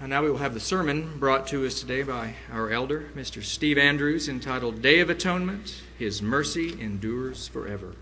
And 0.00 0.10
now 0.10 0.22
we 0.22 0.30
will 0.30 0.38
have 0.38 0.54
the 0.54 0.60
sermon 0.60 1.18
brought 1.18 1.48
to 1.48 1.66
us 1.66 1.80
today 1.80 2.04
by 2.04 2.34
our 2.52 2.70
elder, 2.70 3.08
Mr. 3.16 3.42
Steve 3.42 3.76
Andrews, 3.76 4.28
entitled 4.28 4.80
Day 4.80 5.00
of 5.00 5.10
Atonement 5.10 5.82
His 5.98 6.22
Mercy 6.22 6.80
Endures 6.80 7.48
Forever. 7.48 7.96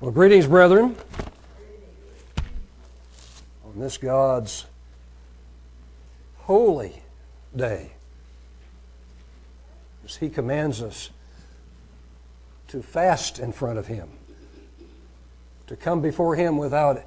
Well, 0.00 0.12
greetings, 0.12 0.46
brethren. 0.46 0.94
On 3.64 3.72
this 3.76 3.98
God's 3.98 4.66
holy 6.38 7.02
day, 7.56 7.90
as 10.04 10.14
He 10.14 10.28
commands 10.28 10.80
us 10.80 11.10
to 12.70 12.82
fast 12.82 13.40
in 13.40 13.50
front 13.50 13.78
of 13.78 13.86
Him, 13.88 14.08
to 15.66 15.74
come 15.74 16.00
before 16.00 16.36
Him 16.36 16.56
without 16.56 17.02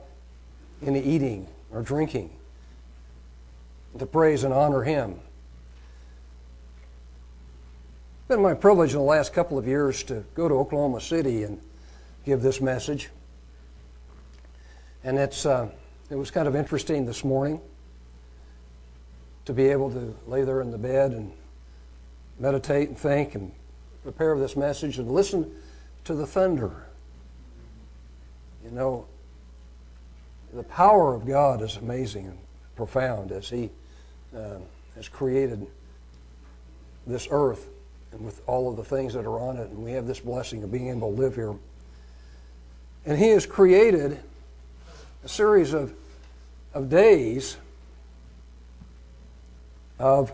any 0.86 1.02
eating 1.02 1.48
or 1.72 1.82
drinking, 1.82 2.30
to 3.98 4.06
praise 4.06 4.44
and 4.44 4.54
honor 4.54 4.84
Him. 4.84 5.12
It's 8.20 8.28
been 8.28 8.42
my 8.42 8.54
privilege 8.54 8.92
in 8.92 8.98
the 8.98 9.04
last 9.04 9.34
couple 9.34 9.58
of 9.58 9.66
years 9.66 10.04
to 10.04 10.26
go 10.36 10.50
to 10.50 10.56
Oklahoma 10.56 11.00
City 11.00 11.44
and 11.44 11.62
give 12.26 12.42
this 12.42 12.60
message. 12.60 13.10
And 15.06 15.18
it's, 15.18 15.46
uh, 15.46 15.70
it 16.10 16.16
was 16.16 16.30
kind 16.30 16.48
of 16.48 16.56
interesting 16.58 17.06
this 17.06 17.24
morning 17.24 17.62
to 19.46 19.54
be 19.54 19.68
able 19.68 19.92
to 19.92 20.14
lay 20.28 20.44
there 20.44 20.62
in 20.62 20.72
the 20.72 20.78
bed 20.78 21.12
and 21.12 21.32
meditate 22.38 22.90
and 22.90 22.98
think 22.98 23.36
and 23.36 23.52
prepare 24.04 24.38
this 24.38 24.56
message 24.56 25.00
and 25.00 25.10
listen 25.10 25.50
to 26.04 26.14
the 26.14 26.28
thunder. 26.28 26.72
You 28.64 28.72
know, 28.72 29.06
the 30.54 30.64
power 30.64 31.16
of 31.16 31.26
God 31.26 31.62
is 31.62 31.78
amazing 31.78 32.28
and 32.28 32.38
profound 32.76 33.32
as 33.32 33.50
He 33.50 33.70
uh, 34.36 34.58
has 34.96 35.08
created 35.08 35.66
this 37.08 37.28
earth 37.32 37.70
and 38.12 38.24
with 38.24 38.42
all 38.48 38.70
of 38.70 38.78
the 38.78 38.84
things 38.84 39.14
that 39.14 39.26
are 39.26 39.40
on 39.40 39.58
it. 39.58 39.70
And 39.70 39.84
we 39.84 39.92
have 39.94 40.06
this 40.06 40.20
blessing 40.20 40.64
of 40.64 40.72
being 40.72 40.90
able 40.90 41.14
to 41.14 41.22
live 41.22 41.36
here. 41.36 41.56
And 43.06 43.18
He 43.18 43.30
has 43.30 43.46
created 43.46 44.20
a 45.24 45.28
series 45.28 45.74
of, 45.74 45.94
of 46.74 46.90
days, 46.90 47.58
of 49.98 50.34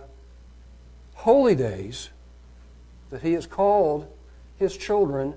holy 1.13 1.55
days, 1.55 2.09
that 3.09 3.21
He 3.21 3.33
has 3.33 3.45
called 3.45 4.07
His 4.57 4.75
children 4.75 5.33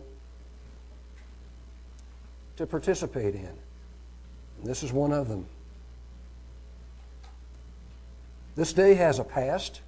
to 2.56 2.66
participate 2.66 3.34
in. 3.34 3.46
And 3.46 4.64
this 4.64 4.82
is 4.82 4.92
one 4.92 5.12
of 5.12 5.28
them. 5.28 5.46
This 8.54 8.72
day 8.72 8.94
has 8.94 9.18
a 9.18 9.24
past. 9.24 9.80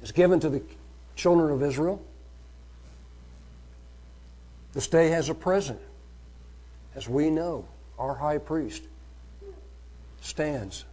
It's 0.00 0.12
given 0.12 0.40
to 0.40 0.48
the 0.48 0.62
children 1.16 1.52
of 1.52 1.62
Israel. 1.62 2.02
This 4.72 4.86
day 4.86 5.08
has 5.08 5.28
a 5.28 5.34
present. 5.34 5.80
As 6.94 7.08
we 7.08 7.30
know, 7.30 7.66
our 7.98 8.14
high 8.14 8.38
priest 8.38 8.82
stands 10.22 10.84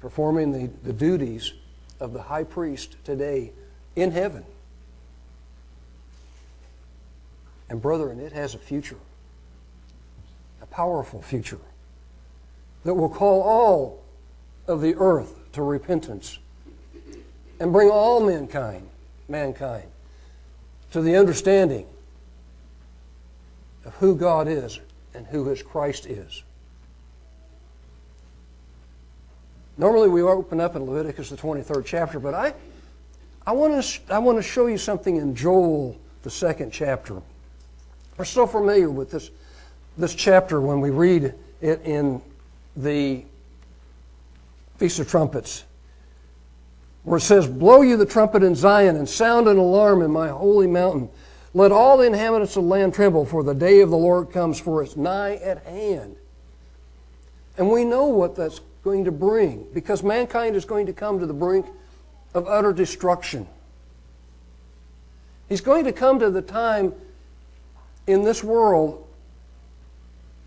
performing 0.00 0.52
the, 0.52 0.70
the 0.82 0.92
duties 0.92 1.52
of 2.00 2.12
the 2.12 2.22
high 2.22 2.44
priest 2.44 2.96
today 3.04 3.52
in 3.96 4.10
heaven. 4.10 4.44
And, 7.68 7.80
brethren, 7.80 8.18
it 8.18 8.32
has 8.32 8.54
a 8.54 8.58
future, 8.58 8.96
a 10.60 10.66
powerful 10.66 11.22
future 11.22 11.60
that 12.84 12.94
will 12.94 13.08
call 13.08 13.42
all 13.42 14.02
of 14.66 14.80
the 14.80 14.94
earth 14.96 15.34
to 15.52 15.62
repentance 15.62 16.38
and 17.60 17.72
bring 17.72 17.90
all 17.90 18.24
mankind, 18.26 18.88
mankind 19.28 19.86
to 20.92 21.00
the 21.00 21.16
understanding 21.16 21.86
of 23.84 23.94
who 23.96 24.16
God 24.16 24.48
is 24.48 24.80
and 25.14 25.26
who 25.26 25.46
His 25.46 25.62
Christ 25.62 26.06
is. 26.06 26.42
Normally 29.80 30.10
we 30.10 30.20
open 30.20 30.60
up 30.60 30.76
in 30.76 30.84
Leviticus, 30.84 31.30
the 31.30 31.38
23rd 31.38 31.86
chapter, 31.86 32.20
but 32.20 32.34
I, 32.34 32.52
I, 33.46 33.52
want 33.52 33.82
to, 33.82 34.14
I 34.14 34.18
want 34.18 34.36
to 34.36 34.42
show 34.42 34.66
you 34.66 34.76
something 34.76 35.16
in 35.16 35.34
Joel, 35.34 35.98
the 36.22 36.28
second 36.28 36.70
chapter. 36.70 37.22
We're 38.18 38.26
so 38.26 38.46
familiar 38.46 38.90
with 38.90 39.10
this, 39.10 39.30
this 39.96 40.14
chapter 40.14 40.60
when 40.60 40.82
we 40.82 40.90
read 40.90 41.32
it 41.62 41.80
in 41.82 42.20
the 42.76 43.24
Feast 44.76 44.98
of 44.98 45.08
Trumpets, 45.08 45.64
where 47.04 47.16
it 47.16 47.22
says, 47.22 47.48
Blow 47.48 47.80
you 47.80 47.96
the 47.96 48.04
trumpet 48.04 48.42
in 48.42 48.54
Zion 48.54 48.96
and 48.96 49.08
sound 49.08 49.48
an 49.48 49.56
alarm 49.56 50.02
in 50.02 50.10
my 50.10 50.28
holy 50.28 50.66
mountain. 50.66 51.08
Let 51.54 51.72
all 51.72 51.96
the 51.96 52.04
inhabitants 52.04 52.54
of 52.54 52.64
the 52.64 52.68
land 52.68 52.92
tremble, 52.92 53.24
for 53.24 53.42
the 53.42 53.54
day 53.54 53.80
of 53.80 53.88
the 53.88 53.96
Lord 53.96 54.30
comes, 54.30 54.60
for 54.60 54.82
it's 54.82 54.94
nigh 54.94 55.36
at 55.36 55.64
hand. 55.64 56.16
And 57.56 57.70
we 57.70 57.86
know 57.86 58.04
what 58.04 58.36
that's 58.36 58.60
going 58.82 59.04
to 59.04 59.12
bring, 59.12 59.66
because 59.74 60.02
mankind 60.02 60.56
is 60.56 60.64
going 60.64 60.86
to 60.86 60.92
come 60.92 61.18
to 61.20 61.26
the 61.26 61.34
brink 61.34 61.66
of 62.34 62.46
utter 62.46 62.72
destruction. 62.72 63.46
He's 65.48 65.60
going 65.60 65.84
to 65.84 65.92
come 65.92 66.18
to 66.20 66.30
the 66.30 66.42
time 66.42 66.94
in 68.06 68.22
this 68.22 68.42
world, 68.42 69.06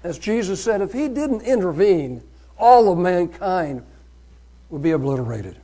as 0.03 0.17
Jesus 0.17 0.63
said, 0.63 0.81
if 0.81 0.93
he 0.93 1.07
didn't 1.07 1.41
intervene, 1.41 2.23
all 2.57 2.91
of 2.91 2.97
mankind 2.97 3.83
would 4.69 4.81
be 4.81 4.91
obliterated. 4.91 5.57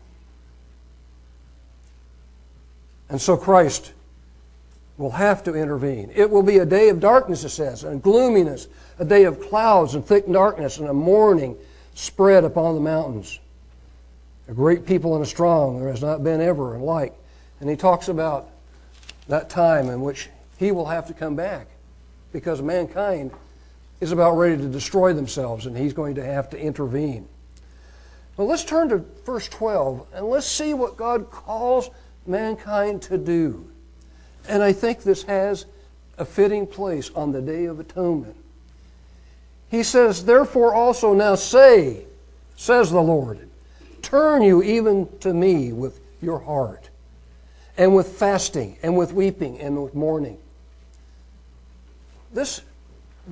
And 3.09 3.19
so 3.19 3.35
Christ 3.35 3.93
will 4.97 5.11
have 5.11 5.43
to 5.45 5.55
intervene. 5.55 6.11
It 6.13 6.29
will 6.29 6.43
be 6.43 6.59
a 6.59 6.65
day 6.65 6.89
of 6.89 6.99
darkness, 6.99 7.43
it 7.43 7.49
says, 7.49 7.83
and 7.83 8.03
gloominess, 8.03 8.67
a 8.99 9.05
day 9.05 9.23
of 9.23 9.41
clouds 9.41 9.95
and 9.95 10.05
thick 10.05 10.29
darkness, 10.29 10.77
and 10.77 10.89
a 10.89 10.93
mourning 10.93 11.57
spread 11.93 12.43
upon 12.43 12.75
the 12.75 12.81
mountains. 12.81 13.39
A 14.47 14.53
great 14.53 14.85
people 14.85 15.15
and 15.15 15.23
a 15.23 15.27
strong, 15.27 15.79
there 15.79 15.89
has 15.89 16.01
not 16.01 16.23
been 16.23 16.41
ever 16.41 16.75
and 16.75 16.83
like. 16.83 17.13
And 17.59 17.69
he 17.69 17.75
talks 17.75 18.07
about 18.07 18.49
that 19.27 19.49
time 19.49 19.89
in 19.89 20.01
which 20.01 20.29
he 20.57 20.71
will 20.71 20.85
have 20.85 21.07
to 21.07 21.13
come 21.13 21.35
back 21.35 21.67
because 22.31 22.61
mankind 22.61 23.31
is 24.01 24.11
about 24.11 24.37
ready 24.37 24.57
to 24.57 24.67
destroy 24.67 25.13
themselves 25.13 25.65
and 25.65 25.77
he's 25.77 25.93
going 25.93 26.15
to 26.15 26.25
have 26.25 26.49
to 26.49 26.59
intervene. 26.59 27.27
Well, 28.37 28.47
let's 28.47 28.63
turn 28.63 28.89
to 28.89 29.03
verse 29.25 29.47
12 29.49 30.07
and 30.13 30.25
let's 30.25 30.47
see 30.47 30.73
what 30.73 30.95
God 30.95 31.29
calls 31.29 31.89
mankind 32.25 33.01
to 33.03 33.17
do. 33.17 33.69
And 34.47 34.63
I 34.63 34.71
think 34.71 35.03
this 35.03 35.23
has 35.23 35.65
a 36.17 36.25
fitting 36.25 36.65
place 36.65 37.11
on 37.11 37.31
the 37.31 37.41
Day 37.41 37.65
of 37.65 37.79
Atonement. 37.79 38.35
He 39.69 39.83
says, 39.83 40.25
Therefore 40.25 40.73
also 40.73 41.13
now 41.13 41.35
say, 41.35 42.05
says 42.55 42.91
the 42.91 43.01
Lord, 43.01 43.47
turn 44.01 44.41
you 44.41 44.63
even 44.63 45.07
to 45.19 45.33
me 45.33 45.71
with 45.71 45.99
your 46.21 46.39
heart, 46.39 46.89
and 47.77 47.95
with 47.95 48.07
fasting, 48.07 48.77
and 48.83 48.97
with 48.97 49.13
weeping, 49.13 49.59
and 49.59 49.81
with 49.81 49.93
mourning. 49.95 50.37
This 52.33 52.61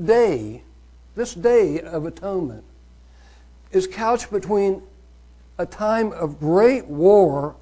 day, 0.06 0.62
this 1.16 1.34
day 1.34 1.82
of 1.82 2.06
atonement, 2.06 2.64
is 3.72 3.88
couched 3.88 4.32
between 4.32 4.82
a 5.58 5.66
time 5.66 6.12
of 6.14 6.40
great 6.40 6.86
war, 6.86 7.56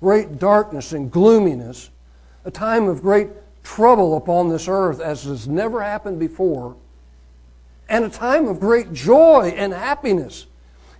great 0.00 0.38
darkness, 0.38 0.92
and 0.92 1.10
gloominess 1.10 1.90
a 2.44 2.50
time 2.50 2.88
of 2.88 3.02
great 3.02 3.28
trouble 3.62 4.16
upon 4.16 4.48
this 4.48 4.66
earth 4.68 5.00
as 5.00 5.24
has 5.24 5.46
never 5.46 5.82
happened 5.82 6.18
before, 6.18 6.74
and 7.90 8.04
a 8.04 8.08
time 8.08 8.46
of 8.46 8.60
great 8.60 8.92
joy 8.92 9.52
and 9.56 9.74
happiness. 9.74 10.46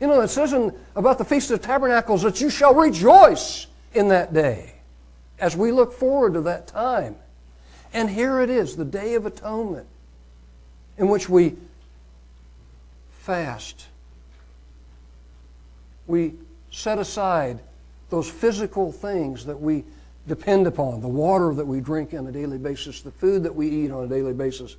You 0.01 0.09
know, 0.09 0.21
it 0.21 0.29
says 0.29 0.53
in, 0.53 0.75
about 0.97 1.19
the 1.19 1.25
Feast 1.25 1.51
of 1.53 1.63
Tabernacles 1.63 2.23
that 2.23 2.41
you 2.41 2.51
shall 2.51 2.75
rejoice 2.75 3.69
in 3.95 4.09
that 4.09 4.35
day 4.35 4.75
as 5.39 5.57
we 5.57 5.71
look 5.71 5.93
forward 5.93 6.35
to 6.35 6.41
that 6.43 6.67
time. 6.67 7.15
And 7.95 8.11
here 8.11 8.41
it 8.41 8.51
is, 8.51 8.77
the 8.77 8.85
Day 8.85 9.15
of 9.15 9.25
Atonement, 9.25 9.87
in 10.99 11.09
which 11.09 11.29
we 11.29 11.57
fast. 13.11 13.87
We 16.09 16.35
set 16.73 16.99
aside 16.99 17.61
those 18.11 18.29
physical 18.29 18.91
things 18.91 19.47
that 19.47 19.61
we 19.61 19.85
depend 20.27 20.67
upon, 20.67 21.01
the 21.03 21.09
water 21.09 21.55
that 21.55 21.67
we 21.67 21.81
drink 21.81 22.15
on 22.15 22.27
a 22.27 22.33
daily 22.33 22.59
basis, 22.59 23.01
the 23.01 23.13
food 23.13 23.45
that 23.45 23.55
we 23.55 23.69
eat 23.69 23.93
on 23.93 24.05
a 24.05 24.09
daily 24.09 24.33
basis, 24.33 24.77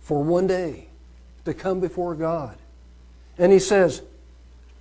for 0.00 0.22
one 0.22 0.46
day 0.46 0.86
to 1.44 1.54
come 1.54 1.80
before 1.80 2.14
God. 2.14 2.56
And 3.38 3.52
He 3.52 3.58
says, 3.58 4.02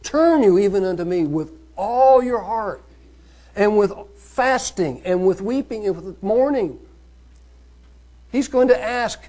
Turn 0.03 0.43
you 0.43 0.59
even 0.59 0.83
unto 0.83 1.03
me 1.03 1.25
with 1.25 1.51
all 1.75 2.23
your 2.23 2.41
heart 2.41 2.83
and 3.55 3.77
with 3.77 3.93
fasting 4.15 5.01
and 5.03 5.25
with 5.25 5.41
weeping 5.41 5.85
and 5.85 5.95
with 5.95 6.23
mourning. 6.23 6.79
He's 8.31 8.47
going 8.47 8.67
to 8.69 8.81
ask, 8.81 9.21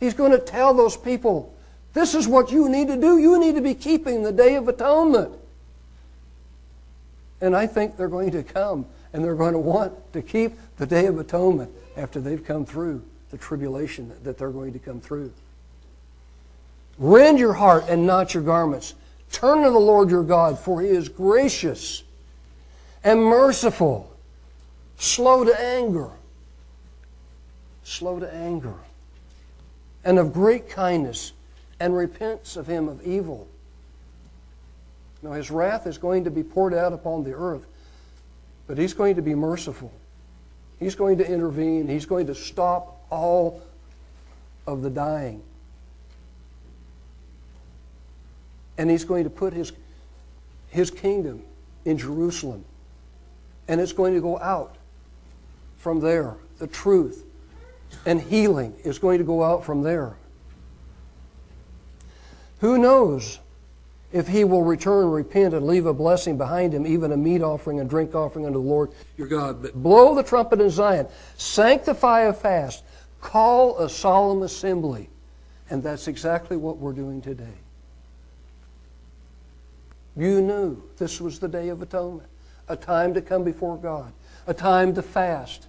he's 0.00 0.14
going 0.14 0.32
to 0.32 0.38
tell 0.38 0.74
those 0.74 0.96
people, 0.96 1.54
this 1.94 2.14
is 2.14 2.26
what 2.26 2.50
you 2.50 2.68
need 2.68 2.88
to 2.88 2.96
do. 2.96 3.18
You 3.18 3.38
need 3.38 3.54
to 3.54 3.60
be 3.60 3.74
keeping 3.74 4.22
the 4.22 4.32
Day 4.32 4.56
of 4.56 4.68
Atonement. 4.68 5.32
And 7.40 7.54
I 7.54 7.66
think 7.66 7.96
they're 7.96 8.08
going 8.08 8.32
to 8.32 8.42
come 8.42 8.86
and 9.12 9.24
they're 9.24 9.34
going 9.34 9.52
to 9.52 9.58
want 9.58 10.12
to 10.12 10.22
keep 10.22 10.52
the 10.76 10.86
Day 10.86 11.06
of 11.06 11.18
Atonement 11.18 11.70
after 11.96 12.20
they've 12.20 12.44
come 12.44 12.64
through 12.64 13.02
the 13.30 13.38
tribulation 13.38 14.12
that 14.22 14.38
they're 14.38 14.50
going 14.50 14.72
to 14.72 14.78
come 14.78 15.00
through. 15.00 15.32
Rend 16.98 17.38
your 17.38 17.52
heart 17.52 17.84
and 17.88 18.06
not 18.06 18.34
your 18.34 18.42
garments. 18.42 18.94
Turn 19.30 19.62
to 19.62 19.70
the 19.70 19.78
Lord 19.78 20.10
your 20.10 20.24
God, 20.24 20.58
for 20.58 20.80
he 20.80 20.88
is 20.88 21.08
gracious 21.08 22.02
and 23.04 23.22
merciful, 23.22 24.10
slow 24.98 25.44
to 25.44 25.60
anger, 25.60 26.10
slow 27.84 28.18
to 28.18 28.34
anger, 28.34 28.74
and 30.04 30.18
of 30.18 30.32
great 30.32 30.68
kindness, 30.68 31.32
and 31.78 31.96
repents 31.96 32.56
of 32.56 32.66
him 32.66 32.88
of 32.88 33.06
evil. 33.06 33.46
Now, 35.22 35.32
his 35.32 35.50
wrath 35.50 35.86
is 35.86 35.98
going 35.98 36.24
to 36.24 36.30
be 36.30 36.42
poured 36.42 36.74
out 36.74 36.92
upon 36.92 37.22
the 37.24 37.34
earth, 37.34 37.64
but 38.66 38.78
he's 38.78 38.94
going 38.94 39.16
to 39.16 39.22
be 39.22 39.34
merciful. 39.34 39.92
He's 40.78 40.94
going 40.94 41.18
to 41.18 41.28
intervene. 41.28 41.88
He's 41.88 42.06
going 42.06 42.26
to 42.26 42.34
stop 42.34 43.04
all 43.10 43.62
of 44.66 44.82
the 44.82 44.90
dying. 44.90 45.42
And 48.78 48.88
he's 48.88 49.04
going 49.04 49.24
to 49.24 49.30
put 49.30 49.52
his, 49.52 49.72
his 50.70 50.90
kingdom 50.90 51.42
in 51.84 51.98
Jerusalem. 51.98 52.64
And 53.66 53.80
it's 53.80 53.92
going 53.92 54.14
to 54.14 54.20
go 54.20 54.38
out 54.38 54.76
from 55.76 56.00
there. 56.00 56.36
The 56.58 56.66
truth 56.66 57.24
and 58.06 58.20
healing 58.20 58.74
is 58.84 58.98
going 58.98 59.18
to 59.18 59.24
go 59.24 59.42
out 59.42 59.64
from 59.64 59.82
there. 59.82 60.16
Who 62.60 62.78
knows 62.78 63.38
if 64.12 64.26
he 64.26 64.44
will 64.44 64.62
return, 64.62 65.10
repent, 65.10 65.54
and 65.54 65.66
leave 65.66 65.86
a 65.86 65.92
blessing 65.92 66.38
behind 66.38 66.72
him, 66.72 66.86
even 66.86 67.12
a 67.12 67.16
meat 67.16 67.42
offering 67.42 67.78
and 67.80 67.90
drink 67.90 68.14
offering 68.14 68.46
unto 68.46 68.58
the 68.58 68.64
Lord 68.64 68.90
your 69.16 69.26
God. 69.26 69.62
But 69.62 69.74
blow 69.74 70.14
the 70.14 70.22
trumpet 70.22 70.60
in 70.60 70.70
Zion, 70.70 71.06
sanctify 71.36 72.22
a 72.22 72.32
fast, 72.32 72.84
call 73.20 73.78
a 73.78 73.88
solemn 73.88 74.42
assembly. 74.42 75.10
And 75.70 75.82
that's 75.82 76.08
exactly 76.08 76.56
what 76.56 76.78
we're 76.78 76.94
doing 76.94 77.20
today. 77.20 77.54
You 80.18 80.42
knew 80.42 80.82
this 80.96 81.20
was 81.20 81.38
the 81.38 81.46
Day 81.46 81.68
of 81.68 81.80
Atonement, 81.80 82.28
a 82.68 82.74
time 82.74 83.14
to 83.14 83.22
come 83.22 83.44
before 83.44 83.76
God, 83.76 84.12
a 84.48 84.52
time 84.52 84.92
to 84.96 85.02
fast, 85.02 85.68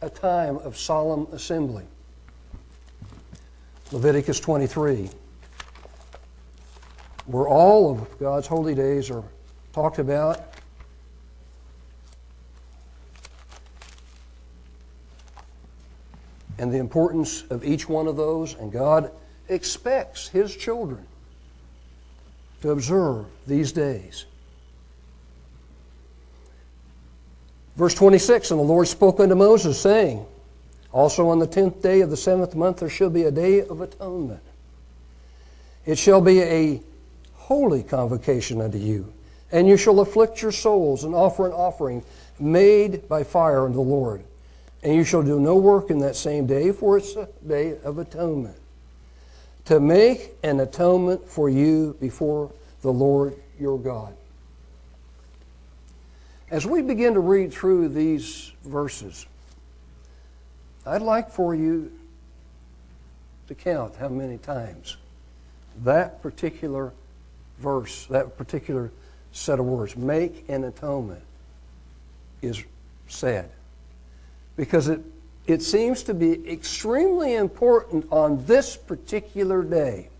a 0.00 0.08
time 0.08 0.58
of 0.58 0.78
solemn 0.78 1.26
assembly. 1.32 1.84
Leviticus 3.90 4.38
23 4.38 5.10
where 7.28 7.46
all 7.46 7.90
of 7.90 8.18
God's 8.18 8.46
holy 8.46 8.74
days 8.74 9.10
are 9.10 9.22
talked 9.74 9.98
about. 9.98 10.54
And 16.58 16.72
the 16.72 16.78
importance 16.78 17.42
of 17.50 17.64
each 17.64 17.86
one 17.86 18.06
of 18.06 18.16
those, 18.16 18.54
and 18.54 18.72
God 18.72 19.12
expects 19.48 20.28
His 20.28 20.56
children 20.56 21.06
to 22.62 22.70
observe 22.70 23.26
these 23.46 23.72
days. 23.72 24.26
Verse 27.76 27.94
26 27.94 28.50
And 28.50 28.60
the 28.60 28.64
Lord 28.64 28.88
spoke 28.88 29.20
unto 29.20 29.34
Moses, 29.34 29.80
saying, 29.80 30.26
Also 30.92 31.28
on 31.28 31.38
the 31.38 31.46
tenth 31.46 31.80
day 31.80 32.00
of 32.00 32.10
the 32.10 32.16
seventh 32.16 32.54
month 32.54 32.80
there 32.80 32.88
shall 32.88 33.10
be 33.10 33.22
a 33.22 33.30
day 33.30 33.62
of 33.62 33.80
atonement. 33.80 34.42
It 35.86 35.96
shall 35.96 36.20
be 36.20 36.42
a 36.42 36.82
holy 37.34 37.82
convocation 37.82 38.60
unto 38.60 38.78
you. 38.78 39.12
And 39.50 39.66
you 39.66 39.78
shall 39.78 40.00
afflict 40.00 40.42
your 40.42 40.52
souls 40.52 41.04
and 41.04 41.14
offer 41.14 41.46
an 41.46 41.52
offering 41.52 42.04
made 42.38 43.08
by 43.08 43.24
fire 43.24 43.64
unto 43.64 43.76
the 43.76 43.80
Lord. 43.80 44.22
And 44.82 44.94
you 44.94 45.04
shall 45.04 45.22
do 45.22 45.40
no 45.40 45.56
work 45.56 45.90
in 45.90 45.98
that 46.00 46.16
same 46.16 46.46
day, 46.46 46.72
for 46.72 46.98
it's 46.98 47.16
a 47.16 47.28
day 47.46 47.78
of 47.82 47.98
atonement. 47.98 48.56
To 49.68 49.80
make 49.80 50.34
an 50.42 50.60
atonement 50.60 51.28
for 51.28 51.50
you 51.50 51.94
before 52.00 52.50
the 52.80 52.90
Lord 52.90 53.34
your 53.60 53.78
God. 53.78 54.14
As 56.50 56.66
we 56.66 56.80
begin 56.80 57.12
to 57.12 57.20
read 57.20 57.52
through 57.52 57.90
these 57.90 58.50
verses, 58.64 59.26
I'd 60.86 61.02
like 61.02 61.30
for 61.30 61.54
you 61.54 61.92
to 63.48 63.54
count 63.54 63.94
how 63.96 64.08
many 64.08 64.38
times 64.38 64.96
that 65.84 66.22
particular 66.22 66.94
verse, 67.58 68.06
that 68.06 68.38
particular 68.38 68.90
set 69.32 69.58
of 69.58 69.66
words, 69.66 69.94
make 69.98 70.48
an 70.48 70.64
atonement, 70.64 71.22
is 72.40 72.64
said. 73.06 73.50
Because 74.56 74.88
it, 74.88 75.02
it 75.48 75.62
seems 75.62 76.02
to 76.04 76.14
be 76.14 76.46
extremely 76.48 77.34
important 77.34 78.06
on 78.12 78.44
this 78.44 78.76
particular 78.76 79.62
day. 79.62 80.10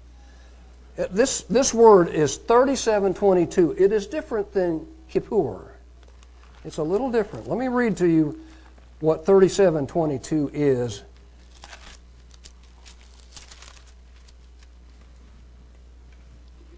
Uh, 0.99 1.07
this, 1.11 1.43
this 1.43 1.73
word 1.73 2.09
is 2.09 2.39
3722. 2.39 3.77
It 3.79 3.93
is 3.93 4.07
different 4.07 4.53
than 4.53 4.87
Kippur. 5.09 5.75
It's 6.65 6.79
a 6.79 6.83
little 6.83 7.11
different. 7.11 7.47
Let 7.47 7.59
me 7.59 7.69
read 7.69 7.97
to 7.99 8.09
you 8.09 8.41
what 9.01 9.25
3722 9.25 10.51
is 10.53 11.05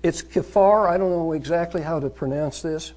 It's 0.02 0.23
kifar. 0.23 0.88
I 0.88 0.97
don't 0.97 1.11
know 1.11 1.32
exactly 1.32 1.82
how 1.82 2.00
to 2.00 2.08
pronounce 2.08 2.62
this. 2.62 2.94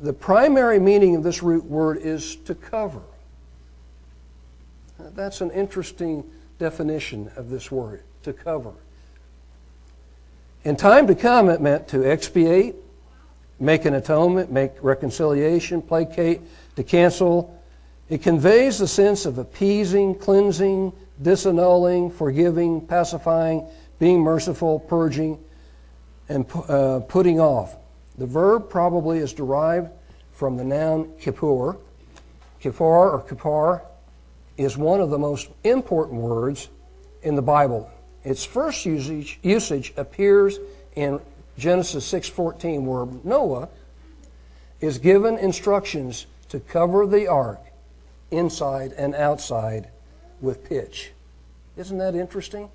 The 0.00 0.12
primary 0.12 0.80
meaning 0.80 1.14
of 1.14 1.22
this 1.22 1.42
root 1.42 1.64
word 1.64 1.98
is 1.98 2.36
to 2.36 2.56
cover. 2.56 3.02
That's 5.14 5.40
an 5.40 5.50
interesting 5.50 6.24
definition 6.58 7.30
of 7.36 7.50
this 7.50 7.70
word, 7.70 8.02
to 8.24 8.32
cover. 8.32 8.72
In 10.64 10.76
time 10.76 11.06
to 11.06 11.14
come, 11.14 11.48
it 11.48 11.60
meant 11.60 11.88
to 11.88 12.04
expiate, 12.04 12.74
make 13.60 13.84
an 13.84 13.94
atonement, 13.94 14.50
make 14.50 14.72
reconciliation, 14.82 15.80
placate, 15.80 16.40
to 16.76 16.82
cancel. 16.82 17.58
It 18.08 18.22
conveys 18.22 18.78
the 18.78 18.88
sense 18.88 19.24
of 19.24 19.38
appeasing, 19.38 20.14
cleansing, 20.16 20.92
disannulling, 21.22 22.12
forgiving, 22.12 22.80
pacifying, 22.80 23.66
being 23.98 24.20
merciful, 24.20 24.80
purging 24.80 25.38
and 26.28 26.44
uh, 26.68 27.00
putting 27.08 27.40
off. 27.40 27.76
The 28.18 28.26
verb 28.26 28.68
probably 28.68 29.18
is 29.18 29.32
derived 29.32 29.90
from 30.32 30.56
the 30.56 30.64
noun 30.64 31.12
kippur. 31.20 31.76
Kippur 32.60 33.10
or 33.10 33.20
kippur 33.22 33.82
is 34.58 34.76
one 34.76 35.00
of 35.00 35.08
the 35.08 35.18
most 35.18 35.48
important 35.64 36.20
words 36.20 36.68
in 37.22 37.36
the 37.36 37.42
Bible. 37.42 37.90
Its 38.24 38.44
first 38.44 38.84
usage, 38.84 39.38
usage 39.42 39.94
appears 39.96 40.58
in 40.96 41.20
Genesis 41.56 42.04
6:14 42.04 42.84
where 42.84 43.06
Noah 43.24 43.68
is 44.80 44.98
given 44.98 45.38
instructions 45.38 46.26
to 46.50 46.60
cover 46.60 47.06
the 47.06 47.28
ark 47.28 47.60
inside 48.30 48.92
and 48.92 49.14
outside 49.14 49.88
with 50.40 50.64
pitch. 50.64 51.12
Isn't 51.76 51.98
that 51.98 52.14
interesting? 52.14 52.68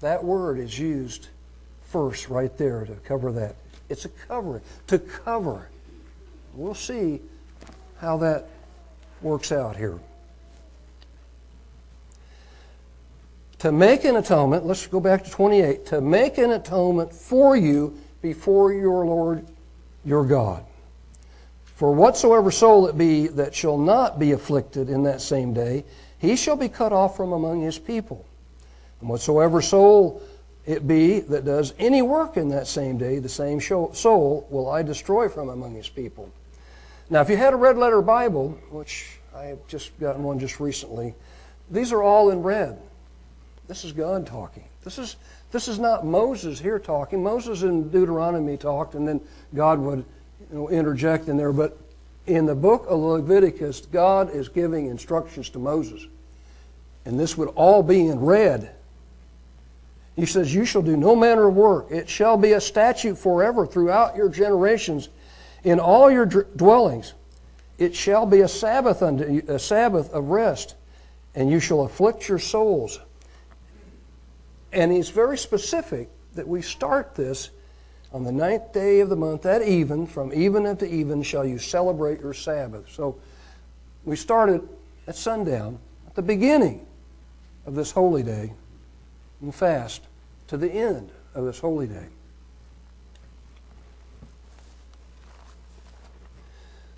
That 0.00 0.24
word 0.24 0.58
is 0.58 0.78
used 0.78 1.28
first 1.82 2.28
right 2.28 2.56
there 2.56 2.84
to 2.84 2.94
cover 2.94 3.32
that. 3.32 3.54
It's 3.88 4.04
a 4.04 4.08
covering, 4.08 4.62
to 4.88 4.98
cover. 4.98 5.68
We'll 6.54 6.74
see 6.74 7.20
how 7.98 8.16
that 8.18 8.48
works 9.22 9.52
out 9.52 9.76
here. 9.76 9.98
To 13.58 13.72
make 13.72 14.04
an 14.04 14.16
atonement, 14.16 14.64
let's 14.64 14.86
go 14.86 15.00
back 15.00 15.24
to 15.24 15.30
28. 15.30 15.86
To 15.86 16.00
make 16.00 16.38
an 16.38 16.52
atonement 16.52 17.12
for 17.12 17.56
you 17.56 17.98
before 18.22 18.72
your 18.72 19.04
Lord 19.04 19.46
your 20.04 20.24
God. 20.24 20.64
For 21.64 21.92
whatsoever 21.92 22.50
soul 22.50 22.86
it 22.86 22.98
be 22.98 23.28
that 23.28 23.54
shall 23.54 23.78
not 23.78 24.18
be 24.18 24.32
afflicted 24.32 24.90
in 24.90 25.02
that 25.04 25.20
same 25.20 25.54
day, 25.54 25.84
he 26.18 26.36
shall 26.36 26.56
be 26.56 26.68
cut 26.68 26.92
off 26.92 27.16
from 27.16 27.32
among 27.32 27.62
his 27.62 27.78
people. 27.78 28.24
And 29.00 29.08
whatsoever 29.08 29.62
soul 29.62 30.22
it 30.66 30.86
be 30.86 31.20
that 31.20 31.44
does 31.44 31.72
any 31.78 32.02
work 32.02 32.36
in 32.36 32.50
that 32.50 32.66
same 32.66 32.98
day, 32.98 33.18
the 33.18 33.28
same 33.28 33.60
soul 33.60 34.46
will 34.50 34.70
I 34.70 34.82
destroy 34.82 35.28
from 35.28 35.48
among 35.48 35.74
his 35.74 35.88
people. 35.88 36.30
Now, 37.10 37.20
if 37.20 37.28
you 37.28 37.36
had 37.36 37.52
a 37.52 37.56
red 37.56 37.76
letter 37.76 38.00
Bible, 38.00 38.50
which 38.70 39.18
I 39.34 39.46
have 39.46 39.66
just 39.66 39.98
gotten 39.98 40.22
one 40.22 40.38
just 40.38 40.60
recently, 40.60 41.14
these 41.68 41.92
are 41.92 42.02
all 42.02 42.30
in 42.30 42.42
red. 42.42 42.78
This 43.66 43.84
is 43.84 43.92
God 43.92 44.26
talking. 44.28 44.64
This 44.84 44.96
is, 44.96 45.16
this 45.50 45.66
is 45.66 45.80
not 45.80 46.06
Moses 46.06 46.60
here 46.60 46.78
talking. 46.78 47.22
Moses 47.22 47.62
in 47.62 47.90
Deuteronomy 47.90 48.56
talked, 48.56 48.94
and 48.94 49.06
then 49.06 49.20
God 49.54 49.80
would 49.80 50.04
you 50.50 50.56
know, 50.56 50.68
interject 50.70 51.28
in 51.28 51.36
there. 51.36 51.52
But 51.52 51.76
in 52.26 52.46
the 52.46 52.54
book 52.54 52.86
of 52.88 53.00
Leviticus, 53.00 53.82
God 53.86 54.30
is 54.30 54.48
giving 54.48 54.86
instructions 54.86 55.50
to 55.50 55.58
Moses. 55.58 56.06
And 57.04 57.18
this 57.18 57.36
would 57.36 57.48
all 57.50 57.82
be 57.82 58.06
in 58.06 58.20
red. 58.20 58.70
He 60.14 60.26
says, 60.26 60.54
You 60.54 60.64
shall 60.64 60.82
do 60.82 60.96
no 60.96 61.16
manner 61.16 61.48
of 61.48 61.56
work. 61.56 61.90
It 61.90 62.08
shall 62.08 62.36
be 62.36 62.52
a 62.52 62.60
statute 62.60 63.18
forever 63.18 63.66
throughout 63.66 64.16
your 64.16 64.28
generations 64.28 65.08
in 65.64 65.78
all 65.80 66.10
your 66.10 66.26
dwellings. 66.26 67.14
It 67.78 67.94
shall 67.94 68.26
be 68.26 68.40
a 68.40 68.48
Sabbath 68.48 69.02
unto 69.02 69.30
you, 69.30 69.42
a 69.48 69.58
Sabbath 69.58 70.12
of 70.12 70.28
rest, 70.28 70.74
and 71.34 71.50
you 71.50 71.60
shall 71.60 71.82
afflict 71.82 72.28
your 72.28 72.38
souls. 72.38 73.00
And 74.72 74.92
he's 74.92 75.08
very 75.08 75.38
specific 75.38 76.08
that 76.34 76.46
we 76.46 76.62
start 76.62 77.14
this 77.14 77.50
on 78.12 78.24
the 78.24 78.32
ninth 78.32 78.72
day 78.72 79.00
of 79.00 79.08
the 79.08 79.16
month 79.16 79.46
at 79.46 79.62
even, 79.62 80.06
from 80.06 80.32
even 80.32 80.66
unto 80.66 80.84
even 80.84 81.22
shall 81.22 81.44
you 81.44 81.58
celebrate 81.58 82.20
your 82.20 82.34
Sabbath. 82.34 82.90
So 82.90 83.18
we 84.04 84.16
started 84.16 84.68
at 85.06 85.16
sundown, 85.16 85.78
at 86.06 86.14
the 86.14 86.22
beginning 86.22 86.86
of 87.66 87.74
this 87.74 87.92
holy 87.92 88.22
day, 88.22 88.52
and 89.40 89.54
fast 89.54 90.02
to 90.48 90.56
the 90.56 90.70
end 90.70 91.10
of 91.34 91.44
this 91.44 91.60
holy 91.60 91.86
day. 91.86 92.06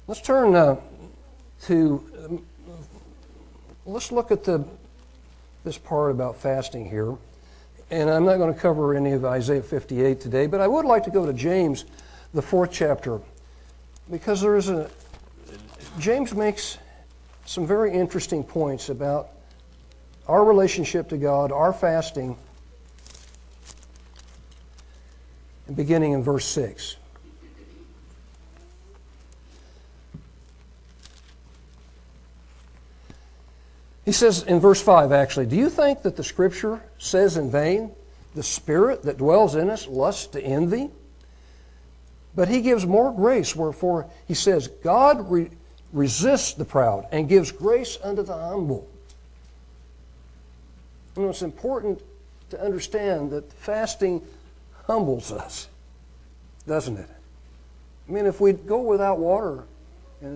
Let's 0.09 0.21
turn 0.21 0.57
uh, 0.57 0.77
to, 1.63 2.05
um, 2.25 2.45
let's 3.87 4.11
look 4.11 4.33
at 4.33 4.43
the, 4.43 4.65
this 5.63 5.79
part 5.79 6.11
about 6.11 6.37
fasting 6.37 6.91
here. 6.91 7.17
And 7.89 8.11
I'm 8.11 8.25
not 8.25 8.39
going 8.39 8.53
to 8.53 8.59
cover 8.59 8.97
any 8.97 9.13
of 9.13 9.25
Isaiah 9.25 9.63
58 9.63 10.21
today, 10.21 10.47
but 10.49 10.61
I 10.61 10.67
would 10.67 10.85
like 10.85 11.05
to 11.05 11.11
go 11.11 11.25
to 11.25 11.33
James, 11.33 11.85
the 12.35 12.43
fourth 12.43 12.73
chapter, 12.73 13.21
because 14.11 14.41
there 14.41 14.57
is 14.57 14.71
a, 14.71 14.91
James 16.01 16.35
makes 16.35 16.79
some 17.45 17.65
very 17.65 17.93
interesting 17.93 18.43
points 18.43 18.89
about 18.89 19.29
our 20.27 20.45
relationship 20.45 21.09
to 21.11 21.17
God, 21.17 21.53
our 21.53 21.73
fasting, 21.73 22.37
beginning 25.77 26.11
in 26.11 26.25
verse 26.25 26.47
6. 26.47 26.97
He 34.05 34.13
says 34.13 34.43
in 34.43 34.59
verse 34.59 34.83
5, 34.83 35.13
actually, 35.13 35.47
Do 35.47 35.57
you 35.57 35.71
think 35.71 36.03
that 36.03 36.17
the 36.17 36.25
Scripture 36.25 36.83
says 36.99 37.37
in 37.37 37.51
vain, 37.51 37.93
The 38.35 38.43
Spirit 38.43 39.05
that 39.05 39.19
dwells 39.19 39.55
in 39.55 39.71
us 39.71 39.87
lusts 39.87 40.27
to 40.29 40.43
envy? 40.43 40.91
But 42.35 42.49
he 42.49 42.63
gives 42.63 42.87
more 42.87 43.13
grace, 43.13 43.55
wherefore 43.55 44.07
he 44.27 44.35
says, 44.35 44.69
God 44.69 45.31
re- 45.31 45.51
resists 45.93 46.55
the 46.55 46.65
proud 46.65 47.07
and 47.13 47.29
gives 47.29 47.53
grace 47.53 47.99
unto 48.03 48.23
the 48.23 48.37
humble. 48.37 48.89
You 51.17 51.25
know, 51.25 51.29
it's 51.29 51.43
important 51.43 52.01
to 52.51 52.61
understand 52.61 53.31
that 53.33 53.53
fasting 53.53 54.23
humbles 54.87 55.31
us, 55.31 55.69
doesn't 56.67 56.97
it? 56.97 57.09
I 58.09 58.13
mean, 58.13 58.27
if 58.27 58.41
we 58.41 58.53
go 58.53 58.81
without 58.81 59.19
water 59.19 59.65
uh, 60.25 60.29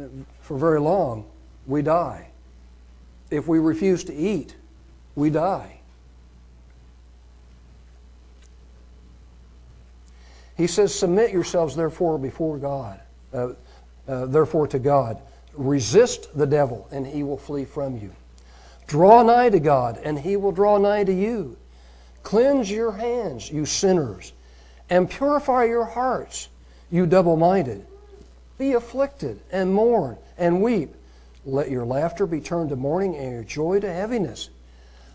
for 0.43 0.57
very 0.59 0.81
long, 0.81 1.25
we 1.67 1.83
die. 1.83 2.29
If 3.31 3.49
we 3.49 3.59
refuse 3.59 4.05
to 4.05 4.15
eat, 4.15 4.55
we 5.15 5.31
die. 5.31 5.81
He 10.57 10.67
says, 10.67 10.95
Submit 10.95 11.33
yourselves, 11.33 11.77
therefore, 11.77 12.19
before 12.19 12.57
God, 12.59 13.01
uh, 13.33 13.49
uh, 14.09 14.27
therefore 14.27 14.67
to 14.69 14.79
God. 14.79 15.21
Resist 15.55 16.37
the 16.37 16.47
devil, 16.47 16.87
and 16.91 17.07
he 17.07 17.23
will 17.23 17.39
flee 17.39 17.65
from 17.65 17.99
you. 17.99 18.13
Draw 18.87 19.23
nigh 19.25 19.51
to 19.51 19.61
God, 19.61 19.99
and 20.03 20.19
he 20.19 20.37
will 20.37 20.53
draw 20.53 20.79
nigh 20.79 21.05
to 21.05 21.13
you. 21.13 21.57
Cleanse 22.23 22.71
your 22.71 22.93
hands, 22.93 23.51
you 23.51 23.67
sinners, 23.67 24.33
and 24.91 25.11
purify 25.11 25.65
your 25.65 25.85
hearts, 25.85 26.49
you 26.91 27.07
double 27.07 27.37
minded. 27.37 27.85
Be 28.59 28.73
afflicted, 28.73 29.41
and 29.51 29.73
mourn, 29.73 30.17
and 30.39 30.63
weep. 30.63 30.95
Let 31.47 31.71
your 31.71 31.87
laughter 31.87 32.27
be 32.27 32.41
turned 32.41 32.71
to 32.71 32.77
mourning 32.77 33.17
and 33.17 33.33
your 33.33 33.45
joy 33.45 33.79
to 33.79 33.93
heaviness. 33.93 34.51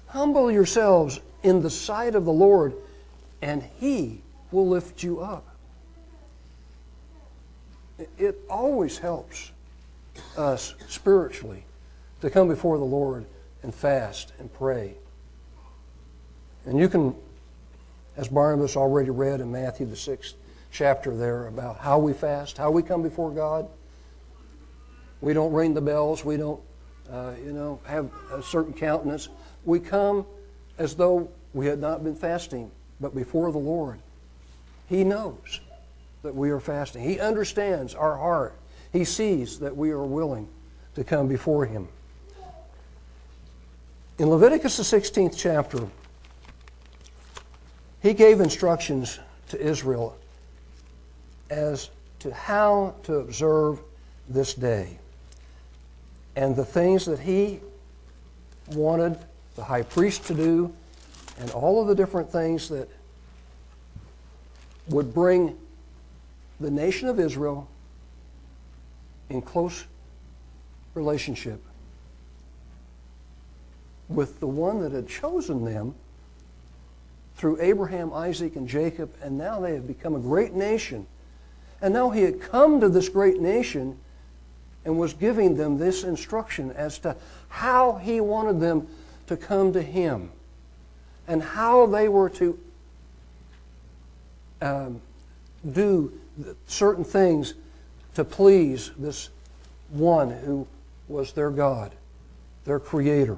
Humble 0.07 0.49
yourselves 0.49 1.19
in 1.43 1.61
the 1.61 1.69
sight 1.69 2.15
of 2.15 2.23
the 2.23 2.31
Lord, 2.31 2.73
and 3.41 3.61
He 3.79 4.21
will 4.51 4.67
lift 4.67 5.03
you 5.03 5.19
up. 5.19 5.45
It 8.17 8.39
always 8.49 8.97
helps 8.97 9.51
us 10.37 10.73
spiritually 10.87 11.65
to 12.21 12.29
come 12.29 12.47
before 12.47 12.77
the 12.77 12.83
Lord 12.83 13.25
and 13.61 13.75
fast 13.75 14.31
and 14.39 14.51
pray. 14.53 14.95
And 16.65 16.79
you 16.79 16.87
can, 16.87 17.13
as 18.15 18.29
Barnabas 18.29 18.77
already 18.77 19.09
read 19.09 19.41
in 19.41 19.51
Matthew, 19.51 19.85
the 19.85 19.95
sixth 19.97 20.35
chapter, 20.71 21.15
there 21.15 21.47
about 21.47 21.77
how 21.77 21.99
we 21.99 22.13
fast, 22.13 22.57
how 22.57 22.71
we 22.71 22.83
come 22.83 23.03
before 23.03 23.31
God. 23.31 23.67
We 25.21 25.33
don't 25.33 25.53
ring 25.53 25.73
the 25.73 25.81
bells. 25.81 26.25
We 26.25 26.37
don't, 26.37 26.59
uh, 27.11 27.33
you 27.43 27.53
know, 27.53 27.79
have 27.85 28.09
a 28.31 28.41
certain 28.41 28.73
countenance. 28.73 29.29
We 29.65 29.79
come 29.79 30.25
as 30.77 30.95
though 30.95 31.29
we 31.53 31.67
had 31.67 31.79
not 31.79 32.03
been 32.03 32.15
fasting, 32.15 32.71
but 32.99 33.15
before 33.15 33.51
the 33.51 33.59
Lord. 33.59 33.99
He 34.89 35.03
knows 35.03 35.61
that 36.23 36.35
we 36.35 36.49
are 36.49 36.59
fasting. 36.59 37.03
He 37.03 37.19
understands 37.19 37.93
our 37.93 38.17
heart. 38.17 38.55
He 38.91 39.05
sees 39.05 39.59
that 39.59 39.75
we 39.75 39.91
are 39.91 40.03
willing 40.03 40.47
to 40.95 41.03
come 41.03 41.27
before 41.27 41.65
Him. 41.65 41.87
In 44.17 44.29
Leviticus, 44.29 44.77
the 44.77 44.83
16th 44.83 45.35
chapter, 45.37 45.87
he 48.01 48.13
gave 48.13 48.41
instructions 48.41 49.19
to 49.49 49.59
Israel 49.59 50.17
as 51.49 51.89
to 52.19 52.33
how 52.33 52.95
to 53.03 53.15
observe 53.15 53.79
this 54.27 54.53
day 54.53 54.99
and 56.35 56.55
the 56.55 56.65
things 56.65 57.05
that 57.05 57.19
he 57.19 57.59
wanted 58.71 59.17
the 59.55 59.63
high 59.63 59.81
priest 59.81 60.25
to 60.27 60.33
do, 60.33 60.73
and 61.39 61.51
all 61.51 61.81
of 61.81 61.87
the 61.87 61.95
different 61.95 62.31
things 62.31 62.69
that 62.69 62.87
would 64.87 65.13
bring 65.13 65.57
the 66.59 66.71
nation 66.71 67.09
of 67.09 67.19
Israel 67.19 67.67
in 69.29 69.41
close 69.41 69.85
relationship 70.93 71.61
with 74.09 74.39
the 74.39 74.47
one 74.47 74.81
that 74.81 74.91
had 74.91 75.07
chosen 75.07 75.63
them 75.63 75.95
through 77.35 77.59
Abraham, 77.61 78.13
Isaac, 78.13 78.55
and 78.55 78.67
Jacob, 78.67 79.13
and 79.21 79.37
now 79.37 79.59
they 79.59 79.73
have 79.73 79.87
become 79.87 80.15
a 80.15 80.19
great 80.19 80.53
nation. 80.53 81.07
And 81.81 81.93
now 81.93 82.09
he 82.09 82.21
had 82.21 82.41
come 82.41 82.79
to 82.81 82.89
this 82.89 83.09
great 83.09 83.39
nation 83.39 83.97
and 84.85 84.97
was 84.97 85.13
giving 85.13 85.55
them 85.55 85.77
this 85.77 86.03
instruction 86.03 86.71
as 86.71 86.97
to 86.99 87.15
how 87.49 87.93
he 87.95 88.19
wanted 88.19 88.59
them 88.59 88.87
to 89.27 89.37
come 89.37 89.73
to 89.73 89.81
him 89.81 90.31
and 91.27 91.41
how 91.41 91.85
they 91.85 92.07
were 92.07 92.29
to 92.29 92.59
um, 94.61 95.01
do 95.71 96.11
certain 96.67 97.03
things 97.03 97.53
to 98.15 98.23
please 98.23 98.91
this 98.97 99.29
one 99.89 100.29
who 100.29 100.67
was 101.07 101.33
their 101.33 101.51
God, 101.51 101.91
their 102.65 102.79
creator, 102.79 103.37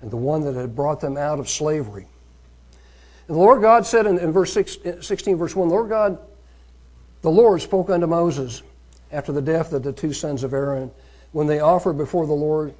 and 0.00 0.10
the 0.10 0.16
one 0.16 0.42
that 0.42 0.54
had 0.54 0.74
brought 0.74 1.00
them 1.00 1.16
out 1.16 1.38
of 1.38 1.48
slavery. 1.48 2.06
And 3.28 3.36
the 3.36 3.40
Lord 3.40 3.62
God 3.62 3.86
said 3.86 4.06
in, 4.06 4.18
in 4.18 4.32
verse 4.32 4.52
6, 4.52 4.78
16, 5.00 5.36
verse 5.36 5.54
1, 5.54 5.68
"The 5.68 5.74
Lord 5.74 5.88
God, 5.88 6.18
the 7.22 7.30
Lord 7.30 7.62
spoke 7.62 7.88
unto 7.88 8.06
Moses 8.06 8.62
after 9.12 9.30
the 9.30 9.42
death 9.42 9.72
of 9.72 9.82
the 9.82 9.92
two 9.92 10.12
sons 10.12 10.42
of 10.42 10.52
Aaron, 10.52 10.90
when 11.32 11.46
they 11.46 11.60
offered 11.60 11.96
before 11.96 12.26
the 12.26 12.32
Lord 12.32 12.74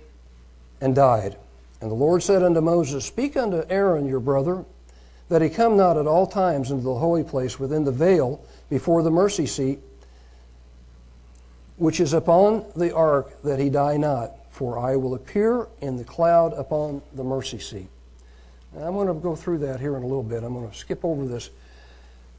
and 0.81 0.95
died. 0.95 1.37
And 1.81 1.91
the 1.91 1.97
Lord 1.97 2.23
said 2.23 2.43
unto 2.43 2.61
Moses, 2.61 3.05
Speak 3.05 3.37
unto 3.37 3.65
Aaron 3.69 4.07
your 4.07 4.21
brother, 4.21 4.65
that 5.29 5.43
he 5.43 5.49
come 5.49 5.77
not 5.77 5.97
at 5.97 6.07
all 6.07 6.27
times 6.27 6.71
into 6.71 6.85
the 6.85 6.95
holy 6.95 7.25
place 7.25 7.59
within 7.59 7.85
the 7.85 7.93
veil 7.93 8.45
before 8.69 9.03
the 9.03 9.11
mercy 9.11 9.47
seat, 9.47 9.81
which 11.77 12.01
is 12.01 12.13
upon 12.13 12.65
the 12.77 12.95
ark, 12.95 13.43
that 13.43 13.59
he 13.59 13.71
die 13.71 13.97
not. 13.97 14.33
For 14.51 14.79
I 14.79 14.97
will 14.97 15.15
appear 15.15 15.67
in 15.81 15.97
the 15.97 16.05
cloud 16.05 16.53
upon 16.53 17.03
the 17.15 17.25
mercy 17.25 17.59
seat. 17.59 17.89
Now, 18.75 18.87
I'm 18.87 18.95
going 18.95 19.09
to 19.09 19.15
go 19.15 19.35
through 19.35 19.59
that 19.59 19.81
here 19.81 19.97
in 19.97 20.03
a 20.03 20.07
little 20.07 20.23
bit. 20.23 20.45
I'm 20.45 20.53
going 20.53 20.71
to 20.71 20.77
skip 20.77 21.05
over 21.05 21.27
this 21.27 21.51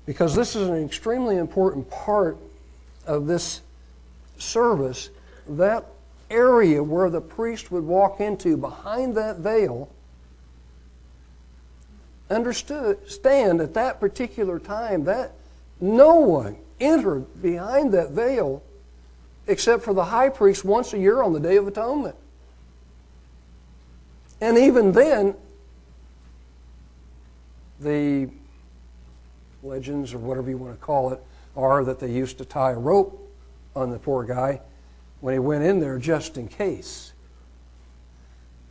because 0.06 0.36
this 0.36 0.56
is 0.56 0.68
an 0.68 0.84
extremely 0.84 1.38
important 1.38 1.90
part 1.90 2.38
of 3.06 3.28
this 3.28 3.62
service, 4.38 5.10
that 5.48 5.86
area 6.30 6.82
where 6.84 7.10
the 7.10 7.22
priest 7.22 7.72
would 7.72 7.84
walk 7.84 8.20
into 8.20 8.58
behind 8.58 9.16
that 9.16 9.38
veil 9.38 9.90
understand 12.30 13.62
at 13.62 13.74
that 13.74 14.00
particular 14.00 14.60
time 14.60 15.04
that 15.06 15.34
no 15.80 16.16
one 16.16 16.58
entered 16.80 17.42
behind 17.42 17.94
that 17.94 18.12
veil 18.12 18.64
except 19.48 19.84
for 19.84 19.94
the 19.94 20.06
high 20.06 20.30
priest 20.30 20.64
once 20.64 20.94
a 20.94 20.98
year 20.98 21.22
on 21.22 21.34
the 21.34 21.40
Day 21.40 21.58
of 21.58 21.68
Atonement. 21.68 22.16
And 24.42 24.58
even 24.58 24.92
then, 24.92 25.36
the 27.80 28.30
legends 29.62 30.14
or 30.14 30.18
whatever 30.18 30.50
you 30.50 30.58
want 30.58 30.74
to 30.74 30.86
call 30.86 31.12
it 31.12 31.22
are 31.56 31.84
that 31.84 32.00
they 32.00 32.12
used 32.12 32.38
to 32.38 32.46
tie 32.46 32.72
a 32.72 32.80
rope 32.80 33.23
on 33.76 33.92
the 33.92 34.00
poor 34.00 34.24
guy 34.24 34.62
when 35.22 35.34
he 35.34 35.40
went 35.40 35.64
in 35.64 35.80
there 35.80 35.98
just 35.98 36.38
in 36.38 36.48
case 36.48 37.14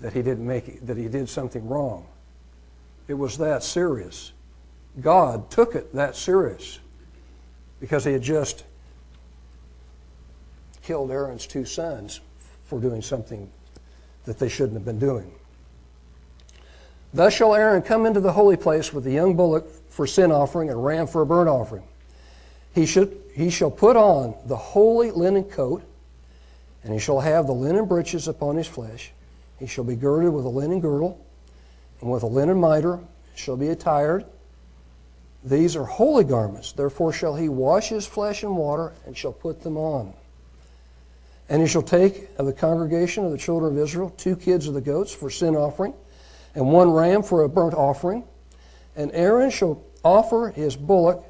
that 0.01 0.13
he 0.13 0.23
didn't 0.23 0.47
make 0.47 0.69
it, 0.69 0.87
that 0.87 0.97
he 0.97 1.09
did 1.09 1.29
something 1.29 1.67
wrong. 1.67 2.07
It 3.09 3.15
was 3.15 3.39
that 3.39 3.63
serious. 3.63 4.33
God 5.01 5.51
took 5.51 5.75
it 5.75 5.93
that 5.95 6.17
serious 6.17 6.79
because 7.81 8.05
he 8.05 8.13
had 8.13 8.23
just 8.23 8.65
killed 10.83 11.11
Aaron's 11.11 11.47
two 11.47 11.65
sons 11.65 12.21
for 12.65 12.81
doing 12.81 13.01
something 13.01 13.49
that 14.25 14.39
they 14.39 14.49
shouldn't 14.49 14.75
have 14.75 14.85
been 14.85 14.99
doing. 14.99 15.33
Thus 17.15 17.35
shall 17.35 17.55
Aaron 17.55 17.83
come 17.83 18.07
into 18.07 18.21
the 18.21 18.33
holy 18.33 18.57
place 18.57 18.93
with 18.93 19.05
the 19.05 19.13
young 19.13 19.37
bullock 19.37 19.69
for 19.89 20.07
sin 20.07 20.33
offering 20.33 20.71
and 20.71 20.85
ram 20.85 21.07
for 21.07 21.23
a 21.23 21.27
burnt 21.27 21.49
offering. 21.49 21.85
He, 22.75 22.87
should, 22.87 23.22
he 23.35 23.51
shall 23.51 23.71
put 23.71 23.97
on 23.97 24.35
the 24.47 24.57
holy 24.57 25.11
linen 25.11 25.45
coat, 25.45 25.83
and 26.85 26.93
he 26.93 26.99
shall 26.99 27.21
have 27.21 27.47
the 27.47 27.53
linen 27.53 27.87
breeches 27.87 28.29
upon 28.29 28.57
his 28.57 28.67
flesh. 28.67 29.13
He 29.59 29.67
shall 29.67 29.85
be 29.85 29.97
girded 29.97 30.33
with 30.33 30.45
a 30.45 30.49
linen 30.49 30.81
girdle, 30.81 31.25
and 32.01 32.11
with 32.11 32.23
a 32.23 32.27
linen 32.27 32.61
mitre 32.61 33.01
shall 33.35 33.57
be 33.57 33.69
attired. 33.69 34.25
These 35.45 35.77
are 35.77 35.85
holy 35.85 36.25
garments. 36.25 36.73
Therefore 36.73 37.13
shall 37.13 37.35
he 37.35 37.49
wash 37.49 37.89
his 37.89 38.07
flesh 38.07 38.43
in 38.43 38.55
water, 38.55 38.93
and 39.07 39.17
shall 39.17 39.33
put 39.33 39.63
them 39.63 39.77
on. 39.77 40.13
And 41.49 41.61
he 41.61 41.69
shall 41.69 41.83
take 41.83 42.29
of 42.39 42.47
the 42.47 42.53
congregation 42.53 43.25
of 43.25 43.31
the 43.31 43.39
children 43.39 43.77
of 43.77 43.79
Israel 43.83 44.11
two 44.17 44.37
kids 44.37 44.67
of 44.67 44.75
the 44.75 44.81
goats 44.81 45.13
for 45.13 45.31
sin 45.31 45.57
offering 45.57 45.95
and 46.55 46.71
one 46.71 46.91
ram 46.91 47.23
for 47.23 47.43
a 47.43 47.49
burnt 47.49 47.75
offering. 47.75 48.25
And 48.97 49.11
Aaron 49.13 49.51
shall 49.51 49.83
offer 50.05 50.49
his 50.49 50.77
bullock 50.77 51.25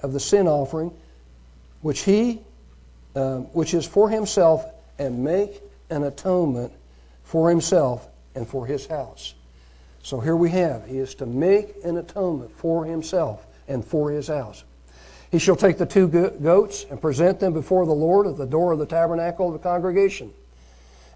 of 0.00 0.12
the 0.12 0.20
sin 0.20 0.46
offering, 0.46 0.92
which 1.82 2.00
he, 2.00 2.40
uh, 3.14 3.38
which 3.38 3.74
is 3.74 3.86
for 3.86 4.08
himself, 4.08 4.64
and 4.98 5.22
make 5.22 5.62
an 5.90 6.04
atonement 6.04 6.72
for 7.24 7.48
himself 7.50 8.08
and 8.34 8.46
for 8.46 8.66
his 8.66 8.86
house. 8.86 9.34
So 10.02 10.20
here 10.20 10.36
we 10.36 10.50
have, 10.50 10.86
he 10.86 10.98
is 10.98 11.14
to 11.16 11.26
make 11.26 11.74
an 11.84 11.96
atonement 11.96 12.50
for 12.52 12.84
himself 12.84 13.46
and 13.68 13.84
for 13.84 14.10
his 14.10 14.28
house. 14.28 14.64
He 15.30 15.38
shall 15.38 15.56
take 15.56 15.78
the 15.78 15.86
two 15.86 16.08
goats 16.08 16.86
and 16.90 17.00
present 17.00 17.38
them 17.38 17.52
before 17.52 17.86
the 17.86 17.92
Lord 17.92 18.26
at 18.26 18.36
the 18.36 18.46
door 18.46 18.72
of 18.72 18.78
the 18.78 18.86
tabernacle 18.86 19.46
of 19.46 19.52
the 19.52 19.58
congregation. 19.60 20.32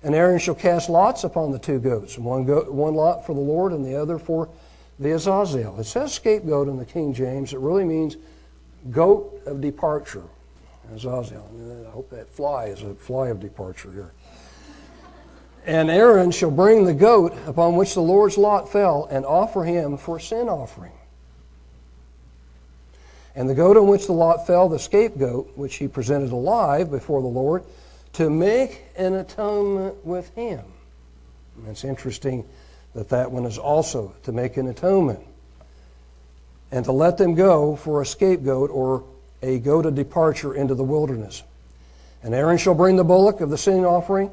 And 0.04 0.14
Aaron 0.14 0.38
shall 0.38 0.54
cast 0.54 0.88
lots 0.88 1.24
upon 1.24 1.50
the 1.50 1.58
two 1.58 1.78
goats, 1.78 2.18
one, 2.18 2.44
goat, 2.44 2.70
one 2.70 2.94
lot 2.94 3.26
for 3.26 3.34
the 3.34 3.40
Lord 3.40 3.72
and 3.72 3.84
the 3.84 3.96
other 3.96 4.18
for 4.18 4.48
the 5.00 5.12
Azazel. 5.12 5.80
It 5.80 5.84
says 5.84 6.12
scapegoat 6.12 6.68
in 6.68 6.76
the 6.76 6.84
King 6.84 7.14
James. 7.14 7.52
It 7.52 7.58
really 7.58 7.84
means 7.84 8.16
goat 8.90 9.42
of 9.46 9.60
departure. 9.60 10.22
Azazel. 10.92 11.48
I 11.86 11.90
hope 11.90 12.10
that 12.10 12.28
fly 12.28 12.66
is 12.66 12.82
a 12.82 12.94
fly 12.94 13.28
of 13.28 13.40
departure 13.40 13.92
here. 13.92 14.12
And 15.66 15.90
Aaron 15.90 16.30
shall 16.30 16.50
bring 16.50 16.84
the 16.84 16.94
goat 16.94 17.34
upon 17.46 17.76
which 17.76 17.94
the 17.94 18.00
Lord's 18.00 18.36
lot 18.36 18.70
fell 18.70 19.06
and 19.10 19.24
offer 19.24 19.64
him 19.64 19.96
for 19.96 20.20
sin 20.20 20.48
offering. 20.48 20.92
And 23.34 23.48
the 23.48 23.54
goat 23.54 23.76
on 23.76 23.86
which 23.86 24.06
the 24.06 24.12
lot 24.12 24.46
fell, 24.46 24.68
the 24.68 24.78
scapegoat, 24.78 25.56
which 25.56 25.76
he 25.76 25.88
presented 25.88 26.32
alive 26.32 26.90
before 26.90 27.22
the 27.22 27.28
Lord, 27.28 27.64
to 28.12 28.30
make 28.30 28.84
an 28.96 29.14
atonement 29.14 30.04
with 30.04 30.32
him. 30.34 30.64
And 31.56 31.68
it's 31.68 31.84
interesting 31.84 32.44
that 32.94 33.08
that 33.08 33.30
one 33.30 33.44
is 33.44 33.58
also 33.58 34.14
to 34.22 34.32
make 34.32 34.56
an 34.56 34.68
atonement. 34.68 35.20
And 36.70 36.84
to 36.84 36.92
let 36.92 37.18
them 37.18 37.34
go 37.34 37.74
for 37.76 38.02
a 38.02 38.06
scapegoat 38.06 38.70
or 38.70 39.04
a 39.44 39.58
goat 39.58 39.84
of 39.84 39.94
departure 39.94 40.54
into 40.54 40.74
the 40.74 40.82
wilderness. 40.82 41.42
And 42.22 42.34
Aaron 42.34 42.56
shall 42.56 42.74
bring 42.74 42.96
the 42.96 43.04
bullock 43.04 43.42
of 43.42 43.50
the 43.50 43.58
sin 43.58 43.84
offering, 43.84 44.30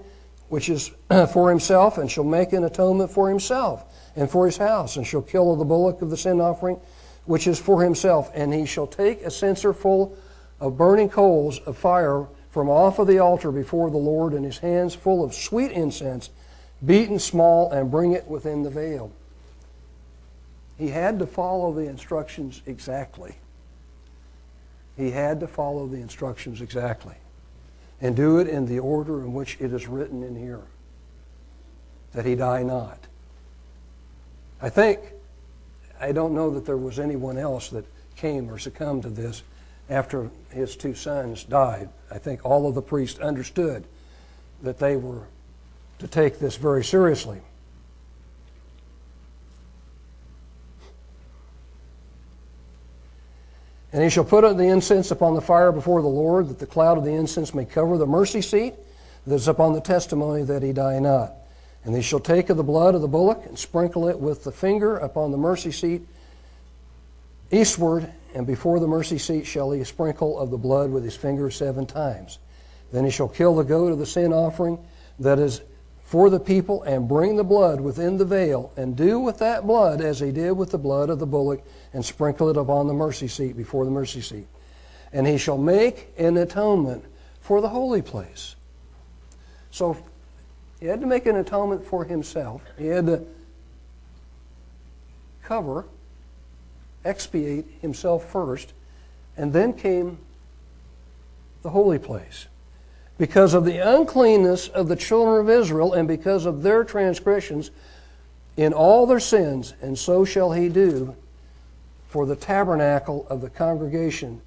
which 0.47 0.69
is 0.69 0.91
for 1.33 1.49
himself, 1.49 1.97
and 1.97 2.09
shall 2.09 2.23
make 2.23 2.53
an 2.53 2.63
atonement 2.63 3.11
for 3.11 3.27
himself 3.27 3.83
and 4.15 4.29
for 4.29 4.45
his 4.45 4.57
house, 4.57 4.95
and 4.95 5.05
shall 5.05 5.21
kill 5.21 5.55
the 5.55 5.65
bullock 5.65 6.01
of 6.01 6.09
the 6.09 6.17
sin 6.17 6.39
offering, 6.39 6.79
which 7.25 7.45
is 7.45 7.59
for 7.59 7.83
himself. 7.83 8.31
And 8.33 8.53
he 8.53 8.65
shall 8.65 8.87
take 8.87 9.21
a 9.21 9.31
censer 9.31 9.73
full 9.73 10.17
of 10.59 10.77
burning 10.77 11.09
coals 11.09 11.59
of 11.59 11.77
fire 11.77 12.25
from 12.49 12.69
off 12.69 12.99
of 12.99 13.07
the 13.07 13.19
altar 13.19 13.51
before 13.51 13.89
the 13.89 13.97
Lord, 13.97 14.33
and 14.33 14.45
his 14.45 14.59
hands 14.59 14.95
full 14.95 15.23
of 15.23 15.33
sweet 15.33 15.71
incense, 15.71 16.29
beaten 16.85 17.19
small, 17.19 17.71
and 17.71 17.91
bring 17.91 18.13
it 18.13 18.27
within 18.27 18.63
the 18.63 18.69
veil. 18.69 19.11
He 20.77 20.89
had 20.89 21.19
to 21.19 21.27
follow 21.27 21.73
the 21.73 21.87
instructions 21.87 22.61
exactly. 22.65 23.35
He 24.97 25.11
had 25.11 25.39
to 25.39 25.47
follow 25.47 25.87
the 25.87 25.97
instructions 25.97 26.61
exactly. 26.61 27.15
And 28.01 28.15
do 28.15 28.39
it 28.39 28.47
in 28.47 28.65
the 28.65 28.79
order 28.79 29.19
in 29.21 29.33
which 29.33 29.57
it 29.59 29.73
is 29.73 29.87
written 29.87 30.23
in 30.23 30.35
here 30.35 30.61
that 32.13 32.25
he 32.25 32.35
die 32.35 32.63
not. 32.63 32.97
I 34.61 34.69
think, 34.69 34.99
I 35.99 36.11
don't 36.11 36.33
know 36.33 36.49
that 36.51 36.65
there 36.65 36.77
was 36.77 36.99
anyone 36.99 37.37
else 37.37 37.69
that 37.69 37.85
came 38.15 38.49
or 38.49 38.57
succumbed 38.57 39.03
to 39.03 39.09
this 39.09 39.43
after 39.89 40.29
his 40.51 40.75
two 40.75 40.93
sons 40.93 41.43
died. 41.43 41.89
I 42.09 42.17
think 42.17 42.45
all 42.45 42.67
of 42.67 42.75
the 42.75 42.81
priests 42.81 43.19
understood 43.19 43.83
that 44.61 44.79
they 44.79 44.95
were 44.95 45.23
to 45.99 46.07
take 46.07 46.39
this 46.39 46.55
very 46.55 46.83
seriously. 46.83 47.41
And 53.93 54.03
he 54.03 54.09
shall 54.09 54.23
put 54.23 54.41
the 54.57 54.63
incense 54.63 55.11
upon 55.11 55.35
the 55.35 55.41
fire 55.41 55.71
before 55.71 56.01
the 56.01 56.07
Lord, 56.07 56.47
that 56.49 56.59
the 56.59 56.65
cloud 56.65 56.97
of 56.97 57.03
the 57.03 57.13
incense 57.13 57.53
may 57.53 57.65
cover 57.65 57.97
the 57.97 58.05
mercy 58.05 58.41
seat 58.41 58.73
that 59.27 59.35
is 59.35 59.47
upon 59.47 59.73
the 59.73 59.81
testimony 59.81 60.43
that 60.43 60.63
he 60.63 60.71
die 60.71 60.99
not. 60.99 61.33
And 61.83 61.95
he 61.95 62.01
shall 62.01 62.19
take 62.19 62.49
of 62.49 62.57
the 62.57 62.63
blood 62.63 62.95
of 62.95 63.01
the 63.01 63.07
bullock 63.07 63.45
and 63.45 63.57
sprinkle 63.57 64.07
it 64.07 64.19
with 64.19 64.43
the 64.43 64.51
finger 64.51 64.97
upon 64.97 65.31
the 65.31 65.37
mercy 65.37 65.71
seat 65.71 66.03
eastward, 67.51 68.09
and 68.33 68.47
before 68.47 68.79
the 68.79 68.87
mercy 68.87 69.17
seat 69.17 69.45
shall 69.45 69.71
he 69.71 69.83
sprinkle 69.83 70.39
of 70.39 70.51
the 70.51 70.57
blood 70.57 70.89
with 70.89 71.03
his 71.03 71.15
finger 71.15 71.51
seven 71.51 71.85
times. 71.85 72.39
Then 72.93 73.03
he 73.03 73.11
shall 73.11 73.27
kill 73.27 73.55
the 73.55 73.63
goat 73.63 73.91
of 73.91 73.99
the 73.99 74.05
sin 74.05 74.31
offering 74.31 74.79
that 75.19 75.37
is 75.37 75.61
for 76.11 76.29
the 76.29 76.41
people, 76.41 76.83
and 76.83 77.07
bring 77.07 77.37
the 77.37 77.43
blood 77.43 77.79
within 77.79 78.17
the 78.17 78.25
veil, 78.25 78.69
and 78.75 78.97
do 78.97 79.17
with 79.17 79.37
that 79.37 79.65
blood 79.65 80.01
as 80.01 80.19
he 80.19 80.29
did 80.29 80.51
with 80.51 80.69
the 80.69 80.77
blood 80.77 81.09
of 81.09 81.19
the 81.19 81.25
bullock, 81.25 81.63
and 81.93 82.03
sprinkle 82.03 82.49
it 82.49 82.57
upon 82.57 82.85
the 82.85 82.93
mercy 82.93 83.29
seat 83.29 83.55
before 83.55 83.85
the 83.85 83.91
mercy 83.91 84.19
seat. 84.19 84.45
And 85.13 85.25
he 85.25 85.37
shall 85.37 85.57
make 85.57 86.13
an 86.17 86.35
atonement 86.35 87.05
for 87.39 87.61
the 87.61 87.69
holy 87.69 88.01
place. 88.01 88.57
So 89.69 89.95
he 90.81 90.87
had 90.87 90.99
to 90.99 91.07
make 91.07 91.27
an 91.27 91.37
atonement 91.37 91.85
for 91.85 92.03
himself. 92.03 92.61
He 92.77 92.87
had 92.87 93.05
to 93.05 93.23
cover 95.41 95.85
expiate 97.05 97.65
himself 97.81 98.29
first, 98.29 98.73
and 99.37 99.53
then 99.53 99.71
came 99.71 100.17
the 101.61 101.69
holy 101.69 101.99
place. 101.99 102.47
Because 103.21 103.53
of 103.53 103.65
the 103.65 103.77
uncleanness 103.77 104.67
of 104.69 104.87
the 104.87 104.95
children 104.95 105.41
of 105.41 105.47
Israel, 105.47 105.93
and 105.93 106.07
because 106.07 106.47
of 106.47 106.63
their 106.63 106.83
transgressions 106.83 107.69
in 108.57 108.73
all 108.73 109.05
their 109.05 109.19
sins, 109.19 109.75
and 109.79 109.95
so 109.95 110.25
shall 110.25 110.53
he 110.53 110.69
do 110.69 111.15
for 112.09 112.25
the 112.25 112.35
tabernacle 112.35 113.27
of 113.29 113.41
the 113.41 113.49
congregation 113.51 114.41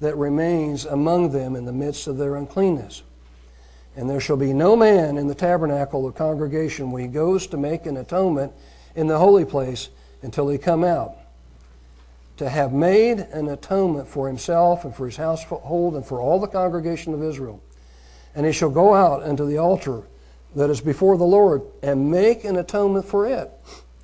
that 0.00 0.18
remains 0.18 0.84
among 0.84 1.30
them 1.30 1.56
in 1.56 1.64
the 1.64 1.72
midst 1.72 2.06
of 2.08 2.18
their 2.18 2.36
uncleanness. 2.36 3.04
And 3.96 4.10
there 4.10 4.20
shall 4.20 4.36
be 4.36 4.52
no 4.52 4.76
man 4.76 5.16
in 5.16 5.26
the 5.26 5.34
tabernacle 5.34 6.06
of 6.06 6.12
the 6.12 6.18
congregation 6.18 6.90
when 6.90 7.00
he 7.00 7.08
goes 7.08 7.46
to 7.46 7.56
make 7.56 7.86
an 7.86 7.96
atonement 7.96 8.52
in 8.96 9.06
the 9.06 9.16
holy 9.16 9.46
place 9.46 9.88
until 10.20 10.46
he 10.50 10.58
come 10.58 10.84
out 10.84 11.14
to 12.36 12.50
have 12.50 12.74
made 12.74 13.20
an 13.32 13.48
atonement 13.48 14.06
for 14.06 14.26
himself 14.26 14.84
and 14.84 14.94
for 14.94 15.06
his 15.06 15.16
household 15.16 15.94
and 15.94 16.04
for 16.04 16.20
all 16.20 16.38
the 16.38 16.46
congregation 16.46 17.14
of 17.14 17.22
Israel. 17.22 17.62
And 18.34 18.46
he 18.46 18.52
shall 18.52 18.70
go 18.70 18.94
out 18.94 19.22
unto 19.22 19.46
the 19.46 19.58
altar 19.58 20.02
that 20.54 20.70
is 20.70 20.80
before 20.80 21.16
the 21.16 21.24
Lord 21.24 21.62
and 21.82 22.10
make 22.10 22.44
an 22.44 22.56
atonement 22.56 23.04
for 23.04 23.26
it, 23.26 23.50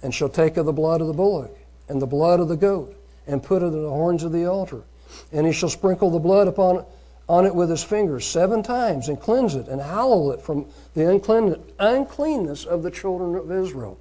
and 0.02 0.14
shall 0.14 0.28
take 0.28 0.56
of 0.56 0.66
the 0.66 0.72
blood 0.72 1.00
of 1.00 1.06
the 1.06 1.12
bullock 1.12 1.56
and 1.88 2.00
the 2.00 2.06
blood 2.06 2.40
of 2.40 2.48
the 2.48 2.56
goat 2.56 2.96
and 3.26 3.42
put 3.42 3.62
it 3.62 3.66
in 3.66 3.82
the 3.82 3.88
horns 3.88 4.22
of 4.22 4.32
the 4.32 4.46
altar. 4.46 4.82
And 5.32 5.46
he 5.46 5.52
shall 5.52 5.68
sprinkle 5.68 6.10
the 6.10 6.18
blood 6.18 6.48
upon 6.48 6.84
on 7.28 7.44
it 7.44 7.54
with 7.54 7.70
his 7.70 7.82
fingers 7.82 8.24
seven 8.24 8.62
times 8.62 9.08
and 9.08 9.20
cleanse 9.20 9.54
it 9.54 9.66
and 9.66 9.80
hallow 9.80 10.30
it 10.30 10.40
from 10.40 10.66
the 10.94 11.10
uncleanness 11.78 12.64
of 12.64 12.82
the 12.82 12.90
children 12.90 13.34
of 13.34 13.50
Israel. 13.50 13.98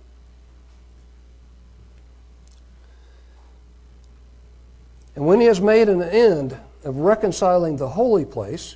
And 5.16 5.26
when 5.26 5.40
he 5.40 5.48
has 5.48 5.62
made 5.62 5.90
an 5.90 6.04
end 6.04 6.56
of 6.84 6.98
reconciling 6.98 7.78
the 7.78 7.90
holy 7.90 8.26
place, 8.26 8.76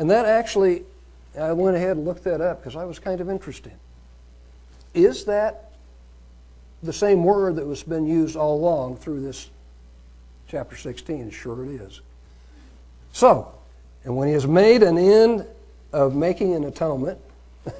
and 0.00 0.08
that 0.08 0.24
actually, 0.24 0.84
I 1.38 1.52
went 1.52 1.76
ahead 1.76 1.98
and 1.98 2.06
looked 2.06 2.24
that 2.24 2.40
up 2.40 2.60
because 2.60 2.74
I 2.74 2.86
was 2.86 2.98
kind 2.98 3.20
of 3.20 3.28
interested. 3.28 3.74
Is 4.94 5.26
that 5.26 5.72
the 6.82 6.92
same 6.92 7.22
word 7.22 7.56
that 7.56 7.66
was 7.66 7.82
been 7.82 8.06
used 8.06 8.34
all 8.34 8.56
along 8.56 8.96
through 8.96 9.20
this 9.20 9.50
chapter 10.48 10.74
16? 10.74 11.28
Sure 11.28 11.66
it 11.66 11.82
is. 11.82 12.00
So, 13.12 13.52
and 14.04 14.16
when 14.16 14.26
he 14.26 14.32
has 14.32 14.46
made 14.46 14.82
an 14.82 14.96
end 14.96 15.44
of 15.92 16.16
making 16.16 16.54
an 16.54 16.64
atonement 16.64 17.18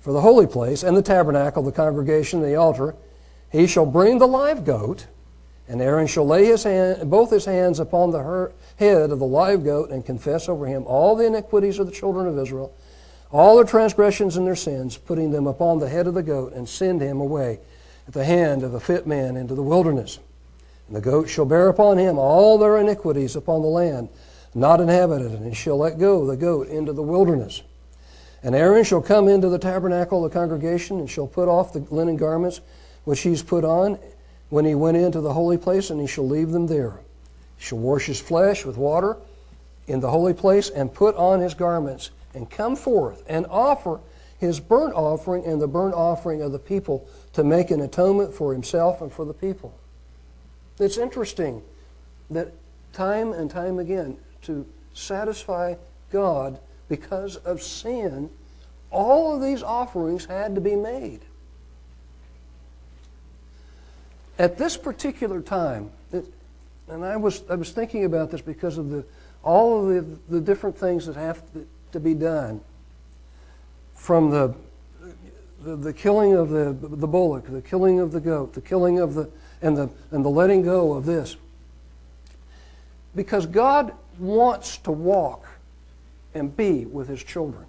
for 0.00 0.14
the 0.14 0.20
holy 0.22 0.46
place 0.46 0.82
and 0.82 0.96
the 0.96 1.02
tabernacle, 1.02 1.62
the 1.62 1.72
congregation, 1.72 2.40
the 2.40 2.54
altar, 2.54 2.94
he 3.52 3.66
shall 3.66 3.84
bring 3.84 4.16
the 4.16 4.26
live 4.26 4.64
goat, 4.64 5.08
and 5.70 5.80
Aaron 5.80 6.08
shall 6.08 6.26
lay 6.26 6.46
his 6.46 6.64
hand, 6.64 7.08
both 7.08 7.30
his 7.30 7.44
hands 7.44 7.78
upon 7.78 8.10
the 8.10 8.50
head 8.76 9.10
of 9.12 9.20
the 9.20 9.26
live 9.26 9.64
goat 9.64 9.90
and 9.90 10.04
confess 10.04 10.48
over 10.48 10.66
him 10.66 10.84
all 10.84 11.14
the 11.14 11.26
iniquities 11.26 11.78
of 11.78 11.86
the 11.86 11.92
children 11.92 12.26
of 12.26 12.36
Israel, 12.36 12.74
all 13.30 13.54
their 13.54 13.64
transgressions 13.64 14.36
and 14.36 14.44
their 14.44 14.56
sins, 14.56 14.96
putting 14.96 15.30
them 15.30 15.46
upon 15.46 15.78
the 15.78 15.88
head 15.88 16.08
of 16.08 16.14
the 16.14 16.24
goat, 16.24 16.54
and 16.54 16.68
send 16.68 17.00
him 17.00 17.20
away 17.20 17.60
at 18.08 18.14
the 18.14 18.24
hand 18.24 18.64
of 18.64 18.74
a 18.74 18.80
fit 18.80 19.06
man 19.06 19.36
into 19.36 19.54
the 19.54 19.62
wilderness. 19.62 20.18
And 20.88 20.96
the 20.96 21.00
goat 21.00 21.28
shall 21.28 21.44
bear 21.44 21.68
upon 21.68 21.98
him 21.98 22.18
all 22.18 22.58
their 22.58 22.78
iniquities 22.78 23.36
upon 23.36 23.62
the 23.62 23.68
land 23.68 24.08
not 24.56 24.80
inhabited, 24.80 25.30
and 25.30 25.56
shall 25.56 25.78
let 25.78 26.00
go 26.00 26.26
the 26.26 26.36
goat 26.36 26.66
into 26.66 26.92
the 26.92 27.00
wilderness. 27.00 27.62
And 28.42 28.56
Aaron 28.56 28.82
shall 28.82 29.02
come 29.02 29.28
into 29.28 29.48
the 29.48 29.58
tabernacle 29.60 30.24
of 30.24 30.32
the 30.32 30.36
congregation, 30.36 30.98
and 30.98 31.08
shall 31.08 31.28
put 31.28 31.46
off 31.46 31.72
the 31.72 31.86
linen 31.90 32.16
garments 32.16 32.60
which 33.04 33.20
he's 33.20 33.44
put 33.44 33.64
on 33.64 34.00
when 34.50 34.64
he 34.64 34.74
went 34.74 34.96
into 34.96 35.20
the 35.20 35.32
holy 35.32 35.58
place, 35.58 35.90
and 35.90 36.00
he 36.00 36.06
shall 36.06 36.28
leave 36.28 36.50
them 36.50 36.66
there. 36.66 37.00
He 37.56 37.64
shall 37.64 37.78
wash 37.78 38.06
his 38.06 38.20
flesh 38.20 38.64
with 38.64 38.76
water 38.76 39.16
in 39.86 40.00
the 40.00 40.10
holy 40.10 40.34
place, 40.34 40.68
and 40.68 40.92
put 40.92 41.16
on 41.16 41.40
his 41.40 41.54
garments, 41.54 42.10
and 42.34 42.48
come 42.48 42.76
forth, 42.76 43.24
and 43.28 43.46
offer 43.46 44.00
his 44.38 44.60
burnt 44.60 44.94
offering 44.94 45.44
and 45.44 45.60
the 45.60 45.68
burnt 45.68 45.94
offering 45.94 46.42
of 46.42 46.52
the 46.52 46.58
people 46.58 47.08
to 47.32 47.44
make 47.44 47.70
an 47.70 47.80
atonement 47.80 48.32
for 48.32 48.52
himself 48.52 49.02
and 49.02 49.12
for 49.12 49.24
the 49.24 49.34
people. 49.34 49.74
It's 50.78 50.96
interesting 50.96 51.62
that 52.30 52.52
time 52.92 53.32
and 53.32 53.50
time 53.50 53.78
again, 53.78 54.16
to 54.42 54.66
satisfy 54.94 55.74
God 56.10 56.58
because 56.88 57.36
of 57.36 57.62
sin, 57.62 58.30
all 58.90 59.34
of 59.34 59.42
these 59.42 59.62
offerings 59.62 60.24
had 60.24 60.54
to 60.54 60.60
be 60.60 60.74
made. 60.74 61.20
At 64.40 64.56
this 64.56 64.74
particular 64.74 65.42
time, 65.42 65.90
it, 66.14 66.24
and 66.88 67.04
I 67.04 67.18
was, 67.18 67.42
I 67.50 67.56
was 67.56 67.72
thinking 67.72 68.06
about 68.06 68.30
this 68.30 68.40
because 68.40 68.78
of 68.78 68.88
the, 68.88 69.04
all 69.42 69.86
of 69.86 69.88
the, 69.88 70.18
the 70.30 70.40
different 70.40 70.78
things 70.78 71.04
that 71.04 71.14
have 71.14 71.42
to, 71.52 71.66
to 71.92 72.00
be 72.00 72.14
done 72.14 72.62
from 73.94 74.30
the, 74.30 74.54
the, 75.62 75.76
the, 75.76 75.92
killing 75.92 76.32
of 76.32 76.48
the, 76.48 76.72
the 76.72 77.06
bullock, 77.06 77.48
the 77.48 77.60
killing 77.60 78.00
of 78.00 78.12
the 78.12 78.20
goat, 78.20 78.54
the 78.54 78.62
killing 78.62 78.98
of 78.98 79.12
the, 79.12 79.28
and 79.60 79.76
the, 79.76 79.90
and 80.10 80.24
the 80.24 80.30
letting 80.30 80.62
go 80.62 80.94
of 80.94 81.04
this. 81.04 81.36
Because 83.14 83.44
God 83.44 83.92
wants 84.18 84.78
to 84.78 84.90
walk 84.90 85.46
and 86.32 86.56
be 86.56 86.86
with 86.86 87.08
his 87.08 87.22
children. 87.22 87.66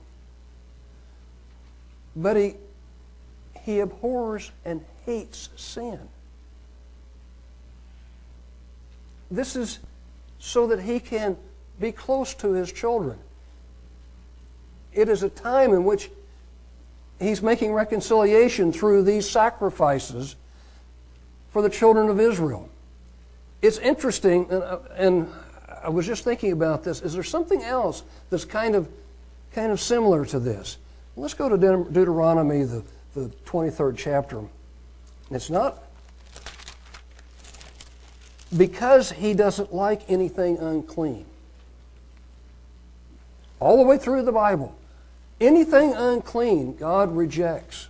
But 2.15 2.38
he, 2.38 2.53
he 3.60 3.81
abhors 3.81 4.53
and 4.63 4.86
hates 5.05 5.49
sin. 5.57 5.99
This 9.31 9.55
is 9.55 9.79
so 10.37 10.67
that 10.67 10.81
he 10.81 10.99
can 10.99 11.37
be 11.79 11.93
close 11.93 12.33
to 12.35 12.51
his 12.51 12.71
children. 12.71 13.17
It 14.93 15.07
is 15.07 15.23
a 15.23 15.29
time 15.29 15.73
in 15.73 15.85
which 15.85 16.11
he's 17.19 17.41
making 17.41 17.71
reconciliation 17.71 18.73
through 18.73 19.03
these 19.03 19.29
sacrifices 19.29 20.35
for 21.51 21.61
the 21.61 21.69
children 21.69 22.09
of 22.09 22.19
Israel. 22.19 22.69
It's 23.61 23.77
interesting, 23.77 24.47
and, 24.49 24.63
uh, 24.63 24.79
and 24.95 25.27
I 25.83 25.89
was 25.89 26.05
just 26.05 26.23
thinking 26.23 26.51
about 26.51 26.83
this. 26.83 27.01
Is 27.01 27.13
there 27.13 27.23
something 27.23 27.63
else 27.63 28.03
that's 28.29 28.45
kind 28.45 28.75
of, 28.75 28.89
kind 29.53 29.71
of 29.71 29.79
similar 29.79 30.25
to 30.25 30.39
this? 30.39 30.77
Let's 31.15 31.33
go 31.33 31.47
to 31.47 31.57
Deuteronomy, 31.57 32.63
the, 32.63 32.83
the 33.13 33.29
23rd 33.45 33.97
chapter. 33.97 34.41
It's 35.29 35.49
not 35.49 35.83
because 38.55 39.11
he 39.11 39.33
doesn't 39.33 39.73
like 39.73 40.09
anything 40.09 40.57
unclean. 40.57 41.25
All 43.59 43.77
the 43.77 43.83
way 43.83 43.97
through 43.97 44.23
the 44.23 44.31
Bible, 44.31 44.75
anything 45.39 45.93
unclean, 45.93 46.75
God 46.75 47.15
rejects. 47.15 47.87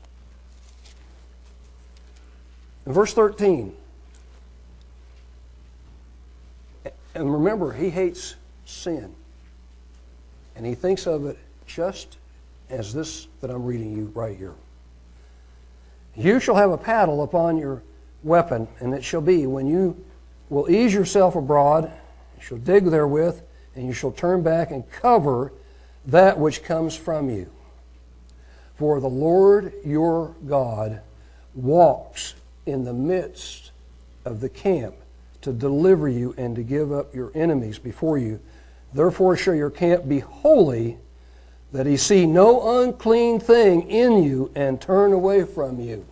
In 2.85 2.93
verse 2.93 3.13
13, 3.13 3.75
And 7.13 7.31
remember, 7.31 7.71
he 7.71 7.89
hates 7.89 8.35
sin. 8.65 9.13
And 10.55 10.65
he 10.65 10.75
thinks 10.75 11.07
of 11.07 11.25
it 11.25 11.37
just 11.65 12.17
as 12.69 12.93
this 12.93 13.27
that 13.41 13.49
I'm 13.49 13.65
reading 13.65 13.95
you 13.95 14.11
right 14.15 14.37
here. 14.37 14.53
You 16.15 16.39
shall 16.39 16.55
have 16.55 16.71
a 16.71 16.77
paddle 16.77 17.23
upon 17.23 17.57
your 17.57 17.83
weapon, 18.23 18.67
and 18.79 18.93
it 18.93 19.03
shall 19.03 19.21
be 19.21 19.45
when 19.47 19.67
you 19.67 20.03
will 20.51 20.69
ease 20.69 20.93
yourself 20.93 21.35
abroad, 21.35 21.89
you 22.37 22.43
shall 22.43 22.57
dig 22.57 22.85
therewith, 22.85 23.41
and 23.73 23.87
you 23.87 23.93
shall 23.93 24.11
turn 24.11 24.43
back 24.43 24.69
and 24.69 24.89
cover 24.91 25.53
that 26.05 26.37
which 26.37 26.61
comes 26.61 26.95
from 26.95 27.29
you. 27.29 27.49
For 28.75 28.99
the 28.99 29.09
Lord 29.09 29.73
your 29.85 30.35
God 30.45 30.99
walks 31.55 32.35
in 32.65 32.83
the 32.83 32.93
midst 32.93 33.71
of 34.25 34.41
the 34.41 34.49
camp 34.49 34.95
to 35.41 35.53
deliver 35.53 36.09
you 36.09 36.35
and 36.37 36.55
to 36.57 36.63
give 36.63 36.91
up 36.91 37.15
your 37.15 37.31
enemies 37.33 37.79
before 37.79 38.17
you. 38.17 38.39
Therefore 38.93 39.37
shall 39.37 39.55
your 39.55 39.69
camp 39.69 40.09
be 40.09 40.19
holy, 40.19 40.97
that 41.71 41.85
he 41.85 41.95
see 41.95 42.25
no 42.25 42.81
unclean 42.81 43.39
thing 43.39 43.89
in 43.89 44.21
you 44.21 44.51
and 44.53 44.81
turn 44.81 45.13
away 45.13 45.45
from 45.45 45.79
you. 45.79 46.05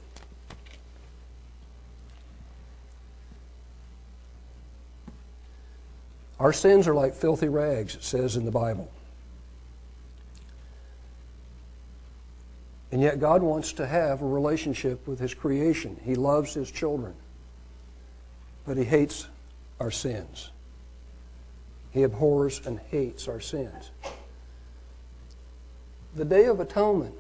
Our 6.40 6.54
sins 6.54 6.88
are 6.88 6.96
like 6.96 7.14
filthy 7.14 7.50
rags, 7.50 7.96
it 7.96 8.04
says 8.04 8.36
in 8.36 8.46
the 8.46 8.52
Bible. 8.52 8.90
And 12.92 13.02
yet, 13.02 13.20
God 13.20 13.44
wants 13.44 13.74
to 13.74 13.86
have 13.86 14.22
a 14.22 14.26
relationship 14.26 15.06
with 15.08 15.20
His 15.20 15.34
creation. 15.34 16.00
He 16.04 16.16
loves 16.16 16.54
His 16.54 16.72
children 16.72 17.14
but 18.70 18.78
he 18.78 18.84
hates 18.84 19.28
our 19.80 19.90
sins. 19.90 20.52
He 21.90 22.04
abhors 22.04 22.62
and 22.68 22.80
hates 22.92 23.28
our 23.28 23.40
sins. 23.40 23.90
The 26.16 26.24
Day 26.24 26.46
of 26.46 26.60
Atonement 26.60 27.16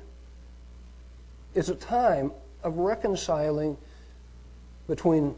is 1.55 1.69
a 1.69 1.75
time 1.75 2.31
of 2.63 2.77
reconciling 2.77 3.77
between 4.87 5.33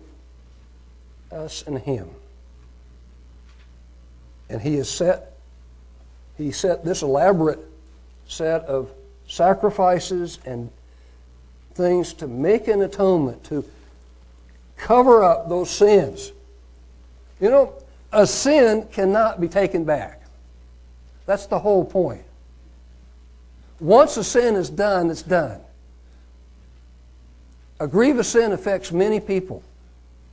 us 1.31 1.63
and 1.65 1.77
him. 1.79 2.09
And 4.51 4.61
he 4.61 4.75
has 4.75 4.89
set 4.89 5.31
he 6.37 6.51
set 6.51 6.83
this 6.83 7.01
elaborate 7.01 7.59
set 8.27 8.63
of 8.63 8.89
sacrifices 9.27 10.39
and 10.45 10.69
things 11.73 12.13
to 12.13 12.27
make 12.27 12.67
an 12.67 12.81
atonement 12.81 13.43
to 13.45 13.63
cover 14.77 15.23
up 15.23 15.47
those 15.47 15.69
sins. 15.69 16.31
You 17.39 17.49
know, 17.49 17.73
a 18.11 18.25
sin 18.25 18.87
cannot 18.91 19.39
be 19.39 19.47
taken 19.47 19.83
back. 19.83 20.21
That's 21.25 21.45
the 21.45 21.59
whole 21.59 21.85
point. 21.85 22.23
Once 23.79 24.17
a 24.17 24.23
sin 24.23 24.55
is 24.55 24.69
done, 24.69 25.09
it's 25.09 25.21
done. 25.21 25.61
A 27.79 27.87
grievous 27.87 28.29
sin 28.29 28.51
affects 28.51 28.91
many 28.91 29.19
people. 29.19 29.63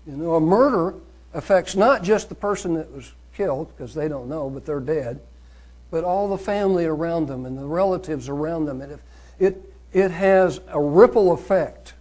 You 0.07 0.17
know, 0.17 0.35
a 0.35 0.41
murder 0.41 0.95
affects 1.35 1.77
not 1.77 2.03
just 2.03 2.29
the 2.29 2.35
person 2.35 2.75
that 2.75 2.93
was 2.93 3.13
killed, 3.39 3.69
because 3.69 3.95
they 3.95 4.09
don't 4.09 4.29
know, 4.29 4.51
but 4.51 4.67
they're 4.67 4.81
dead, 4.81 5.21
but 5.93 6.03
all 6.03 6.29
the 6.29 6.37
family 6.37 6.85
around 6.85 7.29
them 7.29 7.47
and 7.47 7.57
the 7.57 7.65
relatives 7.65 8.29
around 8.29 8.67
them. 8.67 8.81
And 8.83 8.99
it, 9.39 9.73
it 9.93 10.11
has 10.11 10.61
a 10.69 10.81
ripple 10.81 11.33
effect 11.33 11.95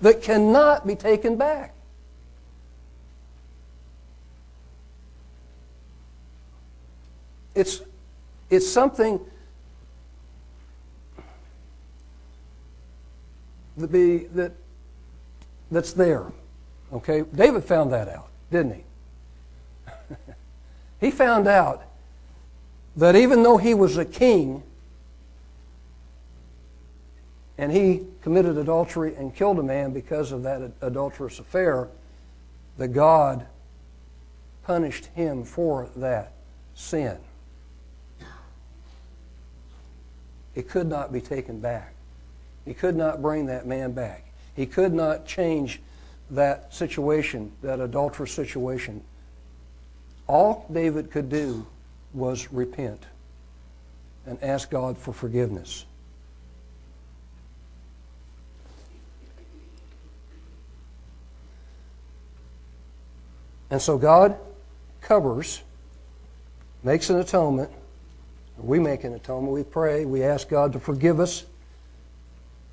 that 0.00 0.22
cannot 0.22 0.86
be 0.86 0.94
taken 0.94 1.36
back. 1.36 1.74
It's, 7.56 7.82
it's 8.48 8.70
something 8.70 9.18
that 13.76 13.90
be 13.90 14.18
that 14.34 14.52
that's 15.70 15.92
there. 15.92 16.26
Okay? 16.92 17.24
David 17.34 17.64
found 17.64 17.92
that 17.92 18.08
out, 18.08 18.28
didn't 18.52 18.74
he? 18.74 18.85
He 21.06 21.12
found 21.12 21.46
out 21.46 21.84
that 22.96 23.14
even 23.14 23.44
though 23.44 23.58
he 23.58 23.74
was 23.74 23.96
a 23.96 24.04
king 24.04 24.62
and 27.56 27.70
he 27.70 28.04
committed 28.22 28.58
adultery 28.58 29.14
and 29.14 29.32
killed 29.32 29.60
a 29.60 29.62
man 29.62 29.92
because 29.92 30.32
of 30.32 30.42
that 30.42 30.72
adulterous 30.80 31.38
affair, 31.38 31.88
that 32.76 32.88
God 32.88 33.46
punished 34.64 35.06
him 35.14 35.44
for 35.44 35.88
that 35.94 36.32
sin. 36.74 37.16
It 40.56 40.68
could 40.68 40.88
not 40.88 41.12
be 41.12 41.20
taken 41.20 41.60
back. 41.60 41.94
He 42.64 42.74
could 42.74 42.96
not 42.96 43.22
bring 43.22 43.46
that 43.46 43.64
man 43.64 43.92
back. 43.92 44.24
He 44.56 44.66
could 44.66 44.92
not 44.92 45.24
change 45.24 45.80
that 46.30 46.74
situation, 46.74 47.52
that 47.62 47.78
adulterous 47.78 48.32
situation. 48.32 49.04
All 50.26 50.66
David 50.72 51.10
could 51.10 51.28
do 51.28 51.66
was 52.12 52.52
repent 52.52 53.04
and 54.26 54.42
ask 54.42 54.70
God 54.70 54.98
for 54.98 55.12
forgiveness. 55.12 55.84
And 63.70 63.82
so 63.82 63.98
God 63.98 64.36
covers, 65.00 65.62
makes 66.82 67.10
an 67.10 67.18
atonement. 67.18 67.70
We 68.58 68.78
make 68.78 69.04
an 69.04 69.12
atonement. 69.14 69.52
We 69.52 69.64
pray. 69.64 70.04
We 70.04 70.22
ask 70.22 70.48
God 70.48 70.72
to 70.72 70.80
forgive 70.80 71.20
us. 71.20 71.44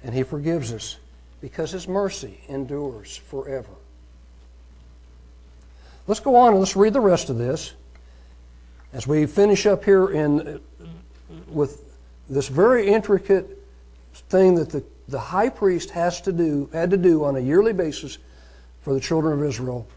And 0.03 0.13
He 0.13 0.23
forgives 0.23 0.71
us 0.71 0.97
because 1.41 1.71
His 1.71 1.87
mercy 1.87 2.39
endures 2.47 3.17
forever. 3.17 3.71
Let's 6.05 6.19
go 6.19 6.35
on 6.35 6.49
and 6.49 6.59
let's 6.59 6.75
read 6.75 6.93
the 6.93 6.99
rest 6.99 7.29
of 7.29 7.37
this 7.37 7.73
as 8.91 9.07
we 9.07 9.25
finish 9.25 9.65
up 9.65 9.83
here 9.85 10.09
in 10.09 10.59
with 11.47 11.97
this 12.29 12.47
very 12.47 12.87
intricate 12.87 13.57
thing 14.29 14.55
that 14.55 14.69
the, 14.69 14.83
the 15.07 15.19
high 15.19 15.49
priest 15.49 15.89
has 15.91 16.19
to 16.21 16.33
do 16.33 16.69
had 16.73 16.91
to 16.91 16.97
do 16.97 17.23
on 17.23 17.37
a 17.37 17.39
yearly 17.39 17.73
basis 17.73 18.17
for 18.81 18.93
the 18.93 18.99
children 18.99 19.39
of 19.39 19.45
Israel 19.45 19.87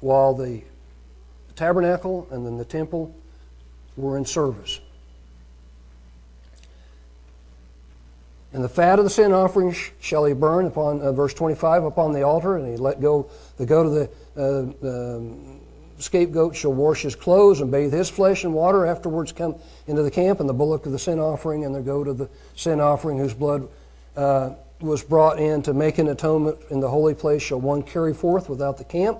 while 0.00 0.34
the 0.34 0.62
tabernacle 1.54 2.26
and 2.30 2.44
then 2.44 2.56
the 2.56 2.64
temple 2.64 3.14
were 3.96 4.16
in 4.16 4.24
service. 4.24 4.80
And 8.52 8.64
the 8.64 8.68
fat 8.68 8.98
of 8.98 9.04
the 9.04 9.10
sin 9.10 9.32
offering 9.32 9.74
shall 10.00 10.24
he 10.24 10.34
burn 10.34 10.66
upon 10.66 11.00
uh, 11.00 11.12
verse 11.12 11.34
25 11.34 11.84
upon 11.84 12.12
the 12.12 12.22
altar, 12.22 12.56
and 12.56 12.66
he 12.66 12.76
let 12.76 13.00
go 13.00 13.30
the 13.58 13.66
goat 13.66 13.86
of 13.86 13.92
the, 13.92 14.80
uh, 14.88 15.20
scapegoat 16.02 16.56
shall 16.56 16.72
wash 16.72 17.02
his 17.02 17.14
clothes 17.14 17.60
and 17.60 17.70
bathe 17.70 17.92
his 17.92 18.10
flesh 18.10 18.44
in 18.44 18.52
water. 18.52 18.86
Afterwards, 18.86 19.32
come 19.32 19.54
into 19.86 20.02
the 20.02 20.10
camp, 20.10 20.40
and 20.40 20.48
the 20.48 20.54
bullock 20.54 20.86
of 20.86 20.92
the 20.92 20.98
sin 20.98 21.20
offering 21.20 21.64
and 21.64 21.74
the 21.74 21.80
goat 21.80 22.08
of 22.08 22.18
the 22.18 22.28
sin 22.56 22.80
offering, 22.80 23.18
whose 23.18 23.34
blood 23.34 23.68
uh, 24.16 24.50
was 24.80 25.04
brought 25.04 25.38
in 25.38 25.62
to 25.62 25.74
make 25.74 25.98
an 25.98 26.08
atonement 26.08 26.58
in 26.70 26.80
the 26.80 26.88
holy 26.88 27.14
place, 27.14 27.42
shall 27.42 27.60
one 27.60 27.82
carry 27.82 28.14
forth 28.14 28.48
without 28.48 28.78
the 28.78 28.84
camp. 28.84 29.18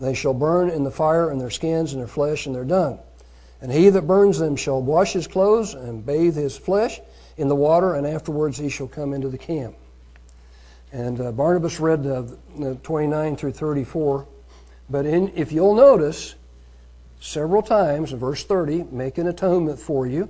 They 0.00 0.14
shall 0.14 0.32
burn 0.32 0.70
in 0.70 0.84
the 0.84 0.90
fire, 0.90 1.30
and 1.30 1.38
their 1.38 1.50
skins 1.50 1.92
and 1.92 2.00
their 2.00 2.08
flesh, 2.08 2.46
and 2.46 2.54
their 2.54 2.64
dung. 2.64 2.98
And 3.60 3.70
he 3.70 3.90
that 3.90 4.06
burns 4.06 4.38
them 4.38 4.56
shall 4.56 4.80
wash 4.80 5.12
his 5.12 5.26
clothes 5.26 5.74
and 5.74 6.06
bathe 6.06 6.34
his 6.34 6.56
flesh 6.56 7.00
in 7.40 7.48
the 7.48 7.56
water, 7.56 7.94
and 7.94 8.06
afterwards 8.06 8.58
he 8.58 8.68
shall 8.68 8.86
come 8.86 9.14
into 9.14 9.28
the 9.28 9.38
camp. 9.38 9.74
And 10.92 11.20
uh, 11.20 11.32
Barnabas 11.32 11.80
read 11.80 12.06
uh, 12.06 12.24
29 12.82 13.36
through 13.36 13.52
34. 13.52 14.26
But 14.90 15.06
in, 15.06 15.32
if 15.34 15.50
you'll 15.50 15.74
notice, 15.74 16.34
several 17.20 17.62
times 17.62 18.12
in 18.12 18.18
verse 18.18 18.44
30, 18.44 18.84
make 18.90 19.18
an 19.18 19.28
atonement 19.28 19.78
for 19.78 20.06
you. 20.06 20.28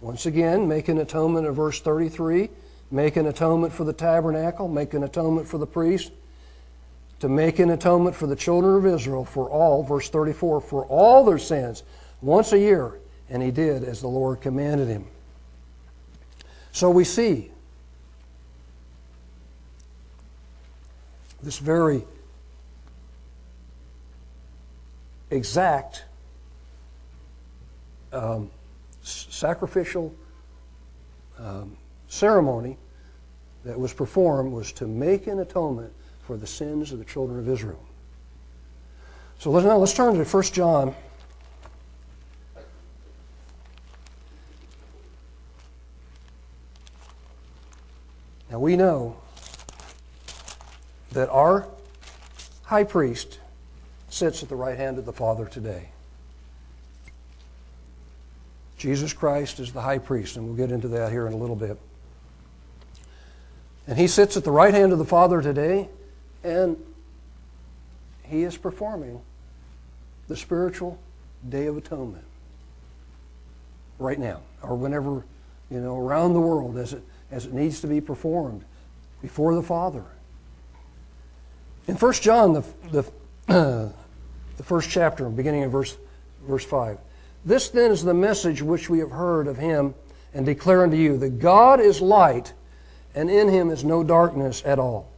Once 0.00 0.26
again, 0.26 0.66
make 0.66 0.88
an 0.88 0.98
atonement 0.98 1.46
in 1.46 1.52
verse 1.52 1.80
33. 1.80 2.48
Make 2.90 3.16
an 3.16 3.26
atonement 3.26 3.72
for 3.72 3.84
the 3.84 3.92
tabernacle. 3.92 4.68
Make 4.68 4.94
an 4.94 5.02
atonement 5.02 5.46
for 5.46 5.58
the 5.58 5.66
priest 5.66 6.12
to 7.20 7.28
make 7.28 7.58
an 7.58 7.70
atonement 7.70 8.16
for 8.16 8.26
the 8.26 8.34
children 8.34 8.74
of 8.74 8.86
Israel 8.86 9.24
for 9.24 9.48
all, 9.48 9.82
verse 9.82 10.08
34, 10.08 10.60
for 10.60 10.84
all 10.86 11.24
their 11.24 11.38
sins 11.38 11.82
once 12.20 12.52
a 12.52 12.58
year. 12.58 12.98
And 13.28 13.42
he 13.42 13.50
did 13.50 13.84
as 13.84 14.00
the 14.00 14.08
Lord 14.08 14.40
commanded 14.40 14.88
him. 14.88 15.04
So 16.72 16.90
we 16.90 17.04
see 17.04 17.50
this 21.42 21.58
very 21.58 22.02
exact 25.30 26.04
um, 28.12 28.50
sacrificial 29.02 30.14
um, 31.38 31.76
ceremony 32.08 32.76
that 33.64 33.78
was 33.78 33.92
performed 33.92 34.52
was 34.52 34.72
to 34.72 34.86
make 34.86 35.26
an 35.26 35.40
atonement 35.40 35.92
for 36.26 36.36
the 36.36 36.46
sins 36.46 36.92
of 36.92 36.98
the 36.98 37.04
children 37.04 37.38
of 37.38 37.48
Israel. 37.48 37.82
So 39.38 39.50
let's, 39.50 39.66
now 39.66 39.76
let's 39.76 39.94
turn 39.94 40.14
to 40.14 40.24
1 40.24 40.42
John. 40.44 40.94
Now 48.52 48.58
we 48.58 48.76
know 48.76 49.16
that 51.12 51.30
our 51.30 51.66
high 52.64 52.84
priest 52.84 53.38
sits 54.10 54.42
at 54.42 54.50
the 54.50 54.56
right 54.56 54.76
hand 54.76 54.98
of 54.98 55.06
the 55.06 55.12
Father 55.12 55.46
today. 55.46 55.88
Jesus 58.76 59.14
Christ 59.14 59.58
is 59.58 59.72
the 59.72 59.80
high 59.80 59.96
priest, 59.96 60.36
and 60.36 60.44
we'll 60.44 60.56
get 60.56 60.70
into 60.70 60.88
that 60.88 61.10
here 61.10 61.26
in 61.26 61.32
a 61.32 61.36
little 61.36 61.56
bit. 61.56 61.78
And 63.86 63.96
he 63.96 64.06
sits 64.06 64.36
at 64.36 64.44
the 64.44 64.50
right 64.50 64.74
hand 64.74 64.92
of 64.92 64.98
the 64.98 65.06
Father 65.06 65.40
today, 65.40 65.88
and 66.44 66.76
he 68.24 68.42
is 68.42 68.58
performing 68.58 69.22
the 70.28 70.36
spiritual 70.36 70.98
Day 71.48 71.68
of 71.68 71.78
Atonement 71.78 72.24
right 73.98 74.18
now, 74.18 74.40
or 74.62 74.76
whenever, 74.76 75.24
you 75.70 75.80
know, 75.80 75.96
around 75.96 76.34
the 76.34 76.40
world 76.40 76.76
as 76.76 76.92
it, 76.92 77.02
as 77.32 77.46
it 77.46 77.52
needs 77.52 77.80
to 77.80 77.88
be 77.88 78.00
performed 78.00 78.64
before 79.20 79.54
the 79.54 79.62
Father. 79.62 80.04
In 81.88 81.96
1 81.96 82.12
John, 82.14 82.52
the, 82.52 82.64
the, 82.92 83.12
the 84.56 84.62
first 84.62 84.90
chapter, 84.90 85.28
beginning 85.28 85.62
in 85.62 85.70
verse, 85.70 85.96
verse 86.46 86.64
5, 86.64 86.98
this 87.44 87.70
then 87.70 87.90
is 87.90 88.04
the 88.04 88.14
message 88.14 88.62
which 88.62 88.88
we 88.88 89.00
have 89.00 89.10
heard 89.10 89.48
of 89.48 89.56
him 89.56 89.94
and 90.34 90.46
declare 90.46 90.84
unto 90.84 90.96
you 90.96 91.16
that 91.18 91.40
God 91.40 91.80
is 91.80 92.00
light, 92.00 92.52
and 93.14 93.28
in 93.28 93.48
him 93.48 93.70
is 93.70 93.82
no 93.82 94.04
darkness 94.04 94.62
at 94.64 94.78
all. 94.78 95.10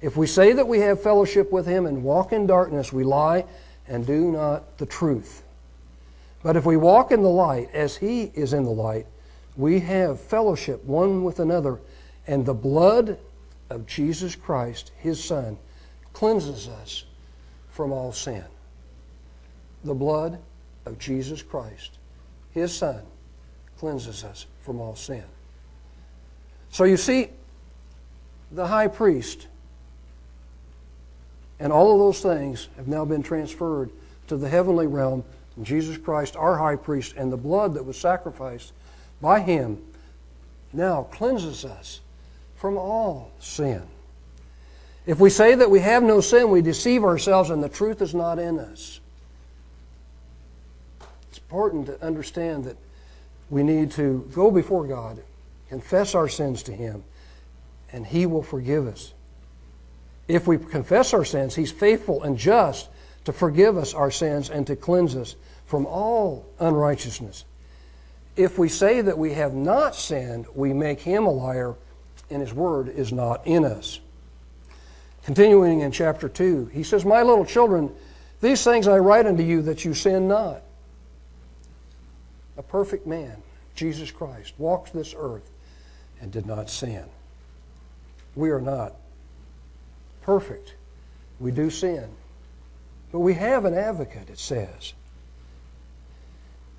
If 0.00 0.16
we 0.16 0.26
say 0.26 0.52
that 0.52 0.68
we 0.68 0.80
have 0.80 1.02
fellowship 1.02 1.50
with 1.50 1.66
him 1.66 1.86
and 1.86 2.02
walk 2.02 2.32
in 2.32 2.46
darkness, 2.46 2.92
we 2.92 3.04
lie 3.04 3.44
and 3.88 4.06
do 4.06 4.32
not 4.32 4.78
the 4.78 4.86
truth. 4.86 5.42
But 6.42 6.56
if 6.56 6.66
we 6.66 6.76
walk 6.76 7.12
in 7.12 7.22
the 7.22 7.28
light 7.28 7.70
as 7.72 7.96
he 7.96 8.24
is 8.34 8.52
in 8.52 8.64
the 8.64 8.70
light, 8.70 9.06
we 9.56 9.80
have 9.80 10.20
fellowship 10.20 10.84
one 10.84 11.24
with 11.24 11.40
another, 11.40 11.80
and 12.26 12.46
the 12.46 12.54
blood 12.54 13.18
of 13.70 13.86
Jesus 13.86 14.34
Christ, 14.34 14.92
his 14.98 15.22
Son, 15.22 15.58
cleanses 16.12 16.68
us 16.68 17.04
from 17.70 17.92
all 17.92 18.12
sin. 18.12 18.44
The 19.84 19.94
blood 19.94 20.38
of 20.86 20.98
Jesus 20.98 21.42
Christ, 21.42 21.98
his 22.52 22.74
Son, 22.74 23.02
cleanses 23.78 24.24
us 24.24 24.46
from 24.60 24.80
all 24.80 24.94
sin. 24.94 25.24
So 26.70 26.84
you 26.84 26.96
see, 26.96 27.28
the 28.50 28.66
high 28.66 28.88
priest 28.88 29.48
and 31.58 31.72
all 31.72 31.92
of 31.92 31.98
those 31.98 32.20
things 32.20 32.68
have 32.76 32.88
now 32.88 33.04
been 33.04 33.22
transferred 33.22 33.90
to 34.26 34.36
the 34.36 34.48
heavenly 34.48 34.86
realm. 34.86 35.22
Jesus 35.62 35.96
Christ, 35.96 36.34
our 36.34 36.58
high 36.58 36.76
priest, 36.76 37.14
and 37.16 37.32
the 37.32 37.36
blood 37.36 37.74
that 37.74 37.84
was 37.84 37.96
sacrificed 37.96 38.72
by 39.22 39.40
him 39.40 39.78
now 40.72 41.04
cleanses 41.04 41.64
us 41.64 42.00
from 42.56 42.76
all 42.76 43.30
sin. 43.38 43.82
If 45.06 45.18
we 45.18 45.30
say 45.30 45.54
that 45.54 45.70
we 45.70 45.80
have 45.80 46.02
no 46.02 46.20
sin, 46.20 46.50
we 46.50 46.60
deceive 46.60 47.04
ourselves 47.04 47.48
and 47.48 47.62
the 47.62 47.68
truth 47.68 48.02
is 48.02 48.14
not 48.14 48.38
in 48.38 48.58
us. 48.58 49.00
It's 51.30 51.38
important 51.38 51.86
to 51.86 52.04
understand 52.04 52.64
that 52.64 52.76
we 53.48 53.62
need 53.62 53.92
to 53.92 54.28
go 54.34 54.50
before 54.50 54.86
God, 54.86 55.22
confess 55.68 56.14
our 56.14 56.28
sins 56.28 56.62
to 56.64 56.72
Him, 56.72 57.04
and 57.92 58.06
He 58.06 58.26
will 58.26 58.42
forgive 58.42 58.86
us. 58.86 59.12
If 60.28 60.46
we 60.46 60.58
confess 60.58 61.14
our 61.14 61.24
sins, 61.24 61.54
He's 61.54 61.72
faithful 61.72 62.22
and 62.22 62.38
just 62.38 62.88
to 63.24 63.32
forgive 63.32 63.76
us 63.76 63.94
our 63.94 64.10
sins 64.10 64.50
and 64.50 64.66
to 64.66 64.76
cleanse 64.76 65.14
us 65.14 65.36
from 65.66 65.86
all 65.86 66.46
unrighteousness. 66.58 67.44
If 68.36 68.58
we 68.58 68.68
say 68.68 69.00
that 69.02 69.18
we 69.18 69.32
have 69.34 69.54
not 69.54 69.94
sinned, 69.94 70.46
we 70.54 70.72
make 70.72 71.00
Him 71.00 71.26
a 71.26 71.30
liar, 71.30 71.74
and 72.30 72.40
His 72.40 72.54
word 72.54 72.88
is 72.88 73.12
not 73.12 73.46
in 73.46 73.64
us. 73.64 74.00
Continuing 75.24 75.80
in 75.80 75.92
chapter 75.92 76.28
2, 76.28 76.66
he 76.72 76.82
says, 76.82 77.04
My 77.04 77.22
little 77.22 77.44
children, 77.44 77.92
these 78.40 78.64
things 78.64 78.88
I 78.88 78.98
write 78.98 79.26
unto 79.26 79.42
you 79.42 79.62
that 79.62 79.84
you 79.84 79.94
sin 79.94 80.26
not. 80.26 80.62
A 82.56 82.62
perfect 82.62 83.06
man, 83.06 83.36
Jesus 83.76 84.10
Christ, 84.10 84.54
walked 84.58 84.92
this 84.92 85.14
earth 85.16 85.48
and 86.20 86.32
did 86.32 86.46
not 86.46 86.68
sin. 86.68 87.04
We 88.34 88.50
are 88.50 88.60
not 88.60 88.94
perfect. 90.22 90.74
We 91.38 91.52
do 91.52 91.70
sin. 91.70 92.08
But 93.12 93.20
we 93.20 93.34
have 93.34 93.64
an 93.64 93.74
advocate, 93.74 94.28
it 94.28 94.38
says. 94.38 94.94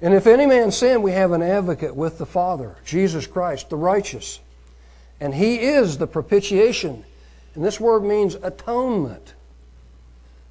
And 0.04 0.14
if 0.14 0.28
any 0.28 0.46
man 0.46 0.70
sin, 0.70 1.02
we 1.02 1.14
have 1.14 1.32
an 1.32 1.42
advocate 1.42 1.96
with 1.96 2.18
the 2.18 2.26
Father, 2.26 2.76
Jesus 2.84 3.26
Christ, 3.26 3.70
the 3.70 3.78
righteous. 3.78 4.42
And 5.22 5.34
he 5.34 5.62
is 5.62 5.98
the 5.98 6.06
propitiation. 6.06 7.06
And 7.56 7.64
this 7.64 7.80
word 7.80 8.04
means 8.04 8.36
atonement 8.36 9.34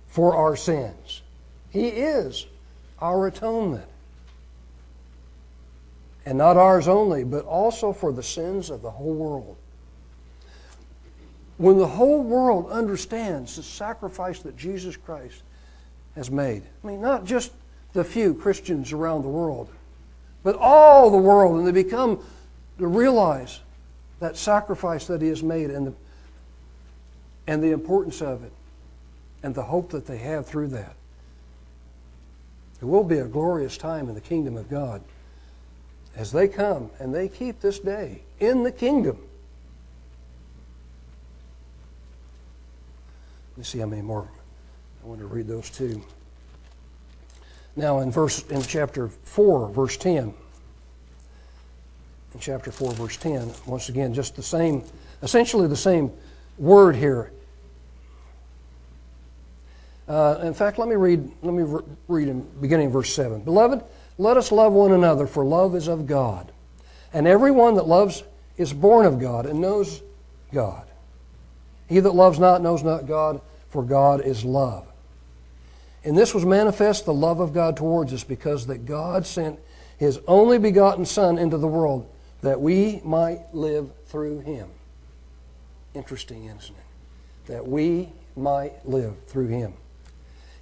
for 0.06 0.34
our 0.34 0.56
sins. 0.56 1.20
He 1.68 1.88
is 1.88 2.46
our 2.98 3.26
atonement. 3.26 3.84
And 6.24 6.38
not 6.38 6.56
ours 6.56 6.88
only, 6.88 7.22
but 7.22 7.44
also 7.44 7.92
for 7.92 8.10
the 8.10 8.22
sins 8.22 8.70
of 8.70 8.80
the 8.80 8.90
whole 8.90 9.12
world. 9.12 9.56
When 11.58 11.76
the 11.76 11.86
whole 11.86 12.22
world 12.22 12.70
understands 12.70 13.56
the 13.56 13.62
sacrifice 13.62 14.40
that 14.40 14.56
Jesus 14.56 14.96
Christ 14.96 15.42
has 16.14 16.30
made, 16.30 16.62
I 16.82 16.86
mean, 16.86 17.02
not 17.02 17.26
just 17.26 17.52
the 17.92 18.04
few 18.04 18.34
Christians 18.34 18.92
around 18.92 19.22
the 19.22 19.28
world, 19.28 19.68
but 20.42 20.56
all 20.56 21.10
the 21.10 21.18
world, 21.18 21.58
and 21.58 21.66
they 21.66 21.72
become 21.72 22.24
to 22.78 22.86
realize 22.86 23.60
that 24.20 24.36
sacrifice 24.36 25.06
that 25.06 25.20
He 25.20 25.28
has 25.28 25.42
made 25.42 25.70
and 25.70 25.88
the, 25.88 25.94
and 27.46 27.62
the 27.62 27.72
importance 27.72 28.22
of 28.22 28.44
it 28.44 28.52
and 29.42 29.54
the 29.54 29.62
hope 29.62 29.90
that 29.90 30.06
they 30.06 30.18
have 30.18 30.46
through 30.46 30.68
that. 30.68 30.94
It 32.80 32.84
will 32.84 33.04
be 33.04 33.18
a 33.18 33.26
glorious 33.26 33.76
time 33.76 34.08
in 34.08 34.14
the 34.14 34.20
kingdom 34.20 34.56
of 34.56 34.68
God 34.68 35.02
as 36.16 36.32
they 36.32 36.48
come 36.48 36.90
and 36.98 37.14
they 37.14 37.28
keep 37.28 37.60
this 37.60 37.78
day 37.78 38.22
in 38.40 38.62
the 38.62 38.72
kingdom. 38.72 39.18
Let 43.52 43.58
me 43.58 43.64
see 43.64 43.78
how 43.78 43.86
many 43.86 44.02
more. 44.02 44.26
I 45.02 45.06
want 45.06 45.20
to 45.20 45.26
read 45.26 45.46
those 45.46 45.68
two. 45.68 46.02
Now 47.76 48.00
in 48.00 48.10
verse 48.10 48.42
in 48.48 48.62
chapter 48.62 49.08
4, 49.08 49.68
verse 49.70 49.96
10. 49.96 50.34
In 52.34 52.40
chapter 52.40 52.70
4, 52.70 52.92
verse 52.92 53.16
10, 53.16 53.52
once 53.66 53.88
again, 53.88 54.14
just 54.14 54.36
the 54.36 54.42
same, 54.42 54.84
essentially 55.22 55.66
the 55.66 55.76
same 55.76 56.10
word 56.58 56.96
here. 56.96 57.30
Uh, 60.08 60.40
in 60.42 60.54
fact, 60.54 60.78
let 60.78 60.88
me 60.88 60.96
read. 60.96 61.30
Let 61.42 61.54
me 61.54 61.62
re- 61.62 61.82
read 62.08 62.28
in 62.28 62.40
beginning 62.60 62.88
of 62.88 62.92
verse 62.92 63.14
seven. 63.14 63.40
Beloved, 63.40 63.82
let 64.18 64.36
us 64.36 64.52
love 64.52 64.72
one 64.72 64.92
another, 64.92 65.26
for 65.26 65.44
love 65.44 65.74
is 65.74 65.88
of 65.88 66.06
God, 66.06 66.50
and 67.12 67.26
everyone 67.26 67.76
that 67.76 67.86
loves 67.86 68.22
is 68.56 68.72
born 68.72 69.06
of 69.06 69.20
God 69.20 69.46
and 69.46 69.60
knows 69.60 70.02
God. 70.52 70.86
He 71.88 72.00
that 72.00 72.12
loves 72.14 72.38
not 72.38 72.62
knows 72.62 72.82
not 72.82 73.06
God, 73.06 73.40
for 73.68 73.82
God 73.82 74.20
is 74.20 74.44
love. 74.44 74.91
And 76.04 76.18
this 76.18 76.34
was 76.34 76.44
manifest 76.44 77.04
the 77.04 77.14
love 77.14 77.40
of 77.40 77.52
God 77.52 77.76
towards 77.76 78.12
us, 78.12 78.24
because 78.24 78.66
that 78.66 78.86
God 78.86 79.26
sent 79.26 79.58
His 79.98 80.18
only 80.26 80.58
begotten 80.58 81.04
Son 81.04 81.38
into 81.38 81.58
the 81.58 81.68
world 81.68 82.08
that 82.40 82.60
we 82.60 83.00
might 83.04 83.42
live 83.52 83.90
through 84.06 84.40
Him. 84.40 84.68
Interesting, 85.94 86.46
isn't 86.46 86.74
it? 86.74 87.46
That 87.46 87.66
we 87.66 88.08
might 88.36 88.86
live 88.86 89.14
through 89.26 89.48
Him. 89.48 89.74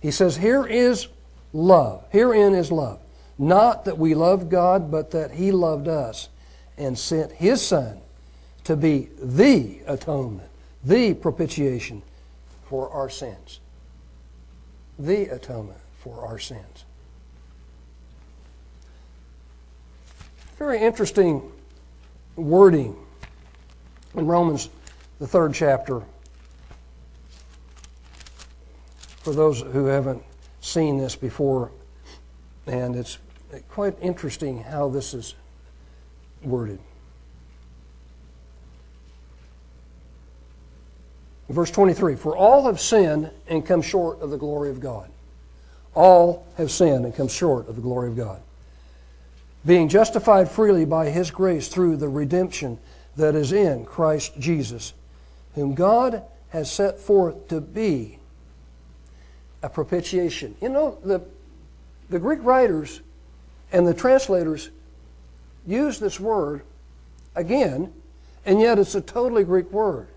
He 0.01 0.11
says, 0.11 0.37
Here 0.37 0.67
is 0.67 1.09
love. 1.53 2.05
Herein 2.11 2.55
is 2.55 2.71
love. 2.71 3.01
Not 3.39 3.87
that 3.87 3.97
we 3.97 4.15
loved 4.15 4.51
God, 4.51 4.91
but 4.91 5.13
that 5.13 5.31
He 5.31 5.53
loved 5.53 5.89
us 5.89 6.29
and 6.77 6.99
sent 6.99 7.33
His 7.33 7.67
Son 7.67 7.99
to 8.65 8.77
be 8.77 9.09
the 9.23 9.81
atonement, 9.87 10.49
the 10.85 11.15
propitiation 11.15 12.03
for 12.65 12.91
our 12.91 13.09
sins. 13.09 13.61
The 15.01 15.35
atonement 15.35 15.79
for 15.97 16.27
our 16.27 16.39
sins. 16.39 16.85
Very 20.59 20.79
interesting 20.79 21.51
wording 22.37 22.95
in 24.15 24.27
Romans, 24.27 24.69
the 25.19 25.27
third 25.27 25.55
chapter 25.55 26.03
for 29.23 29.33
those 29.33 29.63
who 29.63 29.87
haven't 29.87 30.23
seen 30.61 30.99
this 30.99 31.17
before, 31.17 31.71
and 32.67 32.95
it's 32.95 33.17
quite 33.71 33.97
interesting 34.03 34.63
how 34.63 34.91
this 34.91 35.15
is 35.15 35.35
worded. 36.43 36.79
Verse 41.51 41.71
23 41.73 42.15
For 42.15 42.37
all 42.37 42.67
have 42.67 42.81
sinned 42.81 43.31
and 43.49 43.67
come 43.67 43.83
short 43.83 44.21
of 44.21 44.31
the 44.31 44.39
glory 44.39 44.71
of 44.71 44.81
God. 44.81 45.11
All 45.95 46.47
have 46.57 46.71
sinned 46.71 47.05
and 47.05 47.15
come 47.15 47.29
short 47.29 47.69
of 47.69 47.75
the 47.75 47.83
glory 47.83 48.09
of 48.09 48.17
God. 48.17 48.41
Being 49.67 49.89
justified 49.89 50.49
freely 50.49 50.85
by 50.85 51.11
His 51.11 51.31
grace 51.31 51.69
through 51.69 51.97
the 51.97 52.09
redemption 52.09 52.79
that 53.17 53.35
is 53.35 53.53
in 53.53 53.85
Christ 53.85 54.39
Jesus, 54.39 54.95
whom 55.55 55.75
God 55.75 56.23
has 56.51 56.71
set 56.71 56.99
forth 56.99 57.49
to 57.49 57.61
be 57.61 58.19
a 59.63 59.69
propitiation. 59.69 60.55
You 60.63 60.69
know, 60.69 60.99
the, 61.05 61.21
the 62.09 62.21
Greek 62.21 62.41
writers 62.43 63.01
and 63.73 63.87
the 63.87 63.93
translators 63.93 64.71
use 65.67 65.99
this 65.99 66.19
word 66.19 66.63
again, 67.35 67.93
and 68.47 68.61
yet 68.61 68.79
it's 68.79 68.95
a 68.95 69.01
totally 69.01 69.45
Greek 69.45 69.71
word. 69.71 70.09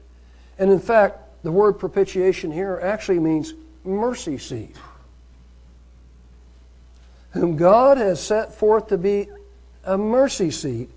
And 0.58 0.72
in 0.72 0.80
fact, 0.80 1.23
the 1.44 1.52
word 1.52 1.74
propitiation 1.74 2.52
here 2.52 2.80
actually 2.82 3.20
means 3.20 3.54
mercy 3.84 4.38
seat. 4.38 4.76
Whom 7.32 7.58
God 7.58 7.98
has 7.98 8.22
set 8.22 8.54
forth 8.54 8.88
to 8.88 8.98
be 8.98 9.28
a 9.84 9.98
mercy 9.98 10.52
seat 10.52 10.90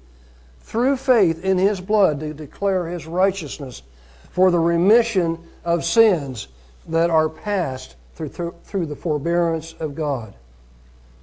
through 0.60 0.96
faith 0.96 1.44
in 1.44 1.58
His 1.58 1.80
blood 1.80 2.20
to 2.20 2.32
declare 2.34 2.86
His 2.86 3.06
righteousness 3.06 3.82
for 4.30 4.50
the 4.50 4.58
remission 4.58 5.38
of 5.64 5.84
sins 5.84 6.48
that 6.88 7.10
are 7.10 7.28
past 7.28 7.96
through, 8.14 8.28
through, 8.28 8.54
through 8.64 8.86
the 8.86 8.96
forbearance 8.96 9.72
of 9.74 9.94
God. 9.94 10.34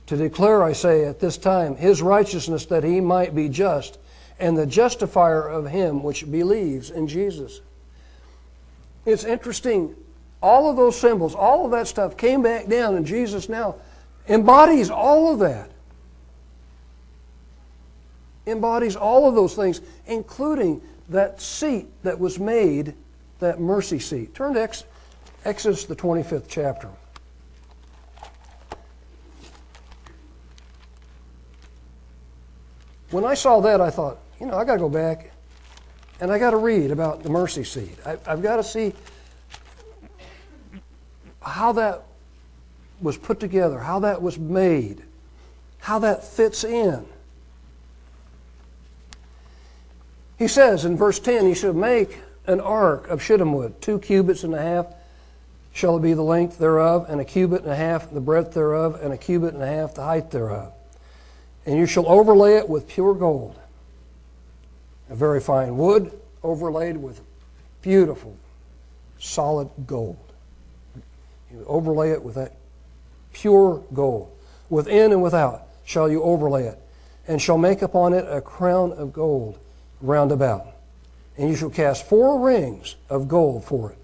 To 0.08 0.18
declare, 0.18 0.64
I 0.64 0.74
say, 0.74 1.06
at 1.06 1.20
this 1.20 1.38
time, 1.38 1.76
his 1.76 2.02
righteousness 2.02 2.66
that 2.66 2.84
he 2.84 3.00
might 3.00 3.34
be 3.34 3.50
just, 3.50 3.98
and 4.40 4.58
the 4.58 4.66
justifier 4.66 5.48
of 5.48 5.68
him 5.68 6.04
which 6.04 6.30
believes 6.30 6.90
in 6.90 7.08
Jesus. 7.08 7.62
It's 9.06 9.24
interesting. 9.24 9.96
All 10.42 10.70
of 10.70 10.76
those 10.76 11.00
symbols, 11.00 11.36
all 11.36 11.66
of 11.66 11.72
that 11.72 11.88
stuff 11.88 12.18
came 12.18 12.42
back 12.42 12.68
down, 12.68 12.96
and 12.96 13.06
Jesus 13.06 13.50
now 13.50 13.76
embodies 14.28 14.90
all 14.90 15.34
of 15.34 15.40
that. 15.40 15.72
Embodies 18.46 18.96
all 18.96 19.28
of 19.28 19.36
those 19.36 19.56
things, 19.56 19.82
including 20.06 20.82
that 21.10 21.42
seat 21.42 21.88
that 22.04 22.20
was 22.20 22.40
made, 22.40 22.94
that 23.40 23.60
mercy 23.60 24.00
seat. 24.00 24.34
Turn 24.36 24.54
to 24.54 24.70
Exodus, 25.46 25.86
the 25.86 25.96
25th 25.96 26.46
chapter. 26.48 26.90
When 33.12 33.24
I 33.24 33.36
saw 33.36 33.60
that, 33.62 33.80
I 33.80 33.92
thought, 33.92 34.18
you 34.40 34.48
know, 34.48 34.58
I 34.58 34.66
got 34.66 34.74
to 34.74 34.80
go 34.80 34.90
back 34.90 35.33
and 36.24 36.32
I 36.32 36.40
got 36.40 36.52
to 36.52 36.58
read 36.58 36.90
about 36.90 37.22
the 37.22 37.28
mercy 37.28 37.66
seat. 37.66 37.98
I, 38.06 38.18
I've 38.26 38.42
got 38.42 38.56
to 38.56 38.64
see 38.64 38.94
how 41.42 41.74
that 41.74 42.06
was 43.02 43.18
put 43.18 43.42
together, 43.42 43.78
how 43.78 44.00
that 44.00 44.22
was 44.22 44.40
made, 44.40 45.04
how 45.80 46.00
that 46.00 46.24
fits 46.24 46.64
in. 46.64 47.06
He 50.40 50.48
says 50.48 50.86
in 50.86 50.96
verse 50.96 51.20
10, 51.20 51.46
he 51.46 51.54
should 51.54 51.76
make 51.76 52.20
an 52.48 52.62
ark 52.62 53.10
of 53.10 53.22
shittim 53.22 53.52
wood, 53.52 53.82
two 53.82 54.00
cubits 54.00 54.46
and 54.46 54.56
a 54.56 54.62
half 54.62 54.86
shall 55.74 56.00
be 56.00 56.14
the 56.14 56.24
length 56.24 56.58
thereof, 56.58 57.06
and 57.10 57.20
a 57.20 57.26
cubit 57.26 57.64
and 57.64 57.72
a 57.72 57.76
half 57.76 58.10
the 58.12 58.22
breadth 58.22 58.54
thereof, 58.54 58.98
and 59.04 59.12
a 59.12 59.18
cubit 59.18 59.56
and 59.56 59.62
a 59.62 59.68
half 59.68 59.96
the 59.96 60.04
height 60.04 60.32
thereof. 60.32 60.72
And 61.66 61.78
you 61.78 61.86
shall 61.86 62.08
overlay 62.08 62.54
it 62.54 62.70
with 62.70 62.88
pure 62.88 63.14
gold, 63.14 63.60
a 65.14 65.16
very 65.16 65.40
fine 65.40 65.78
wood 65.78 66.12
overlaid 66.42 66.98
with 66.98 67.22
beautiful, 67.84 68.36
solid 69.20 69.70
gold. 69.86 70.18
You 71.52 71.64
overlay 71.68 72.10
it 72.10 72.24
with 72.24 72.34
that 72.34 72.54
pure 73.32 73.84
gold. 73.94 74.32
Within 74.72 75.12
and 75.12 75.22
without 75.22 75.68
shall 75.86 76.10
you 76.10 76.24
overlay 76.24 76.66
it, 76.66 76.80
and 77.28 77.40
shall 77.40 77.60
make 77.60 77.84
upon 77.84 78.14
it 78.14 78.26
a 78.28 78.42
crown 78.42 78.92
of 78.94 79.14
gold 79.14 79.60
round 80.02 80.32
about. 80.32 80.66
And 81.38 81.48
you 81.48 81.56
shall 81.56 81.70
cast 81.70 82.08
four 82.08 82.40
rings 82.40 82.96
of 83.08 83.28
gold 83.28 83.64
for 83.64 83.92
it 83.92 83.98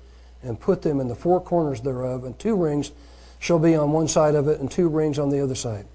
and 0.43 0.59
put 0.59 0.83
them 0.83 0.99
in 0.99 1.07
the 1.07 1.15
four 1.15 1.41
corners 1.41 1.81
thereof, 1.81 2.23
and 2.23 2.37
two 2.37 2.55
rings 2.55 2.91
shall 3.39 3.59
be 3.59 3.75
on 3.75 3.91
one 3.91 4.07
side 4.07 4.35
of 4.35 4.47
it, 4.47 4.59
and 4.59 4.69
two 4.69 4.87
rings 4.87 5.17
on 5.17 5.31
the 5.31 5.41
other 5.41 5.55
side. 5.55 5.87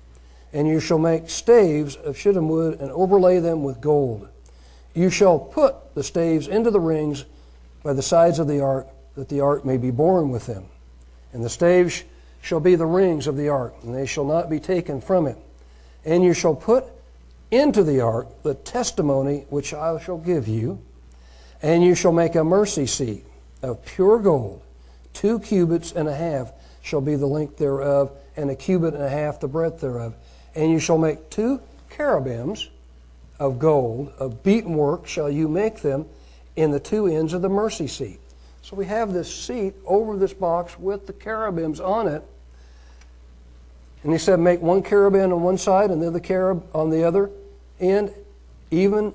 And 0.53 0.67
you 0.67 0.81
shall 0.81 0.99
make 0.99 1.31
staves 1.31 1.95
of 1.95 2.19
shittim 2.19 2.49
wood, 2.49 2.81
and 2.81 2.91
overlay 2.91 3.39
them 3.39 3.63
with 3.63 3.81
gold. 3.81 4.29
You 4.95 5.11
shall 5.11 5.39
put 5.39 5.95
the 5.95 6.05
staves 6.05 6.49
into 6.49 6.71
the 6.71 6.81
rings 6.81 7.25
by 7.83 7.93
the 7.93 8.03
sides 8.03 8.39
of 8.39 8.49
the 8.49 8.61
ark, 8.61 8.89
that 9.17 9.29
the 9.29 9.41
ark 9.41 9.65
may 9.65 9.77
be 9.77 9.91
borne 9.91 10.31
with 10.31 10.47
them. 10.47 10.65
And 11.33 11.45
the 11.45 11.51
staves 11.51 12.05
shall 12.41 12.61
be 12.61 12.77
the 12.77 12.87
rings 12.87 13.27
of 13.27 13.37
the 13.37 13.49
ark, 13.49 13.75
and 13.83 13.95
they 13.95 14.07
shall 14.07 14.25
not 14.25 14.49
be 14.49 14.61
taken 14.61 15.01
from 15.01 15.27
it. 15.27 15.37
And 16.05 16.23
you 16.23 16.33
shall 16.33 16.55
put 16.55 16.85
into 17.51 17.83
the 17.83 18.01
ark 18.01 18.43
the 18.43 18.55
testimony 18.55 19.47
which 19.51 19.75
I 19.75 19.99
shall 20.01 20.19
give 20.19 20.47
you, 20.47 20.81
and 21.63 21.83
you 21.83 21.95
shall 21.95 22.13
make 22.13 22.35
a 22.35 22.45
mercy 22.45 22.87
seat 22.87 23.25
of 23.63 23.85
pure 23.85 24.19
gold. 24.19 24.63
Two 25.13 25.39
cubits 25.41 25.93
and 25.93 26.09
a 26.09 26.15
half 26.15 26.53
shall 26.83 27.01
be 27.01 27.17
the 27.17 27.27
length 27.27 27.57
thereof, 27.57 28.13
and 28.37 28.51
a 28.51 28.55
cubit 28.55 28.95
and 28.95 29.03
a 29.03 29.09
half 29.09 29.41
the 29.41 29.49
breadth 29.49 29.81
thereof. 29.81 30.15
And 30.55 30.71
you 30.71 30.79
shall 30.79 30.99
make 30.99 31.31
two 31.31 31.61
cherubims 31.97 32.69
of 33.39 33.59
gold, 33.59 34.13
of 34.19 34.43
beaten 34.43 34.75
work 34.75 35.07
shall 35.07 35.31
you 35.31 35.49
make 35.49 35.81
them 35.81 36.07
in 36.57 36.71
the 36.71 36.81
two 36.81 37.07
ends 37.07 37.33
of 37.33 37.43
the 37.43 37.49
mercy 37.49 37.87
seat. 37.87 38.21
So 38.63 38.77
we 38.77 38.87
have 38.87 39.13
this 39.13 39.33
seat 39.35 39.75
over 39.85 40.17
this 40.17 40.33
box 40.33 40.79
with 40.79 41.07
the 41.07 41.13
cherubims 41.13 41.81
on 41.81 42.09
it. 42.09 42.23
And 44.03 44.13
he 44.13 44.19
said, 44.19 44.39
Make 44.39 44.63
one 44.63 44.83
cherubim 44.83 45.33
on 45.33 45.43
one 45.43 45.59
side 45.59 45.91
and 45.91 46.03
then 46.03 46.13
the 46.13 46.21
cherub 46.21 46.65
on 46.75 46.91
the 46.91 47.05
other 47.05 47.31
end. 47.81 48.13
Even 48.71 49.13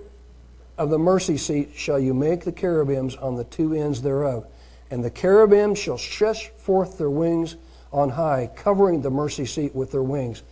of 0.78 0.90
the 0.90 1.00
mercy 1.00 1.38
seat 1.38 1.72
shall 1.76 2.00
you 2.00 2.14
make 2.14 2.44
the 2.44 2.52
cherubims 2.52 3.16
on 3.16 3.36
the 3.36 3.44
two 3.46 3.74
ends 3.74 4.02
thereof. 4.02 4.46
And 4.92 5.04
the 5.04 5.10
cherubim 5.10 5.76
shall 5.76 5.98
stretch 5.98 6.50
forth 6.50 6.98
their 6.98 7.10
wings 7.10 7.56
on 7.92 8.10
high, 8.10 8.50
covering 8.56 9.02
the 9.02 9.10
mercy 9.10 9.46
seat 9.46 9.76
with 9.76 9.92
their 9.92 10.04
wings. 10.04 10.44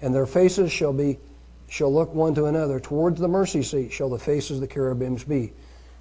And 0.00 0.14
their 0.14 0.26
faces 0.26 0.72
shall 0.72 0.92
be 0.92 1.18
shall 1.68 1.92
look 1.92 2.14
one 2.14 2.34
to 2.34 2.46
another. 2.46 2.80
Towards 2.80 3.20
the 3.20 3.28
mercy 3.28 3.62
seat 3.62 3.92
shall 3.92 4.08
the 4.08 4.18
faces 4.18 4.58
of 4.58 4.60
the 4.60 4.66
cherubims 4.66 5.24
be. 5.24 5.52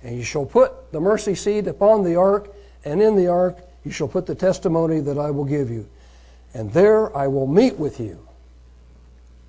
And 0.03 0.17
you 0.17 0.23
shall 0.23 0.45
put 0.45 0.91
the 0.91 0.99
mercy 0.99 1.35
seat 1.35 1.67
upon 1.67 2.03
the 2.03 2.15
ark, 2.15 2.53
and 2.83 3.01
in 3.01 3.15
the 3.15 3.27
ark 3.27 3.57
you 3.83 3.91
shall 3.91 4.07
put 4.07 4.25
the 4.25 4.35
testimony 4.35 4.99
that 4.99 5.17
I 5.17 5.31
will 5.31 5.45
give 5.45 5.69
you. 5.69 5.87
And 6.53 6.71
there 6.71 7.15
I 7.15 7.27
will 7.27 7.47
meet 7.47 7.77
with 7.77 7.99
you. 7.99 8.19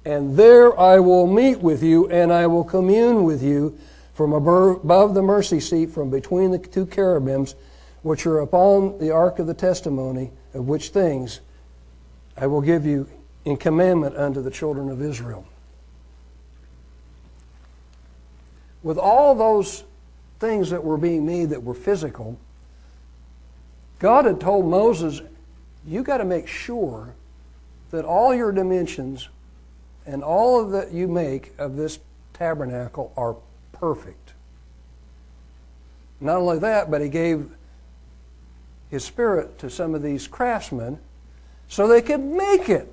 And 0.04 0.36
there 0.36 0.78
I 0.78 0.98
will 1.00 1.26
meet 1.26 1.60
with 1.60 1.82
you, 1.82 2.08
and 2.08 2.32
I 2.32 2.46
will 2.46 2.64
commune 2.64 3.24
with 3.24 3.42
you 3.42 3.76
from 4.14 4.32
above 4.32 5.14
the 5.14 5.22
mercy 5.22 5.60
seat, 5.60 5.90
from 5.90 6.10
between 6.10 6.50
the 6.50 6.58
two 6.58 6.86
cherubims, 6.86 7.54
which 8.02 8.24
are 8.24 8.38
upon 8.38 8.98
the 8.98 9.10
ark 9.10 9.38
of 9.38 9.46
the 9.46 9.54
testimony, 9.54 10.30
of 10.54 10.68
which 10.68 10.88
things 10.90 11.40
I 12.36 12.46
will 12.46 12.60
give 12.60 12.86
you 12.86 13.08
in 13.44 13.56
commandment 13.56 14.16
unto 14.16 14.40
the 14.40 14.50
children 14.50 14.88
of 14.88 15.02
Israel. 15.02 15.44
With 18.82 18.98
all 18.98 19.34
those 19.34 19.84
things 20.38 20.70
that 20.70 20.84
were 20.84 20.96
being 20.96 21.26
made 21.26 21.50
that 21.50 21.62
were 21.62 21.74
physical, 21.74 22.38
God 23.98 24.26
had 24.26 24.40
told 24.40 24.66
Moses, 24.66 25.22
you 25.86 26.02
got 26.02 26.18
to 26.18 26.24
make 26.24 26.46
sure 26.46 27.14
that 27.90 28.04
all 28.04 28.34
your 28.34 28.52
dimensions 28.52 29.28
and 30.06 30.22
all 30.22 30.60
of 30.60 30.70
that 30.70 30.92
you 30.92 31.08
make 31.08 31.52
of 31.58 31.76
this 31.76 31.98
tabernacle 32.34 33.12
are 33.16 33.36
perfect. 33.72 34.32
Not 36.20 36.36
only 36.36 36.58
that, 36.58 36.90
but 36.90 37.00
he 37.00 37.08
gave 37.08 37.50
his 38.90 39.04
spirit 39.04 39.58
to 39.58 39.70
some 39.70 39.94
of 39.94 40.02
these 40.02 40.26
craftsmen 40.26 40.98
so 41.68 41.88
they 41.88 42.02
could 42.02 42.20
make 42.20 42.68
it 42.68 42.92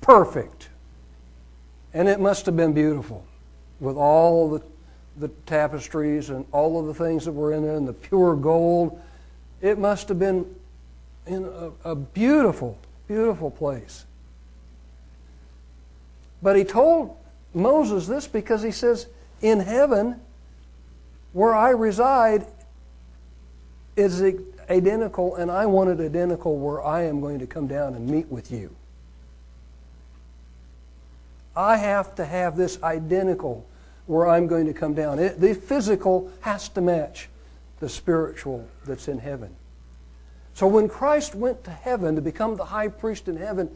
perfect. 0.00 0.68
And 1.92 2.08
it 2.08 2.18
must 2.18 2.46
have 2.46 2.56
been 2.56 2.72
beautiful 2.72 3.24
with 3.80 3.96
all 3.96 4.50
the, 4.50 4.62
the 5.16 5.28
tapestries 5.46 6.30
and 6.30 6.44
all 6.52 6.80
of 6.80 6.86
the 6.86 6.94
things 6.94 7.24
that 7.24 7.32
were 7.32 7.52
in 7.52 7.62
there 7.62 7.76
and 7.76 7.86
the 7.86 7.92
pure 7.92 8.34
gold. 8.34 9.00
It 9.60 9.78
must 9.78 10.08
have 10.08 10.18
been 10.18 10.46
in 11.26 11.44
a, 11.44 11.90
a 11.90 11.94
beautiful, 11.94 12.78
beautiful 13.06 13.50
place. 13.50 14.04
But 16.42 16.56
he 16.56 16.64
told 16.64 17.16
Moses 17.54 18.06
this 18.06 18.26
because 18.26 18.62
he 18.62 18.72
says, 18.72 19.06
In 19.40 19.60
heaven, 19.60 20.20
where 21.32 21.54
I 21.54 21.70
reside 21.70 22.46
is 23.96 24.22
identical, 24.68 25.36
and 25.36 25.50
I 25.50 25.66
want 25.66 25.90
it 25.90 26.04
identical 26.04 26.58
where 26.58 26.82
I 26.82 27.04
am 27.04 27.20
going 27.20 27.38
to 27.38 27.46
come 27.46 27.66
down 27.66 27.94
and 27.94 28.08
meet 28.08 28.28
with 28.28 28.50
you. 28.50 28.74
I 31.56 31.76
have 31.76 32.16
to 32.16 32.24
have 32.24 32.56
this 32.56 32.82
identical 32.82 33.64
where 34.06 34.26
I'm 34.26 34.46
going 34.46 34.66
to 34.66 34.74
come 34.74 34.94
down. 34.94 35.18
It, 35.18 35.40
the 35.40 35.54
physical 35.54 36.30
has 36.40 36.68
to 36.70 36.80
match 36.80 37.28
the 37.80 37.88
spiritual 37.88 38.66
that's 38.84 39.08
in 39.08 39.18
heaven. 39.18 39.54
So 40.54 40.66
when 40.66 40.88
Christ 40.88 41.34
went 41.34 41.64
to 41.64 41.70
heaven 41.70 42.14
to 42.14 42.22
become 42.22 42.56
the 42.56 42.64
high 42.64 42.88
priest 42.88 43.28
in 43.28 43.36
heaven, 43.36 43.70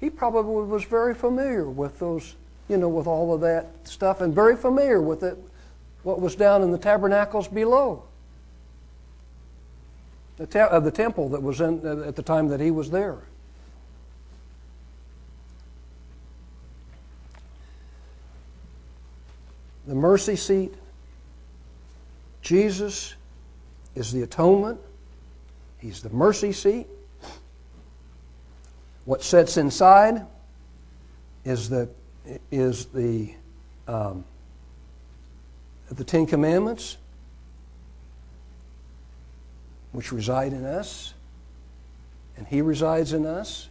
he 0.00 0.08
probably 0.08 0.64
was 0.64 0.84
very 0.84 1.14
familiar 1.14 1.68
with 1.68 1.98
those, 1.98 2.34
you 2.68 2.76
know, 2.76 2.88
with 2.88 3.06
all 3.06 3.34
of 3.34 3.40
that 3.42 3.66
stuff 3.84 4.20
and 4.20 4.34
very 4.34 4.56
familiar 4.56 5.00
with 5.00 5.22
it 5.22 5.38
what 6.02 6.20
was 6.20 6.34
down 6.34 6.62
in 6.62 6.72
the 6.72 6.78
tabernacles 6.78 7.46
below 7.46 8.02
the 10.36 10.60
of 10.70 10.84
the 10.84 10.90
temple 10.90 11.28
that 11.30 11.42
was 11.42 11.60
in 11.60 11.86
uh, 11.86 12.08
at 12.08 12.16
the 12.16 12.22
time 12.22 12.48
that 12.48 12.60
he 12.60 12.70
was 12.70 12.90
there. 12.90 13.18
The 19.92 19.98
mercy 19.98 20.36
seat. 20.36 20.72
Jesus 22.40 23.14
is 23.94 24.10
the 24.10 24.22
atonement. 24.22 24.80
He's 25.80 26.00
the 26.00 26.08
mercy 26.08 26.52
seat. 26.52 26.86
What 29.04 29.22
sits 29.22 29.58
inside 29.58 30.24
is 31.44 31.68
the 31.68 31.90
is 32.50 32.86
the 32.86 33.34
um, 33.86 34.24
the 35.90 36.04
Ten 36.04 36.24
Commandments, 36.24 36.96
which 39.92 40.10
reside 40.10 40.54
in 40.54 40.64
us, 40.64 41.12
and 42.38 42.46
He 42.46 42.62
resides 42.62 43.12
in 43.12 43.26
us. 43.26 43.68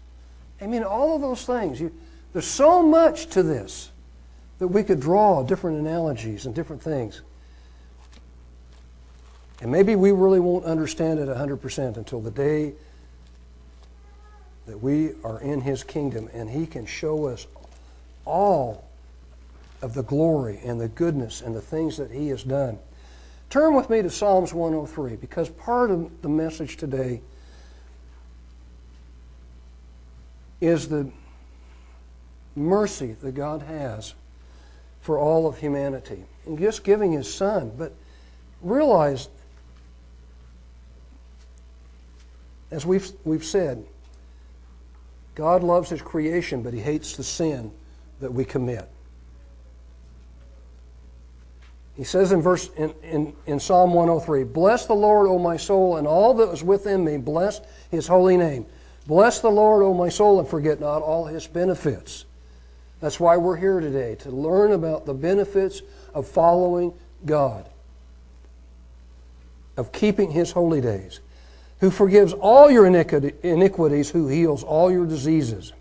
I 0.61 0.67
mean, 0.67 0.83
all 0.83 1.15
of 1.15 1.21
those 1.23 1.45
things. 1.45 1.81
You, 1.81 1.91
there's 2.31 2.45
so 2.45 2.83
much 2.83 3.25
to 3.31 3.41
this 3.41 3.89
that 4.61 4.67
we 4.67 4.83
could 4.83 4.99
draw 4.99 5.41
different 5.41 5.79
analogies 5.79 6.45
and 6.45 6.53
different 6.53 6.83
things. 6.83 7.21
And 9.59 9.71
maybe 9.71 9.95
we 9.95 10.11
really 10.11 10.39
won't 10.39 10.65
understand 10.65 11.17
it 11.17 11.27
100% 11.27 11.97
until 11.97 12.21
the 12.21 12.29
day 12.29 12.73
that 14.67 14.77
we 14.77 15.13
are 15.23 15.41
in 15.41 15.61
His 15.61 15.83
kingdom 15.83 16.29
and 16.31 16.47
He 16.47 16.67
can 16.67 16.85
show 16.85 17.25
us 17.25 17.47
all 18.23 18.87
of 19.81 19.95
the 19.95 20.03
glory 20.03 20.59
and 20.63 20.79
the 20.79 20.89
goodness 20.89 21.41
and 21.41 21.55
the 21.55 21.61
things 21.61 21.97
that 21.97 22.11
He 22.11 22.27
has 22.27 22.43
done. 22.43 22.77
Turn 23.49 23.73
with 23.73 23.89
me 23.89 24.03
to 24.03 24.11
Psalms 24.11 24.53
103 24.53 25.15
because 25.15 25.49
part 25.49 25.89
of 25.89 26.21
the 26.21 26.29
message 26.29 26.77
today 26.77 27.21
is 30.61 30.87
the 30.87 31.09
mercy 32.55 33.13
that 33.23 33.31
God 33.31 33.63
has 33.63 34.13
for 35.01 35.17
all 35.17 35.47
of 35.47 35.57
humanity 35.57 36.23
and 36.45 36.57
just 36.57 36.83
giving 36.83 37.11
His 37.11 37.31
Son. 37.31 37.71
But 37.77 37.93
realize, 38.61 39.29
as 42.69 42.85
we've, 42.85 43.09
we've 43.25 43.43
said, 43.43 43.83
God 45.35 45.63
loves 45.63 45.89
His 45.89 46.01
creation, 46.01 46.61
but 46.61 46.73
He 46.73 46.79
hates 46.79 47.15
the 47.15 47.23
sin 47.23 47.71
that 48.19 48.31
we 48.31 48.45
commit. 48.45 48.87
He 51.95 52.03
says 52.03 52.31
in 52.31 52.41
verse 52.41 52.69
in, 52.77 52.93
in, 53.03 53.33
in, 53.45 53.59
Psalm 53.59 53.93
103, 53.93 54.45
Bless 54.45 54.85
the 54.85 54.93
Lord, 54.93 55.27
O 55.27 55.37
my 55.37 55.57
soul, 55.57 55.97
and 55.97 56.07
all 56.07 56.33
that 56.35 56.49
is 56.49 56.63
within 56.63 57.03
me, 57.03 57.17
bless 57.17 57.61
his 57.89 58.07
holy 58.07 58.37
name. 58.37 58.65
Bless 59.07 59.39
the 59.41 59.49
Lord, 59.51 59.83
O 59.83 59.93
my 59.93 60.09
soul, 60.09 60.39
and 60.39 60.47
forget 60.47 60.79
not 60.79 61.01
all 61.01 61.25
his 61.25 61.47
benefits. 61.47 62.25
That's 63.01 63.19
why 63.19 63.35
we're 63.37 63.57
here 63.57 63.79
today, 63.79 64.15
to 64.15 64.29
learn 64.29 64.71
about 64.71 65.05
the 65.05 65.13
benefits 65.13 65.81
of 66.13 66.27
following 66.27 66.93
God, 67.25 67.65
of 69.75 69.91
keeping 69.91 70.31
his 70.31 70.51
holy 70.51 70.79
days, 70.79 71.19
who 71.79 71.91
forgives 71.91 72.31
all 72.31 72.71
your 72.71 72.85
iniquities, 72.85 74.09
who 74.09 74.27
heals 74.27 74.63
all 74.63 74.91
your 74.91 75.05
diseases, 75.05 75.73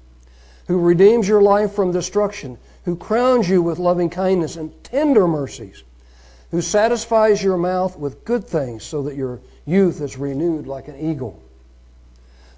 who 0.67 0.81
redeems 0.81 1.29
your 1.29 1.43
life 1.43 1.73
from 1.73 1.93
destruction, 1.93 2.59
who 2.85 2.97
crowns 2.97 3.49
you 3.49 3.63
with 3.63 3.79
loving 3.79 4.11
kindness 4.11 4.57
and 4.57 4.73
tender 4.83 5.29
mercies 5.29 5.85
who 6.51 6.61
satisfies 6.61 7.43
your 7.43 7.57
mouth 7.57 7.97
with 7.97 8.25
good 8.25 8.45
things 8.45 8.83
so 8.83 9.03
that 9.03 9.17
your 9.17 9.41
youth 9.67 10.01
is 10.01 10.17
renewed 10.17 10.67
like 10.67 10.89
an 10.89 10.99
eagle. 10.99 11.41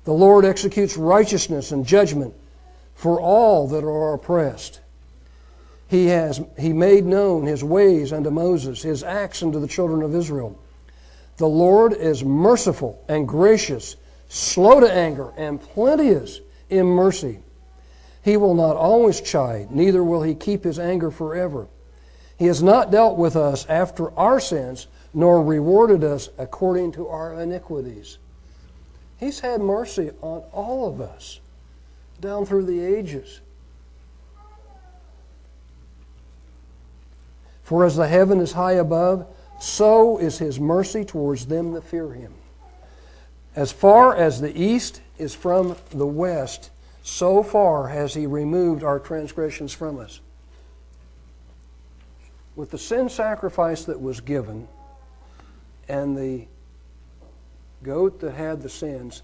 The 0.04 0.12
Lord 0.12 0.44
executes 0.44 0.96
righteousness 0.96 1.72
and 1.72 1.86
judgment 1.86 2.34
for 3.03 3.20
all 3.20 3.66
that 3.66 3.82
are 3.82 4.14
oppressed. 4.14 4.78
He 5.88 6.07
has 6.07 6.40
he 6.57 6.72
made 6.72 7.05
known 7.05 7.46
his 7.46 7.64
ways 7.64 8.12
unto 8.12 8.30
Moses, 8.30 8.80
his 8.80 9.03
acts 9.03 9.42
unto 9.42 9.59
the 9.59 9.66
children 9.66 10.03
of 10.03 10.14
Israel. 10.14 10.57
The 11.36 11.48
Lord 11.48 11.94
is 11.94 12.22
merciful 12.22 13.05
and 13.09 13.26
gracious, 13.26 13.96
slow 14.28 14.78
to 14.78 14.88
anger, 14.90 15.32
and 15.36 15.61
plenteous 15.61 16.38
in 16.70 16.86
mercy. 16.86 17.40
He 18.22 18.36
will 18.36 18.55
not 18.55 18.76
always 18.76 19.20
chide, 19.20 19.72
neither 19.72 20.05
will 20.05 20.22
he 20.22 20.36
keep 20.36 20.62
his 20.62 20.78
anger 20.78 21.11
forever. 21.11 21.66
He 22.38 22.46
has 22.46 22.62
not 22.62 22.92
dealt 22.92 23.18
with 23.18 23.34
us 23.34 23.66
after 23.68 24.16
our 24.16 24.38
sins, 24.38 24.86
nor 25.12 25.42
rewarded 25.42 26.05
us 26.05 26.28
according 26.38 26.92
to 26.92 27.09
our 27.09 27.34
iniquities. 27.34 28.18
He's 29.18 29.40
had 29.40 29.61
mercy 29.61 30.12
on 30.20 30.44
all 30.53 30.86
of 30.88 31.00
us 31.00 31.40
down 32.22 32.46
through 32.46 32.64
the 32.64 32.80
ages. 32.80 33.40
For 37.64 37.84
as 37.84 37.96
the 37.96 38.06
heaven 38.06 38.40
is 38.40 38.52
high 38.52 38.74
above, 38.74 39.26
so 39.60 40.18
is 40.18 40.38
his 40.38 40.58
mercy 40.58 41.04
towards 41.04 41.46
them 41.46 41.72
that 41.72 41.84
fear 41.84 42.12
him. 42.12 42.32
As 43.54 43.72
far 43.72 44.16
as 44.16 44.40
the 44.40 44.56
east 44.58 45.02
is 45.18 45.34
from 45.34 45.76
the 45.90 46.06
west, 46.06 46.70
so 47.02 47.42
far 47.42 47.88
has 47.88 48.14
he 48.14 48.26
removed 48.26 48.84
our 48.84 48.98
transgressions 48.98 49.72
from 49.72 49.98
us. 49.98 50.20
With 52.54 52.70
the 52.70 52.78
sin 52.78 53.08
sacrifice 53.08 53.84
that 53.84 54.00
was 54.00 54.20
given 54.20 54.68
and 55.88 56.16
the 56.16 56.46
goat 57.82 58.20
that 58.20 58.34
had 58.34 58.62
the 58.62 58.68
sins, 58.68 59.22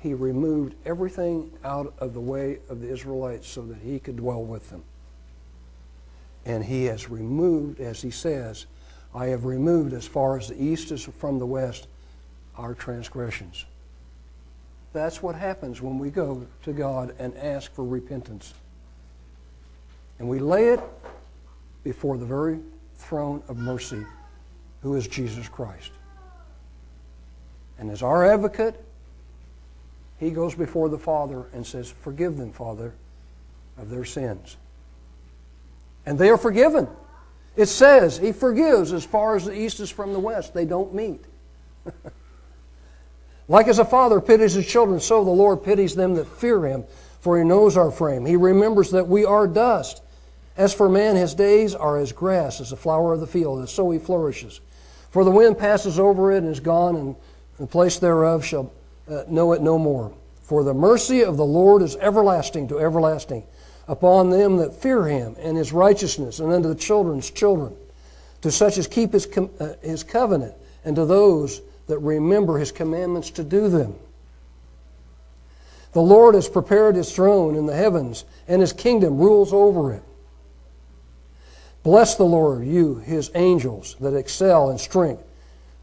he 0.00 0.14
removed 0.14 0.74
everything 0.84 1.50
out 1.64 1.92
of 1.98 2.14
the 2.14 2.20
way 2.20 2.58
of 2.68 2.80
the 2.80 2.88
Israelites 2.88 3.48
so 3.48 3.62
that 3.62 3.78
he 3.78 3.98
could 3.98 4.16
dwell 4.16 4.42
with 4.42 4.70
them. 4.70 4.84
And 6.44 6.64
he 6.64 6.84
has 6.84 7.10
removed, 7.10 7.80
as 7.80 8.00
he 8.00 8.10
says, 8.10 8.66
I 9.14 9.26
have 9.26 9.44
removed 9.44 9.92
as 9.92 10.06
far 10.06 10.38
as 10.38 10.48
the 10.48 10.62
east 10.62 10.92
is 10.92 11.04
from 11.04 11.38
the 11.38 11.46
west 11.46 11.88
our 12.56 12.74
transgressions. 12.74 13.64
That's 14.92 15.22
what 15.22 15.34
happens 15.34 15.82
when 15.82 15.98
we 15.98 16.10
go 16.10 16.46
to 16.62 16.72
God 16.72 17.14
and 17.18 17.36
ask 17.36 17.72
for 17.72 17.84
repentance. 17.84 18.54
And 20.18 20.28
we 20.28 20.38
lay 20.38 20.68
it 20.68 20.80
before 21.84 22.16
the 22.16 22.24
very 22.24 22.58
throne 22.96 23.42
of 23.48 23.56
mercy, 23.56 24.04
who 24.82 24.94
is 24.94 25.06
Jesus 25.06 25.48
Christ. 25.48 25.90
And 27.78 27.90
as 27.90 28.02
our 28.02 28.24
advocate, 28.24 28.84
he 30.18 30.30
goes 30.30 30.54
before 30.54 30.88
the 30.88 30.98
Father 30.98 31.46
and 31.52 31.66
says, 31.66 31.90
Forgive 31.90 32.36
them, 32.36 32.52
Father, 32.52 32.92
of 33.76 33.90
their 33.90 34.04
sins. 34.04 34.56
And 36.04 36.18
they 36.18 36.28
are 36.30 36.38
forgiven. 36.38 36.88
It 37.56 37.66
says 37.66 38.18
he 38.18 38.32
forgives 38.32 38.92
as 38.92 39.04
far 39.04 39.36
as 39.36 39.44
the 39.44 39.52
east 39.52 39.80
is 39.80 39.90
from 39.90 40.12
the 40.12 40.18
west. 40.18 40.54
They 40.54 40.64
don't 40.64 40.94
meet. 40.94 41.24
like 43.48 43.68
as 43.68 43.78
a 43.78 43.84
father 43.84 44.20
pities 44.20 44.54
his 44.54 44.66
children, 44.66 45.00
so 45.00 45.24
the 45.24 45.30
Lord 45.30 45.64
pities 45.64 45.94
them 45.94 46.14
that 46.14 46.26
fear 46.26 46.64
him, 46.66 46.84
for 47.20 47.38
he 47.38 47.44
knows 47.44 47.76
our 47.76 47.90
frame. 47.90 48.24
He 48.24 48.36
remembers 48.36 48.92
that 48.92 49.08
we 49.08 49.24
are 49.24 49.46
dust. 49.46 50.02
As 50.56 50.74
for 50.74 50.88
man, 50.88 51.14
his 51.14 51.34
days 51.34 51.74
are 51.74 51.98
as 51.98 52.12
grass, 52.12 52.60
as 52.60 52.70
the 52.70 52.76
flower 52.76 53.12
of 53.12 53.20
the 53.20 53.26
field, 53.26 53.58
and 53.58 53.68
so 53.68 53.90
he 53.90 53.98
flourishes. 53.98 54.60
For 55.10 55.24
the 55.24 55.30
wind 55.30 55.58
passes 55.58 55.98
over 55.98 56.32
it 56.32 56.38
and 56.38 56.48
is 56.48 56.60
gone, 56.60 56.96
and 56.96 57.16
the 57.58 57.66
place 57.66 57.98
thereof 57.98 58.44
shall 58.44 58.72
uh, 59.10 59.24
know 59.28 59.52
it 59.52 59.62
no 59.62 59.78
more. 59.78 60.12
For 60.42 60.64
the 60.64 60.74
mercy 60.74 61.22
of 61.22 61.36
the 61.36 61.44
Lord 61.44 61.82
is 61.82 61.96
everlasting 61.96 62.68
to 62.68 62.78
everlasting 62.78 63.44
upon 63.88 64.30
them 64.30 64.58
that 64.58 64.74
fear 64.74 65.06
him, 65.06 65.34
and 65.38 65.56
his 65.56 65.72
righteousness, 65.72 66.40
and 66.40 66.52
unto 66.52 66.68
the 66.68 66.74
children's 66.74 67.30
children, 67.30 67.74
to 68.42 68.50
such 68.50 68.76
as 68.78 68.86
keep 68.86 69.12
his, 69.12 69.26
com- 69.26 69.50
uh, 69.58 69.72
his 69.80 70.04
covenant, 70.04 70.54
and 70.84 70.94
to 70.96 71.06
those 71.06 71.62
that 71.86 71.98
remember 71.98 72.58
his 72.58 72.70
commandments 72.70 73.30
to 73.30 73.42
do 73.42 73.68
them. 73.68 73.94
The 75.92 76.02
Lord 76.02 76.34
has 76.34 76.48
prepared 76.48 76.96
his 76.96 77.12
throne 77.14 77.56
in 77.56 77.64
the 77.64 77.74
heavens, 77.74 78.26
and 78.46 78.60
his 78.60 78.74
kingdom 78.74 79.16
rules 79.16 79.54
over 79.54 79.94
it. 79.94 80.02
Bless 81.82 82.16
the 82.16 82.24
Lord, 82.24 82.66
you, 82.66 82.96
his 82.96 83.30
angels, 83.34 83.96
that 84.00 84.14
excel 84.14 84.70
in 84.70 84.76
strength, 84.76 85.24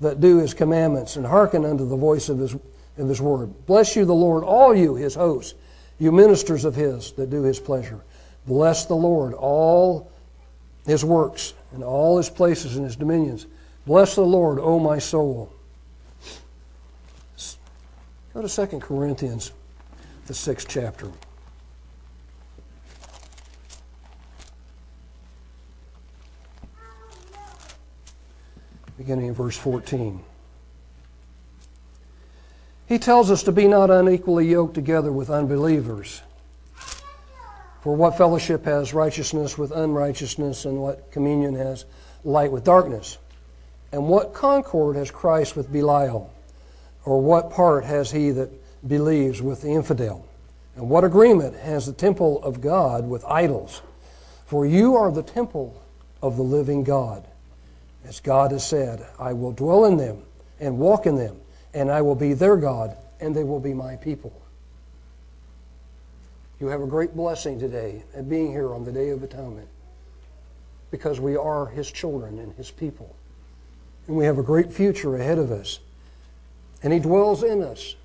that 0.02 0.22
do 0.22 0.38
his 0.38 0.54
commandments, 0.54 1.16
and 1.16 1.26
hearken 1.26 1.66
unto 1.66 1.88
the 1.90 1.98
voice 1.98 2.30
of 2.30 2.38
his, 2.38 2.56
of 2.98 3.08
this 3.08 3.22
word. 3.22 3.54
Bless 3.66 3.96
you, 3.96 4.06
the 4.06 4.14
Lord, 4.14 4.44
all 4.44 4.76
you, 4.76 4.96
his 4.96 5.16
hosts 5.16 5.56
you 6.00 6.12
ministers 6.12 6.66
of 6.66 6.76
his 6.76 7.12
that 7.14 7.30
do 7.30 7.44
his 7.44 7.60
pleasure. 7.60 8.02
Bless 8.46 8.86
the 8.86 8.96
Lord, 8.96 9.34
all 9.34 10.12
his 10.86 11.06
works 11.06 11.54
and 11.74 11.84
all 11.84 12.18
his 12.18 12.30
places 12.30 12.76
and 12.76 12.86
his 12.86 12.96
dominions. 12.96 13.48
Bless 13.86 14.16
the 14.16 14.22
Lord, 14.22 14.60
O 14.60 14.80
my 14.80 15.00
soul. 15.00 15.52
Go 18.34 18.42
to 18.42 18.68
2 18.68 18.80
Corinthians, 18.80 19.52
the 20.28 20.34
sixth 20.34 20.68
chapter. 20.68 21.10
Beginning 28.98 29.28
in 29.28 29.34
verse 29.34 29.58
14. 29.58 30.22
He 32.88 33.00
tells 33.00 33.32
us 33.32 33.44
to 33.44 33.52
be 33.52 33.68
not 33.68 33.90
unequally 33.90 34.48
yoked 34.48 34.76
together 34.76 35.12
with 35.12 35.30
unbelievers. 35.30 36.22
For 37.82 37.96
what 37.96 38.18
fellowship 38.18 38.66
has 38.66 38.94
righteousness 38.94 39.58
with 39.58 39.72
unrighteousness, 39.72 40.66
and 40.66 40.80
what 40.82 41.12
communion 41.12 41.56
has 41.56 41.86
light 42.24 42.52
with 42.52 42.64
darkness? 42.64 43.18
And 43.92 44.08
what 44.08 44.34
concord 44.34 44.96
has 44.98 45.10
Christ 45.10 45.56
with 45.56 45.72
Belial? 45.72 46.32
Or 47.06 47.22
what 47.22 47.52
part 47.52 47.86
has 47.86 48.12
he 48.12 48.32
that 48.32 48.50
believes 48.88 49.42
with 49.42 49.62
the 49.62 49.70
infidel? 49.70 50.28
And 50.76 50.90
what 50.90 51.04
agreement 51.04 51.56
has 51.56 51.86
the 51.86 51.94
temple 51.94 52.44
of 52.44 52.62
God 52.62 53.08
with 53.08 53.24
idols? 53.26 53.82
For 54.46 54.66
you 54.66 54.96
are 54.96 55.12
the 55.12 55.24
temple 55.24 55.82
of 56.22 56.38
the 56.38 56.44
living 56.44 56.84
God. 56.84 57.26
As 58.08 58.20
God 58.20 58.52
has 58.52 58.66
said, 58.66 59.06
I 59.18 59.34
will 59.34 59.52
dwell 59.52 59.86
in 59.86 59.98
them 59.98 60.22
and 60.60 60.78
walk 60.78 61.06
in 61.08 61.16
them 61.16 61.38
and 61.76 61.92
I 61.92 62.02
will 62.02 62.16
be 62.16 62.34
their 62.34 62.56
God, 62.56 62.96
and 63.20 63.36
they 63.36 63.44
will 63.44 63.60
be 63.60 63.74
my 63.74 63.98
people. 63.98 64.34
You 66.60 66.68
have 66.68 66.82
a 66.82 66.88
great 66.88 67.14
blessing 67.14 67.60
today 67.60 68.02
at 68.16 68.30
being 68.30 68.50
here 68.50 68.74
on 68.74 68.86
the 68.86 68.94
Day 68.94 69.10
of 69.10 69.22
Atonement 69.22 69.68
because 70.90 71.20
we 71.20 71.36
are 71.36 71.66
His 71.68 71.92
children 71.92 72.40
and 72.40 72.54
His 72.54 72.72
people. 72.72 73.14
And 74.08 74.16
we 74.16 74.24
have 74.24 74.38
a 74.38 74.44
great 74.44 74.72
future 74.72 75.18
ahead 75.18 75.38
of 75.38 75.52
us. 75.52 75.80
And 76.82 76.94
He 76.94 77.00
dwells 77.00 77.44
in 77.44 77.62
us. 77.62 77.96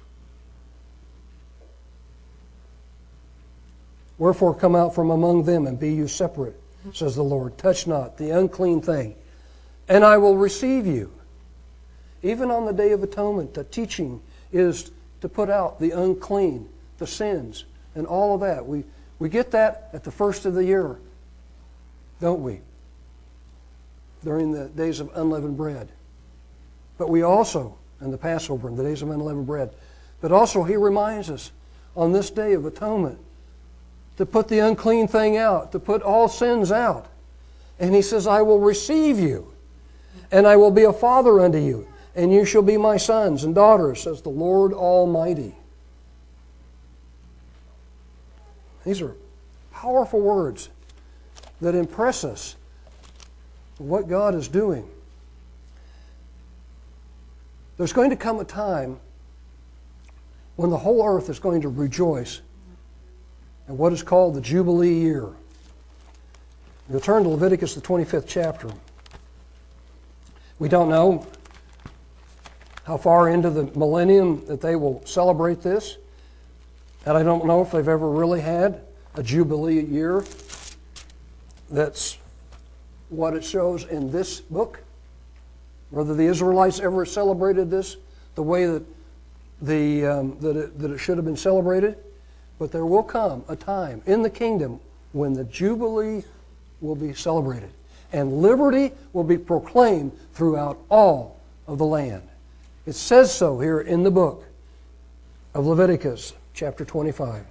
Wherefore 4.19 4.53
come 4.53 4.75
out 4.75 4.97
from 4.97 5.11
among 5.11 5.45
them 5.45 5.69
and 5.69 5.79
be 5.79 5.93
you 5.93 6.09
separate, 6.09 6.61
says 6.93 7.15
the 7.15 7.23
Lord. 7.23 7.57
Touch 7.57 7.87
not 7.87 8.19
the 8.19 8.31
unclean 8.31 8.83
thing, 8.83 9.15
and 9.89 10.05
I 10.05 10.19
will 10.19 10.37
receive 10.37 10.89
you. 10.89 11.13
Even 12.23 12.51
on 12.51 12.67
the 12.67 12.73
Day 12.73 12.93
of 12.93 13.03
Atonement, 13.03 13.55
the 13.55 13.65
teaching 13.65 14.21
is 14.53 14.91
to 15.21 15.29
put 15.29 15.49
out 15.49 15.81
the 15.81 15.93
unclean, 15.93 16.69
the 16.99 17.07
sins, 17.07 17.65
and 17.95 18.07
all 18.07 18.35
of 18.35 18.41
that. 18.41 18.67
We, 18.67 18.85
we 19.19 19.29
get 19.29 19.51
that 19.53 19.89
at 19.93 20.05
the 20.05 20.11
first 20.11 20.45
of 20.45 20.55
the 20.55 20.65
year, 20.65 20.99
don't 22.21 22.43
we? 22.43 22.61
During 24.25 24.53
the 24.53 24.69
days 24.69 25.01
of 25.01 25.11
unleavened 25.15 25.57
bread. 25.57 25.89
But 26.99 27.09
we 27.09 27.23
also, 27.23 27.77
in 28.03 28.11
the 28.11 28.19
Passover, 28.19 28.69
in 28.69 28.77
the 28.77 28.83
days 28.83 29.01
of 29.01 29.11
unleavened 29.11 29.47
bread, 29.47 29.71
but 30.21 30.33
also 30.33 30.63
he 30.63 30.77
reminds 30.77 31.31
us 31.31 31.53
on 31.97 32.13
this 32.13 32.31
day 32.31 32.53
of 32.53 32.67
atonement 32.67 33.19
to 34.19 34.27
put 34.27 34.49
the 34.49 34.59
unclean 34.59 35.09
thing 35.09 35.39
out, 35.39 35.73
to 35.73 35.79
put 35.79 36.03
all 36.03 36.29
sins 36.29 36.71
out. 36.71 37.07
And 37.79 37.95
he 37.95 38.03
says, 38.03 38.27
I 38.27 38.43
will 38.43 38.61
receive 38.61 39.19
you, 39.19 39.55
and 40.31 40.47
I 40.47 40.57
will 40.57 40.71
be 40.71 40.85
a 40.85 40.93
father 40.93 41.41
unto 41.41 41.57
you 41.57 41.90
and 42.15 42.33
you 42.33 42.45
shall 42.45 42.63
be 42.63 42.77
my 42.77 42.97
sons 42.97 43.45
and 43.45 43.55
daughters, 43.55 44.03
says 44.03 44.23
the 44.23 44.31
Lord 44.31 44.73
Almighty. 44.73 45.55
These 48.85 49.01
are 49.03 49.15
powerful 49.73 50.21
words 50.21 50.71
that 51.61 51.75
impress 51.75 52.25
us 52.25 52.57
what 53.79 54.09
God 54.09 54.35
is 54.35 54.49
doing. 54.49 54.89
There's 57.77 57.93
going 57.93 58.11
to 58.11 58.17
come 58.17 58.41
a 58.41 58.45
time 58.45 58.99
when 60.57 60.71
the 60.71 60.77
whole 60.77 61.07
earth 61.07 61.31
is 61.31 61.39
going 61.39 61.63
to 61.63 61.69
rejoice 61.69 62.41
in 63.69 63.79
what 63.79 63.93
is 63.93 64.03
called 64.03 64.35
the 64.35 64.41
Jubilee 64.41 64.93
year. 64.93 65.29
You'll 66.91 67.01
turn 67.01 67.23
to 67.23 67.29
Leviticus, 67.31 67.75
the 67.75 67.81
25th 67.81 68.25
chapter. 68.27 68.69
We 70.59 70.69
don't 70.69 70.91
know 70.91 71.27
how 72.91 72.97
far 72.97 73.29
into 73.29 73.49
the 73.51 73.67
millennium 73.79 74.45
that 74.47 74.61
they 74.61 74.75
will 74.75 75.01
celebrate 75.07 75.63
this. 75.63 75.97
And 77.07 77.17
I 77.17 77.23
don't 77.23 77.47
know 77.47 77.63
if 77.63 77.71
they've 77.71 77.87
ever 77.87 78.11
really 78.11 78.41
had 78.41 78.81
a 79.15 79.23
Jubilee 79.23 79.81
year 79.81 80.25
that's 81.71 82.19
what 83.09 83.35
it 83.35 83.45
shows 83.45 83.85
in 83.85 84.11
this 84.11 84.41
book. 84.41 84.81
Whether 85.91 86.17
the 86.17 86.25
Israelites 86.25 86.81
ever 86.81 87.07
celebrated 87.07 87.71
this 87.71 87.97
the 88.35 88.43
way 88.43 88.67
that, 88.67 88.83
the, 89.63 90.07
um, 90.07 90.37
that, 90.41 90.57
it, 90.57 90.79
that 90.81 90.91
it 90.91 90.99
should 90.99 91.17
have 91.17 91.25
been 91.25 91.37
celebrated. 91.37 91.97
But 92.59 92.73
there 92.73 92.87
will 92.87 93.05
come 93.05 93.45
a 93.47 93.55
time 93.55 94.03
in 94.07 94.23
the 94.23 94.31
kingdom 94.31 94.81
when 95.13 95.33
the 95.33 95.45
Jubilee 95.45 96.25
will 96.81 96.97
be 96.97 97.15
celebrated 97.15 97.71
and 98.13 98.43
liberty 98.43 98.91
will 99.13 99.23
be 99.23 99.39
proclaimed 99.39 100.11
throughout 100.33 100.77
all 100.91 101.41
of 101.69 101.79
the 101.79 101.87
land. 101.87 102.23
It 102.87 102.95
says 102.95 103.33
so 103.33 103.61
here 103.61 103.81
in 103.81 104.03
the 104.03 104.11
book 104.11 104.45
of 105.55 105.67
Leviticus, 105.67 106.33
chapter 106.55 106.85
25. 106.85 107.45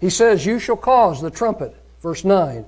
He 0.00 0.10
says, 0.10 0.44
You 0.44 0.58
shall 0.58 0.76
cause 0.76 1.20
the 1.20 1.30
trumpet, 1.30 1.74
verse 2.02 2.24
9, 2.24 2.64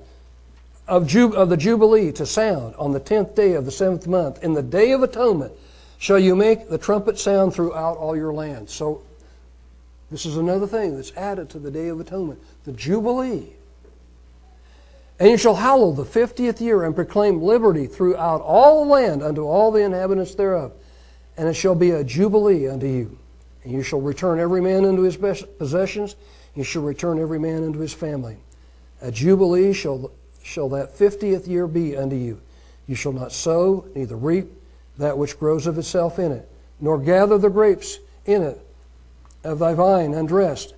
of, 0.87 1.03
Jub- 1.03 1.33
of 1.33 1.49
the 1.49 1.57
Jubilee 1.57 2.11
to 2.13 2.25
sound 2.25 2.75
on 2.75 2.93
the 2.93 2.99
tenth 2.99 3.35
day 3.35 3.53
of 3.53 3.65
the 3.65 3.71
seventh 3.71 4.07
month. 4.07 4.43
In 4.43 4.53
the 4.53 4.63
day 4.63 4.91
of 4.91 5.03
atonement 5.03 5.51
shall 5.97 6.19
you 6.19 6.35
make 6.35 6.69
the 6.69 6.77
trumpet 6.77 7.19
sound 7.19 7.53
throughout 7.53 7.97
all 7.97 8.15
your 8.15 8.33
land. 8.33 8.69
So, 8.69 9.01
this 10.09 10.25
is 10.25 10.37
another 10.37 10.67
thing 10.67 10.95
that's 10.95 11.11
added 11.17 11.49
to 11.49 11.59
the 11.59 11.71
day 11.71 11.89
of 11.89 11.99
atonement 11.99 12.41
the 12.63 12.71
Jubilee. 12.71 13.49
And 15.19 15.29
you 15.29 15.37
shall 15.37 15.55
hallow 15.55 15.91
the 15.91 16.05
fiftieth 16.05 16.61
year 16.61 16.83
and 16.83 16.95
proclaim 16.95 17.41
liberty 17.41 17.87
throughout 17.87 18.41
all 18.41 18.85
the 18.85 18.91
land 18.91 19.23
unto 19.23 19.45
all 19.45 19.71
the 19.71 19.81
inhabitants 19.81 20.35
thereof. 20.35 20.71
And 21.37 21.47
it 21.47 21.53
shall 21.53 21.75
be 21.75 21.91
a 21.91 22.03
jubilee 22.03 22.67
unto 22.67 22.87
you. 22.87 23.17
And 23.63 23.71
you 23.71 23.83
shall 23.83 24.01
return 24.01 24.39
every 24.39 24.61
man 24.61 24.85
unto 24.85 25.03
his 25.03 25.17
possessions. 25.17 26.15
You 26.55 26.63
shall 26.63 26.81
return 26.81 27.19
every 27.19 27.39
man 27.39 27.63
unto 27.63 27.79
his 27.79 27.93
family. 27.93 28.37
A 29.01 29.11
jubilee 29.11 29.73
shall, 29.73 30.11
shall 30.41 30.69
that 30.69 30.97
fiftieth 30.97 31.47
year 31.47 31.67
be 31.67 31.95
unto 31.95 32.15
you. 32.15 32.41
You 32.87 32.95
shall 32.95 33.11
not 33.11 33.31
sow, 33.31 33.85
neither 33.93 34.15
reap 34.15 34.51
that 34.97 35.17
which 35.17 35.37
grows 35.37 35.67
of 35.67 35.77
itself 35.77 36.17
in 36.17 36.31
it, 36.31 36.49
nor 36.79 36.97
gather 36.97 37.37
the 37.37 37.49
grapes 37.49 37.99
in 38.25 38.41
it 38.41 38.59
of 39.43 39.59
thy 39.59 39.73
vine 39.73 40.13
undressed. 40.13 40.73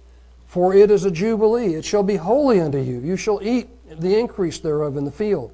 For 0.47 0.74
it 0.74 0.91
is 0.91 1.05
a 1.05 1.12
jubilee. 1.12 1.76
It 1.76 1.86
shall 1.86 2.03
be 2.03 2.16
holy 2.16 2.60
unto 2.60 2.80
you. 2.80 2.99
You 2.99 3.16
shall 3.16 3.39
eat 3.41 3.70
the 3.99 4.20
increase 4.20 4.60
thereof 4.60 4.97
in 4.97 5.05
the 5.05 5.12
field. 5.12 5.51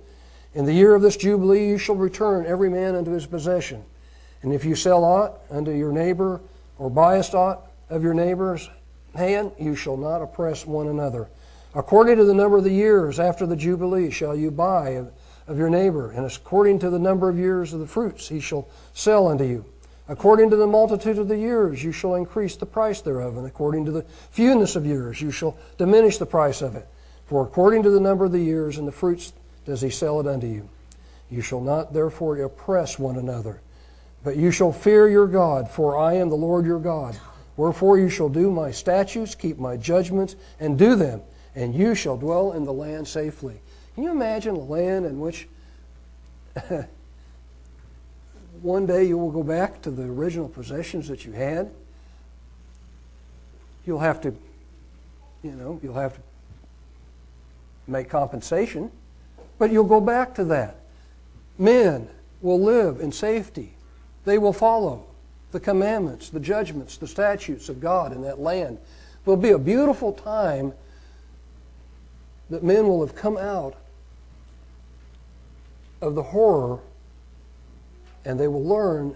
In 0.54 0.66
the 0.66 0.74
year 0.74 0.96
of 0.96 1.02
this 1.02 1.18
Jubilee 1.18 1.68
you 1.68 1.78
shall 1.78 1.96
return 1.96 2.46
every 2.46 2.70
man 2.70 2.96
unto 2.96 3.12
his 3.12 3.26
possession. 3.26 3.84
And 4.42 4.54
if 4.54 4.66
you 4.66 4.76
sell 4.76 5.04
aught 5.04 5.40
unto 5.50 5.72
your 5.72 5.92
neighbor, 5.92 6.42
or 6.78 6.90
buyest 6.90 7.34
aught 7.34 7.68
of 7.90 8.04
your 8.04 8.14
neighbor's 8.14 8.70
hand, 9.16 9.52
you 9.60 9.76
shall 9.76 9.98
not 9.98 10.22
oppress 10.22 10.66
one 10.66 10.88
another. 10.88 11.28
According 11.74 12.18
to 12.18 12.26
the 12.26 12.34
number 12.34 12.58
of 12.58 12.64
the 12.64 12.72
years 12.72 13.20
after 13.20 13.46
the 13.46 13.56
Jubilee 13.56 14.10
shall 14.10 14.36
you 14.36 14.52
buy 14.52 14.90
of, 14.92 15.12
of 15.48 15.58
your 15.58 15.70
neighbor, 15.70 16.12
and 16.12 16.26
according 16.26 16.80
to 16.80 16.90
the 16.90 17.00
number 17.00 17.30
of 17.30 17.38
years 17.38 17.74
of 17.74 17.80
the 17.80 17.88
fruits 17.88 18.28
he 18.30 18.40
shall 18.40 18.68
sell 18.94 19.28
unto 19.28 19.44
you. 19.44 19.66
According 20.08 20.52
to 20.52 20.56
the 20.56 20.68
multitude 20.68 21.18
of 21.18 21.28
the 21.28 21.38
years 21.38 21.84
you 21.84 21.92
shall 21.92 22.16
increase 22.16 22.56
the 22.56 22.66
price 22.66 23.02
thereof, 23.02 23.38
and 23.38 23.48
according 23.48 23.86
to 23.86 23.92
the 23.92 24.04
fewness 24.32 24.76
of 24.76 24.86
years 24.86 25.22
you 25.22 25.32
shall 25.32 25.58
diminish 25.78 26.18
the 26.18 26.26
price 26.26 26.62
of 26.62 26.76
it. 26.76 26.88
For 27.26 27.44
according 27.44 27.84
to 27.84 27.90
the 27.90 28.00
number 28.00 28.26
of 28.26 28.32
the 28.32 28.40
years 28.40 28.78
and 28.78 28.88
the 28.88 28.92
fruits 28.92 29.34
does 29.66 29.82
he 29.82 29.90
sell 29.90 30.20
it 30.20 30.28
unto 30.28 30.48
you. 30.48 30.70
You 31.30 31.42
shall 31.42 31.62
not 31.62 31.92
therefore 31.92 32.38
oppress 32.38 33.00
one 33.00 33.18
another, 33.18 33.62
but 34.26 34.36
you 34.36 34.50
shall 34.50 34.74
fear 34.74 35.08
your 35.08 35.28
God, 35.28 35.70
for 35.70 35.98
I 36.00 36.16
am 36.16 36.30
the 36.30 36.36
Lord 36.36 36.66
your 36.66 36.80
God. 36.80 37.16
Wherefore 37.58 38.00
you 38.00 38.10
shall 38.10 38.28
do 38.28 38.50
my 38.50 38.72
statutes, 38.72 39.36
keep 39.36 39.60
my 39.60 39.78
judgments, 39.78 40.36
and 40.60 40.80
do 40.80 40.96
them, 40.96 41.22
and 41.54 41.76
you 41.76 41.94
shall 41.94 42.18
dwell 42.18 42.54
in 42.54 42.66
the 42.66 42.74
land 42.74 43.08
safely. 43.08 43.62
Can 43.94 44.04
you 44.04 44.10
imagine 44.10 44.56
a 44.56 44.60
land 44.60 45.06
in 45.06 45.20
which 45.20 45.48
one 48.64 48.88
day 48.88 49.04
you 49.06 49.16
will 49.16 49.30
go 49.30 49.44
back 49.44 49.80
to 49.84 49.92
the 49.92 50.04
original 50.04 50.50
possessions 50.50 51.08
that 51.08 51.24
you 51.24 51.32
had? 51.32 51.70
You'll 53.86 54.00
have 54.00 54.22
to, 54.22 54.36
you 55.44 55.52
know, 55.52 55.80
you'll 55.84 55.94
have 55.94 56.16
to 56.16 56.22
make 57.86 58.10
compensation, 58.10 58.90
but 59.60 59.72
you'll 59.72 59.84
go 59.84 60.02
back 60.02 60.34
to 60.36 60.46
that. 60.46 60.78
Men 61.60 62.10
will 62.42 62.60
live 62.60 63.00
in 63.00 63.12
safety. 63.12 63.75
They 64.26 64.38
will 64.38 64.54
follow 64.54 65.06
the 65.52 65.60
commandments, 65.60 66.30
the 66.30 66.40
judgments, 66.40 66.98
the 66.98 67.08
statutes 67.08 67.70
of 67.70 67.80
God 67.80 68.12
in 68.12 68.22
that 68.24 68.40
land. 68.40 68.78
It 68.78 69.30
will 69.30 69.38
be 69.38 69.52
a 69.52 69.60
beautiful 69.60 70.12
time 70.12 70.74
that 72.50 72.64
men 72.64 72.88
will 72.88 73.06
have 73.06 73.16
come 73.16 73.38
out 73.38 73.76
of 76.02 76.16
the 76.16 76.24
horror 76.24 76.80
and 78.26 78.40
they 78.40 78.48
will 78.48 78.64
learn 78.64 79.16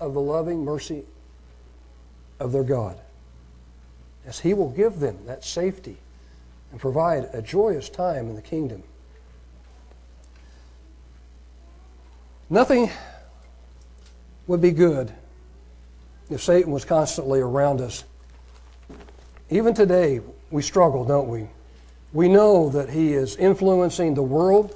of 0.00 0.14
the 0.14 0.20
loving 0.20 0.64
mercy 0.64 1.04
of 2.40 2.52
their 2.52 2.64
God. 2.64 2.98
As 4.26 4.40
He 4.40 4.54
will 4.54 4.70
give 4.70 5.00
them 5.00 5.18
that 5.26 5.44
safety 5.44 5.96
and 6.72 6.80
provide 6.80 7.30
a 7.32 7.40
joyous 7.40 7.88
time 7.88 8.28
in 8.28 8.34
the 8.34 8.42
kingdom. 8.42 8.82
Nothing 12.50 12.90
would 14.46 14.60
be 14.60 14.70
good 14.70 15.12
if 16.30 16.42
Satan 16.42 16.72
was 16.72 16.84
constantly 16.84 17.40
around 17.40 17.80
us. 17.80 18.04
Even 19.50 19.74
today, 19.74 20.20
we 20.50 20.62
struggle, 20.62 21.04
don't 21.04 21.28
we? 21.28 21.48
We 22.12 22.28
know 22.28 22.68
that 22.70 22.90
he 22.90 23.12
is 23.12 23.36
influencing 23.36 24.14
the 24.14 24.22
world. 24.22 24.74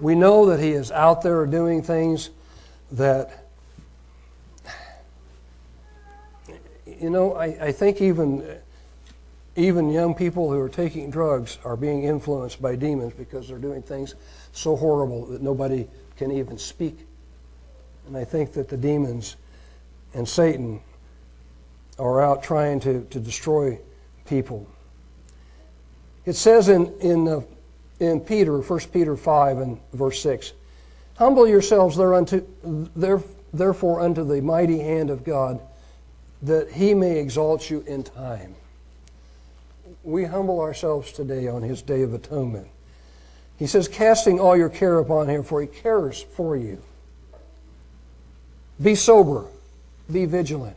We 0.00 0.14
know 0.14 0.46
that 0.46 0.60
he 0.60 0.70
is 0.70 0.90
out 0.90 1.22
there 1.22 1.46
doing 1.46 1.82
things 1.82 2.30
that, 2.92 3.46
you 6.86 7.10
know, 7.10 7.34
I, 7.34 7.66
I 7.66 7.72
think 7.72 8.00
even 8.00 8.58
even 9.56 9.90
young 9.90 10.14
people 10.14 10.50
who 10.50 10.60
are 10.60 10.68
taking 10.68 11.10
drugs 11.10 11.58
are 11.64 11.76
being 11.76 12.04
influenced 12.04 12.60
by 12.60 12.76
demons 12.76 13.14
because 13.14 13.48
they're 13.48 13.56
doing 13.56 13.80
things 13.80 14.14
so 14.52 14.76
horrible 14.76 15.24
that 15.26 15.40
nobody 15.40 15.86
can 16.16 16.30
even 16.30 16.58
speak. 16.58 17.06
And 18.06 18.16
I 18.16 18.24
think 18.24 18.52
that 18.52 18.68
the 18.68 18.76
demons 18.76 19.36
and 20.14 20.28
Satan 20.28 20.80
are 21.98 22.20
out 22.20 22.42
trying 22.42 22.80
to, 22.80 23.04
to 23.10 23.20
destroy 23.20 23.78
people. 24.26 24.66
It 26.24 26.34
says 26.34 26.68
in, 26.68 26.92
in, 27.00 27.28
uh, 27.28 27.40
in 28.00 28.20
Peter, 28.20 28.58
1 28.58 28.80
Peter 28.92 29.16
5 29.16 29.58
and 29.58 29.80
verse 29.92 30.20
6, 30.22 30.52
Humble 31.16 31.48
yourselves 31.48 31.96
thereunto, 31.96 32.44
there, 32.62 33.22
therefore 33.52 34.00
unto 34.00 34.24
the 34.24 34.40
mighty 34.42 34.78
hand 34.78 35.10
of 35.10 35.24
God, 35.24 35.60
that 36.42 36.70
he 36.70 36.92
may 36.92 37.18
exalt 37.18 37.70
you 37.70 37.82
in 37.86 38.02
time 38.02 38.54
we 40.06 40.24
humble 40.24 40.60
ourselves 40.60 41.10
today 41.10 41.48
on 41.48 41.62
his 41.62 41.82
day 41.82 42.02
of 42.02 42.14
atonement. 42.14 42.68
He 43.58 43.66
says, 43.66 43.88
casting 43.88 44.38
all 44.38 44.56
your 44.56 44.68
care 44.68 44.98
upon 44.98 45.28
him, 45.28 45.42
for 45.42 45.60
he 45.60 45.66
cares 45.66 46.22
for 46.22 46.56
you. 46.56 46.82
Be 48.82 48.94
sober, 48.94 49.46
be 50.12 50.26
vigilant, 50.26 50.76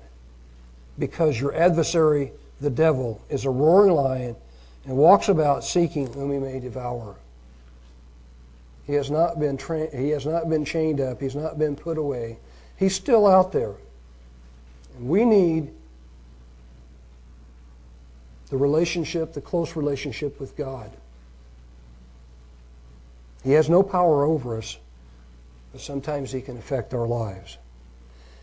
because 0.97 1.39
your 1.39 1.53
adversary, 1.53 2.32
the 2.61 2.69
devil, 2.69 3.21
is 3.30 3.45
a 3.45 3.49
roaring 3.49 3.93
lion 3.93 4.36
and 4.86 4.95
walks 4.95 5.27
about 5.27 5.65
seeking 5.65 6.11
whom 6.13 6.32
he 6.32 6.39
may 6.39 6.59
devour. 6.59 7.15
He 8.88 8.93
has 8.93 9.11
not 9.11 9.39
been 9.39 9.57
tra- 9.57 9.95
he 9.95 10.09
has 10.09 10.25
not 10.25 10.49
been 10.49 10.65
chained 10.65 11.01
up, 11.01 11.21
he's 11.21 11.36
not 11.36 11.59
been 11.59 11.75
put 11.75 11.97
away. 11.97 12.38
He's 12.77 12.95
still 12.95 13.27
out 13.27 13.51
there. 13.51 13.73
And 14.97 15.09
we 15.09 15.25
need 15.25 15.69
the 18.49 18.57
relationship, 18.57 19.34
the 19.34 19.41
close 19.41 19.75
relationship 19.75 20.39
with 20.39 20.55
God. 20.55 20.89
He 23.44 23.52
has 23.54 23.70
no 23.70 23.84
power 23.84 24.24
over 24.24 24.58
us, 24.58 24.78
but 25.72 25.82
sometimes 25.82 26.32
He 26.32 26.42
can 26.42 26.58
affect 26.58 26.94
our 26.94 27.08
lives. 27.08 27.58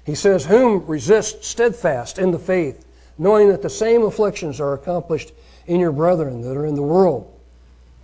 He 0.04 0.14
says, 0.14 0.46
Whom 0.46 0.86
resist 0.86 1.44
steadfast 1.44 2.18
in 2.18 2.30
the 2.30 2.38
faith, 2.38 2.86
knowing 3.18 3.48
that 3.48 3.62
the 3.62 3.70
same 3.70 4.02
afflictions 4.02 4.60
are 4.60 4.74
accomplished 4.74 5.32
in 5.66 5.80
your 5.80 5.92
brethren 5.92 6.42
that 6.42 6.56
are 6.56 6.66
in 6.66 6.76
the 6.76 6.82
world. 6.82 7.32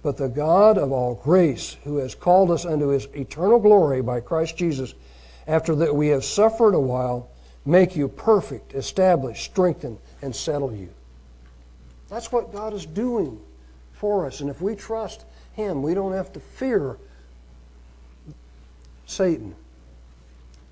But 0.03 0.16
the 0.16 0.28
God 0.28 0.78
of 0.78 0.90
all 0.90 1.14
grace, 1.14 1.76
who 1.84 1.99
has 1.99 2.14
called 2.14 2.51
us 2.51 2.66
unto 2.66 2.88
His 2.88 3.07
eternal 3.14 3.61
glory 3.61 4.03
by 4.03 4.20
Christ 4.20 4.57
Jesus, 4.57 4.95
after 5.47 5.74
that 5.76 5.95
we 5.95 6.09
have 6.09 6.24
suffered 6.24 6.74
a 6.74 6.80
while, 6.80 7.30
make 7.64 7.95
you 7.95 8.09
perfect, 8.09 8.74
establish, 8.74 9.45
strengthen, 9.45 9.99
and 10.20 10.34
settle 10.34 10.74
you. 10.74 10.88
That's 12.09 12.32
what 12.32 12.53
God 12.53 12.74
is 12.74 12.84
doing 12.84 13.40
for 13.93 14.26
us. 14.26 14.40
And 14.40 14.51
if 14.51 14.61
we 14.61 14.74
trust 14.74 15.24
Him, 15.55 15.82
we 15.82 15.94
don't 15.94 16.12
have 16.12 16.32
to 16.32 16.40
fear 16.40 16.96
Satan. 19.07 19.55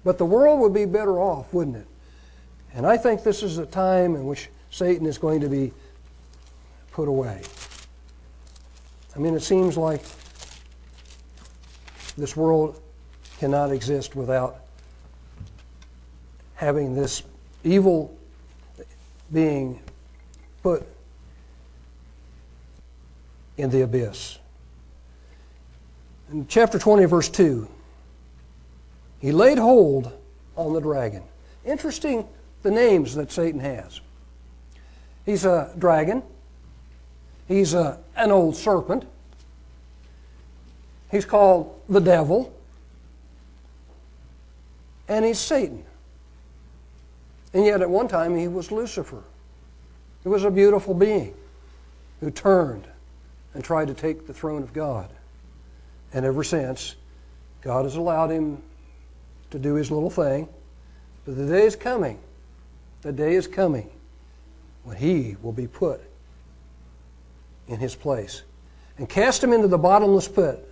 But 0.04 0.18
the 0.18 0.24
world 0.24 0.60
would 0.60 0.72
be 0.72 0.86
better 0.86 1.20
off, 1.20 1.52
wouldn't 1.52 1.76
it? 1.76 1.86
And 2.74 2.86
I 2.86 2.96
think 2.96 3.22
this 3.22 3.42
is 3.42 3.58
a 3.58 3.66
time 3.66 4.14
in 4.14 4.26
which 4.26 4.48
Satan 4.70 5.06
is 5.06 5.18
going 5.18 5.40
to 5.40 5.48
be 5.48 5.72
put 6.92 7.08
away. 7.08 7.42
I 9.14 9.18
mean, 9.18 9.34
it 9.34 9.42
seems 9.42 9.76
like 9.76 10.02
this 12.16 12.36
world 12.36 12.80
cannot 13.38 13.72
exist 13.72 14.14
without 14.14 14.60
having 16.54 16.94
this 16.94 17.22
evil 17.64 18.14
being 19.32 19.80
put 20.62 20.86
in 23.56 23.70
the 23.70 23.82
abyss. 23.82 24.39
In 26.30 26.46
chapter 26.46 26.78
20, 26.78 27.04
verse 27.06 27.28
2, 27.28 27.68
he 29.20 29.32
laid 29.32 29.58
hold 29.58 30.12
on 30.56 30.72
the 30.72 30.80
dragon. 30.80 31.22
Interesting 31.64 32.26
the 32.62 32.70
names 32.70 33.14
that 33.16 33.32
Satan 33.32 33.60
has. 33.60 34.00
He's 35.26 35.44
a 35.44 35.72
dragon. 35.78 36.22
He's 37.48 37.74
a, 37.74 37.98
an 38.16 38.30
old 38.30 38.54
serpent. 38.54 39.04
He's 41.10 41.24
called 41.24 41.80
the 41.88 42.00
devil. 42.00 42.54
And 45.08 45.24
he's 45.24 45.38
Satan. 45.38 45.84
And 47.52 47.64
yet, 47.64 47.82
at 47.82 47.90
one 47.90 48.06
time, 48.06 48.36
he 48.36 48.46
was 48.46 48.70
Lucifer. 48.70 49.24
He 50.22 50.28
was 50.28 50.44
a 50.44 50.50
beautiful 50.50 50.94
being 50.94 51.34
who 52.20 52.30
turned 52.30 52.86
and 53.54 53.64
tried 53.64 53.88
to 53.88 53.94
take 53.94 54.28
the 54.28 54.34
throne 54.34 54.62
of 54.62 54.72
God. 54.72 55.10
And 56.12 56.24
ever 56.24 56.42
since, 56.42 56.96
God 57.60 57.84
has 57.84 57.96
allowed 57.96 58.30
him 58.30 58.62
to 59.50 59.58
do 59.58 59.74
his 59.74 59.90
little 59.90 60.10
thing. 60.10 60.48
But 61.24 61.36
the 61.36 61.46
day 61.46 61.64
is 61.64 61.76
coming. 61.76 62.18
The 63.02 63.12
day 63.12 63.34
is 63.34 63.46
coming 63.46 63.90
when 64.84 64.96
he 64.96 65.36
will 65.42 65.52
be 65.52 65.66
put 65.66 66.00
in 67.68 67.78
his 67.78 67.94
place 67.94 68.42
and 68.98 69.08
cast 69.08 69.42
him 69.42 69.52
into 69.52 69.68
the 69.68 69.78
bottomless 69.78 70.28
pit 70.28 70.66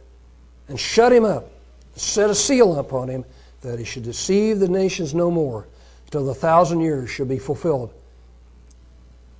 and 0.68 0.78
shut 0.78 1.12
him 1.12 1.24
up, 1.24 1.50
set 1.94 2.28
a 2.28 2.34
seal 2.34 2.78
upon 2.78 3.08
him 3.08 3.24
that 3.60 3.78
he 3.78 3.84
should 3.84 4.02
deceive 4.02 4.58
the 4.58 4.68
nations 4.68 5.14
no 5.14 5.30
more 5.30 5.66
till 6.10 6.24
the 6.24 6.34
thousand 6.34 6.80
years 6.80 7.10
should 7.10 7.28
be 7.28 7.38
fulfilled. 7.38 7.92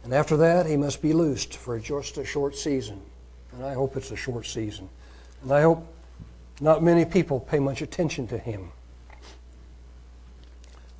And 0.05 0.14
after 0.14 0.36
that, 0.38 0.66
he 0.66 0.76
must 0.76 1.03
be 1.03 1.12
loosed 1.12 1.57
for 1.57 1.78
just 1.78 2.16
a 2.18 2.24
short 2.24 2.57
season. 2.57 3.01
And 3.53 3.64
I 3.64 3.74
hope 3.74 3.96
it's 3.96 4.11
a 4.11 4.16
short 4.16 4.46
season. 4.46 4.88
And 5.43 5.53
I 5.53 5.62
hope 5.62 5.86
not 6.61 6.82
many 6.82 7.05
people 7.05 7.41
pay 7.41 7.59
much 7.59 7.82
attention 7.82 8.26
to 8.28 8.39
him. 8.39 8.70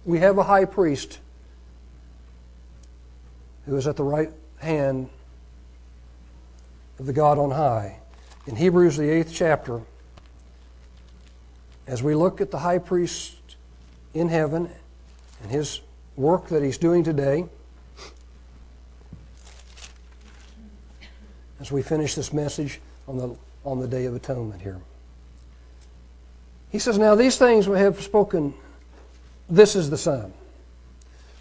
We 0.05 0.21
have 0.21 0.39
a 0.39 0.43
high 0.43 0.65
priest 0.65 1.19
who 3.67 3.77
is 3.77 3.87
at 3.87 3.97
the 3.97 4.05
right 4.05 4.31
hand 4.59 5.11
of 6.99 7.07
the 7.07 7.13
God 7.13 7.39
on 7.39 7.51
high. 7.51 7.99
In 8.47 8.57
Hebrews, 8.57 8.97
the 8.97 9.09
eighth 9.09 9.33
chapter, 9.33 9.83
as 11.87 12.03
we 12.03 12.15
look 12.15 12.41
at 12.41 12.51
the 12.51 12.59
high 12.59 12.79
priest 12.79 13.35
in 14.15 14.29
heaven 14.29 14.71
and 15.43 15.51
his 15.51 15.81
work 16.17 16.49
that 16.49 16.63
he's 16.63 16.79
doing 16.79 17.05
today, 17.05 17.45
as 21.61 21.71
we 21.71 21.83
finish 21.83 22.15
this 22.15 22.33
message 22.33 22.81
on 23.07 23.19
the, 23.19 23.37
on 23.65 23.81
the 23.81 23.89
Day 23.89 24.07
of 24.07 24.15
Atonement 24.15 24.63
here. 24.63 24.81
He 26.71 26.79
says, 26.79 26.99
Now 26.99 27.15
these 27.15 27.37
things 27.37 27.69
we 27.69 27.79
have 27.79 28.03
spoken, 28.03 28.55
this 29.49 29.75
is 29.75 29.91
the 29.91 29.99
sign. 29.99 30.33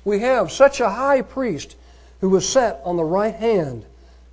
We 0.06 0.20
have 0.20 0.52
such 0.52 0.80
a 0.80 0.90
high 0.90 1.22
priest 1.22 1.76
who 2.22 2.30
was 2.30 2.48
set 2.48 2.82
on 2.84 2.98
the 2.98 3.04
right 3.04 3.36
hand 3.36 3.86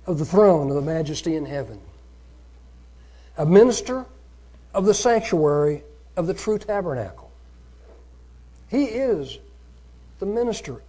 of 0.07 0.19
the 0.19 0.25
throne 0.25 0.69
of 0.69 0.75
the 0.75 0.81
majesty 0.81 1.35
in 1.35 1.45
heaven, 1.45 1.79
a 3.37 3.45
minister 3.45 4.05
of 4.73 4.85
the 4.85 4.93
sanctuary 4.93 5.83
of 6.15 6.27
the 6.27 6.33
true 6.33 6.57
tabernacle. 6.57 7.31
He 8.69 8.85
is 8.85 9.39
the 10.19 10.25
minister 10.25 10.81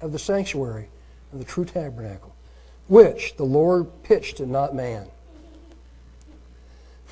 of 0.00 0.12
the 0.12 0.18
sanctuary 0.18 0.88
of 1.32 1.38
the 1.38 1.44
true 1.44 1.64
tabernacle, 1.64 2.34
which 2.88 3.36
the 3.36 3.44
Lord 3.44 4.02
pitched 4.02 4.40
and 4.40 4.50
not 4.50 4.74
man. 4.74 5.08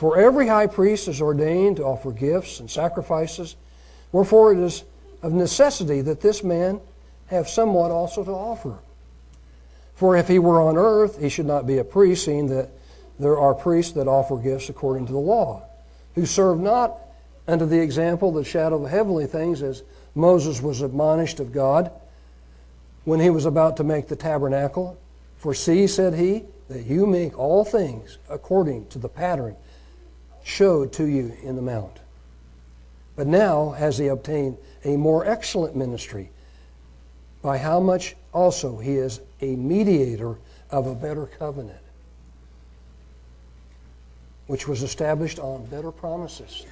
For 0.03 0.19
every 0.19 0.49
high 0.49 0.67
priest 0.67 1.07
is 1.07 1.23
ordained 1.23 1.77
to 1.77 1.85
offer 1.85 2.11
gifts 2.11 2.59
and 2.59 2.69
sacrifices, 2.69 3.55
wherefore 4.11 4.53
it 4.53 4.59
is 4.59 4.83
of 5.23 5.33
necessity 5.33 6.01
that 6.01 6.21
this 6.21 6.43
man 6.43 6.81
have 7.27 7.49
somewhat 7.49 7.93
also 7.93 8.25
to 8.25 8.33
offer. 8.33 8.81
For 9.95 10.17
if 10.17 10.27
he 10.27 10.41
were 10.41 10.61
on 10.61 10.77
earth, 10.77 11.21
he 11.21 11.29
should 11.29 11.47
not 11.47 11.69
be 11.69 11.79
a 11.79 11.85
priest, 11.85 12.25
seeing 12.25 12.49
that 12.49 12.71
there 13.21 13.39
are 13.39 13.55
priests 13.55 13.93
that 13.93 14.09
offer 14.09 14.37
gifts 14.39 14.69
according 14.69 15.07
to 15.07 15.13
the 15.13 15.21
law, 15.21 15.63
who 16.17 16.27
serve 16.27 16.59
not 16.59 16.99
unto 17.47 17.65
the 17.65 17.79
example, 17.79 18.33
the 18.33 18.43
shadow 18.43 18.83
of 18.83 18.91
heavenly 18.91 19.27
things, 19.27 19.63
as 19.63 19.85
Moses 20.17 20.61
was 20.61 20.83
admonished 20.83 21.39
of 21.39 21.53
God 21.53 21.93
when 23.05 23.21
he 23.21 23.31
was 23.31 23.47
about 23.47 23.77
to 23.77 23.85
make 23.85 24.09
the 24.09 24.17
tabernacle. 24.17 24.99
For 25.37 25.55
see, 25.55 25.87
said 25.87 26.15
he, 26.15 26.43
that 26.67 26.87
you 26.87 27.07
make 27.07 27.39
all 27.39 27.65
things 27.65 28.19
according 28.29 28.89
to 28.89 28.99
the 28.99 29.09
pattern 29.09 29.55
showed 30.45 30.93
to 30.95 31.05
you 31.05 31.37
in 31.43 31.57
the 31.57 31.63
mount. 31.63 31.99
But 33.17 33.27
now 33.27 33.71
has 33.71 33.99
he 33.99 34.09
obtained 34.09 34.57
a 34.85 34.97
more 34.97 35.27
excellent 35.27 35.77
ministry, 35.77 36.31
by 37.43 37.59
how 37.59 37.81
much 37.81 38.15
also 38.33 38.79
he 38.79 38.97
is 38.97 39.21
a 39.41 39.57
mediator 39.57 40.37
of 40.71 40.87
a 40.87 40.95
better 40.95 41.27
covenant, 41.27 41.79
which 44.47 44.67
was 44.67 44.83
established 44.83 45.39
on 45.39 45.67
better 45.67 45.93
promises. 45.93 46.67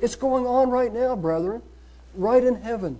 It's 0.00 0.14
going 0.16 0.46
on 0.46 0.70
right 0.70 0.92
now, 0.92 1.14
brethren 1.16 1.62
right 2.14 2.42
in 2.42 2.56
heaven. 2.62 2.98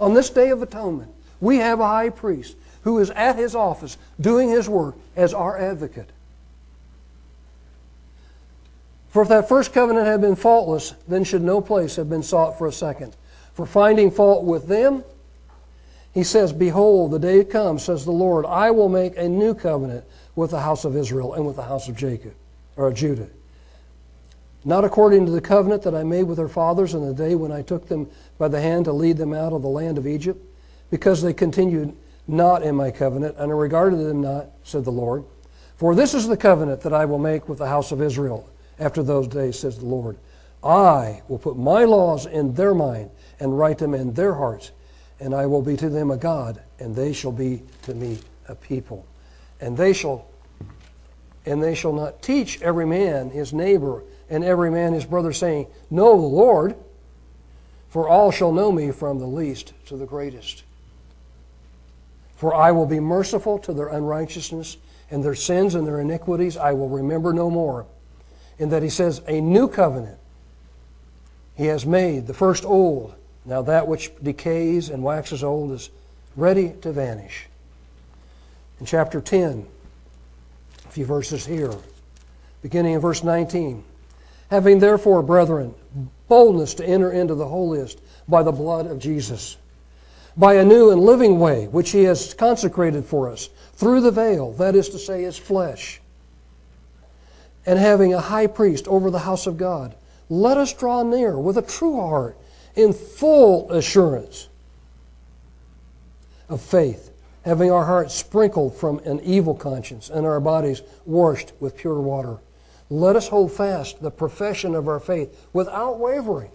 On 0.00 0.14
this 0.14 0.30
day 0.30 0.50
of 0.50 0.62
atonement, 0.62 1.10
we 1.40 1.58
have 1.58 1.80
a 1.80 1.86
high 1.86 2.10
priest 2.10 2.56
who 2.82 2.98
is 2.98 3.10
at 3.10 3.36
his 3.36 3.54
office 3.54 3.96
doing 4.20 4.50
his 4.50 4.68
work 4.68 4.96
as 5.16 5.32
our 5.32 5.58
advocate. 5.58 6.10
For 9.14 9.22
if 9.22 9.28
that 9.28 9.48
first 9.48 9.72
covenant 9.72 10.08
had 10.08 10.20
been 10.20 10.34
faultless, 10.34 10.92
then 11.06 11.22
should 11.22 11.42
no 11.42 11.60
place 11.60 11.94
have 11.94 12.10
been 12.10 12.24
sought 12.24 12.58
for 12.58 12.66
a 12.66 12.72
second. 12.72 13.14
For 13.52 13.64
finding 13.64 14.10
fault 14.10 14.42
with 14.42 14.66
them, 14.66 15.04
he 16.12 16.24
says, 16.24 16.52
Behold, 16.52 17.12
the 17.12 17.20
day 17.20 17.44
comes, 17.44 17.84
says 17.84 18.04
the 18.04 18.10
Lord, 18.10 18.44
I 18.44 18.72
will 18.72 18.88
make 18.88 19.16
a 19.16 19.28
new 19.28 19.54
covenant 19.54 20.04
with 20.34 20.50
the 20.50 20.60
house 20.60 20.84
of 20.84 20.96
Israel 20.96 21.34
and 21.34 21.46
with 21.46 21.54
the 21.54 21.62
house 21.62 21.88
of 21.88 21.96
Jacob, 21.96 22.34
or 22.74 22.92
Judah 22.92 23.28
not 24.64 24.84
according 24.84 25.26
to 25.26 25.32
the 25.32 25.40
covenant 25.40 25.82
that 25.82 25.94
I 25.94 26.02
made 26.02 26.22
with 26.22 26.38
their 26.38 26.48
fathers 26.48 26.94
in 26.94 27.06
the 27.06 27.12
day 27.12 27.34
when 27.34 27.52
I 27.52 27.62
took 27.62 27.86
them 27.86 28.08
by 28.38 28.48
the 28.48 28.60
hand 28.60 28.86
to 28.86 28.92
lead 28.92 29.18
them 29.18 29.34
out 29.34 29.52
of 29.52 29.62
the 29.62 29.68
land 29.68 29.98
of 29.98 30.06
Egypt, 30.06 30.42
because 30.90 31.20
they 31.22 31.34
continued 31.34 31.94
not 32.26 32.62
in 32.62 32.74
my 32.74 32.90
covenant, 32.90 33.36
and 33.38 33.52
I 33.52 33.54
regarded 33.54 33.98
them 33.98 34.22
not, 34.22 34.46
said 34.64 34.84
the 34.84 34.90
Lord. 34.90 35.24
For 35.76 35.94
this 35.94 36.14
is 36.14 36.26
the 36.26 36.36
covenant 36.36 36.80
that 36.80 36.94
I 36.94 37.04
will 37.04 37.18
make 37.18 37.48
with 37.48 37.58
the 37.58 37.68
house 37.68 37.92
of 37.92 38.00
Israel 38.00 38.48
after 38.78 39.02
those 39.02 39.28
days, 39.28 39.58
says 39.58 39.78
the 39.78 39.86
Lord. 39.86 40.16
I 40.62 41.22
will 41.28 41.38
put 41.38 41.56
my 41.56 41.84
laws 41.84 42.26
in 42.26 42.54
their 42.54 42.74
mind 42.74 43.10
and 43.40 43.58
write 43.58 43.78
them 43.78 43.94
in 43.94 44.14
their 44.14 44.34
hearts, 44.34 44.72
and 45.20 45.34
I 45.34 45.46
will 45.46 45.62
be 45.62 45.76
to 45.76 45.88
them 45.88 46.10
a 46.10 46.16
God, 46.16 46.62
and 46.78 46.94
they 46.94 47.12
shall 47.12 47.32
be 47.32 47.62
to 47.82 47.94
me 47.94 48.18
a 48.48 48.54
people. 48.54 49.06
And 49.60 49.76
they 49.76 49.92
shall 49.92 50.26
and 51.46 51.62
they 51.62 51.74
shall 51.74 51.92
not 51.92 52.22
teach 52.22 52.60
every 52.62 52.86
man 52.86 53.30
his 53.30 53.52
neighbor 53.52 54.02
and 54.30 54.42
every 54.42 54.70
man 54.70 54.94
his 54.94 55.04
brother, 55.04 55.32
saying, 55.32 55.66
Know 55.90 56.16
the 56.16 56.26
Lord, 56.26 56.74
for 57.88 58.08
all 58.08 58.30
shall 58.30 58.52
know 58.52 58.72
me 58.72 58.90
from 58.90 59.18
the 59.18 59.26
least 59.26 59.74
to 59.86 59.96
the 59.96 60.06
greatest. 60.06 60.64
For 62.36 62.54
I 62.54 62.72
will 62.72 62.86
be 62.86 63.00
merciful 63.00 63.58
to 63.60 63.72
their 63.72 63.88
unrighteousness, 63.88 64.78
and 65.10 65.22
their 65.22 65.34
sins 65.34 65.74
and 65.74 65.86
their 65.86 66.00
iniquities 66.00 66.56
I 66.56 66.72
will 66.72 66.88
remember 66.88 67.32
no 67.32 67.50
more. 67.50 67.86
In 68.58 68.68
that 68.70 68.82
he 68.82 68.88
says, 68.88 69.22
A 69.26 69.40
new 69.40 69.68
covenant 69.68 70.18
he 71.56 71.66
has 71.66 71.86
made, 71.86 72.26
the 72.26 72.34
first 72.34 72.64
old. 72.64 73.14
Now 73.44 73.62
that 73.62 73.86
which 73.86 74.10
decays 74.22 74.88
and 74.88 75.02
waxes 75.02 75.44
old 75.44 75.72
is 75.72 75.90
ready 76.36 76.74
to 76.82 76.92
vanish. 76.92 77.46
In 78.80 78.86
chapter 78.86 79.20
10, 79.20 79.66
a 80.84 80.88
few 80.88 81.04
verses 81.04 81.46
here, 81.46 81.72
beginning 82.62 82.94
in 82.94 83.00
verse 83.00 83.22
19. 83.22 83.84
Having 84.50 84.78
therefore, 84.78 85.22
brethren, 85.22 85.74
boldness 86.28 86.74
to 86.74 86.84
enter 86.84 87.12
into 87.12 87.34
the 87.34 87.46
holiest 87.46 88.00
by 88.28 88.42
the 88.42 88.52
blood 88.52 88.86
of 88.86 88.98
Jesus, 88.98 89.56
by 90.36 90.54
a 90.54 90.64
new 90.64 90.90
and 90.90 91.00
living 91.00 91.38
way 91.38 91.68
which 91.68 91.90
he 91.90 92.04
has 92.04 92.34
consecrated 92.34 93.04
for 93.04 93.30
us 93.30 93.48
through 93.74 94.00
the 94.00 94.10
veil, 94.10 94.52
that 94.54 94.74
is 94.74 94.88
to 94.88 94.98
say, 94.98 95.22
his 95.22 95.38
flesh, 95.38 96.00
and 97.66 97.78
having 97.78 98.12
a 98.14 98.20
high 98.20 98.46
priest 98.46 98.86
over 98.88 99.10
the 99.10 99.20
house 99.20 99.46
of 99.46 99.56
God, 99.56 99.94
let 100.28 100.56
us 100.56 100.72
draw 100.72 101.02
near 101.02 101.38
with 101.38 101.56
a 101.56 101.62
true 101.62 101.96
heart 101.96 102.36
in 102.76 102.92
full 102.92 103.70
assurance 103.70 104.48
of 106.48 106.60
faith, 106.60 107.10
having 107.44 107.70
our 107.70 107.84
hearts 107.84 108.14
sprinkled 108.14 108.74
from 108.74 108.98
an 109.00 109.20
evil 109.20 109.54
conscience 109.54 110.10
and 110.10 110.26
our 110.26 110.40
bodies 110.40 110.82
washed 111.06 111.52
with 111.60 111.76
pure 111.76 112.00
water. 112.00 112.38
Let 112.90 113.16
us 113.16 113.28
hold 113.28 113.52
fast 113.52 114.02
the 114.02 114.10
profession 114.10 114.74
of 114.74 114.88
our 114.88 115.00
faith 115.00 115.46
without 115.52 115.98
wavering. 115.98 116.50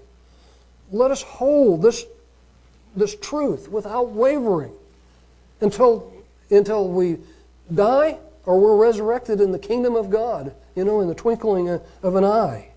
Let 0.91 1.11
us 1.11 1.21
hold 1.21 1.81
this, 1.81 2.05
this 2.95 3.15
truth 3.15 3.69
without 3.69 4.09
wavering 4.09 4.71
until, 5.61 6.11
until 6.49 6.87
we 6.87 7.17
die 7.73 8.17
or 8.45 8.59
we're 8.59 8.77
resurrected 8.77 9.41
in 9.41 9.51
the 9.51 9.59
kingdom 9.59 9.95
of 9.95 10.09
God, 10.09 10.53
you 10.79 10.85
know, 10.85 11.01
in 11.01 11.09
the 11.09 11.13
twinkling 11.13 11.67
of 11.69 12.15
an 12.15 12.23
eye. 12.23 12.69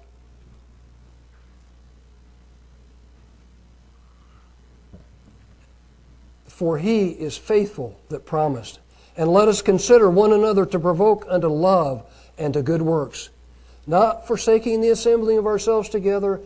For 6.49 6.79
he 6.79 7.11
is 7.11 7.39
faithful 7.39 7.97
that 8.09 8.27
promised. 8.27 8.81
And 9.17 9.33
let 9.33 9.47
us 9.47 9.63
consider 9.63 10.11
one 10.11 10.33
another 10.33 10.67
to 10.67 10.81
provoke 10.81 11.27
unto 11.29 11.47
love 11.47 12.05
and 12.39 12.53
to 12.55 12.63
good 12.63 12.83
works, 12.83 13.31
not 13.87 14.27
forsaking 14.27 14.81
the 14.81 14.89
assembling 14.89 15.39
of 15.39 15.47
ourselves 15.47 15.89
together, 15.89 16.41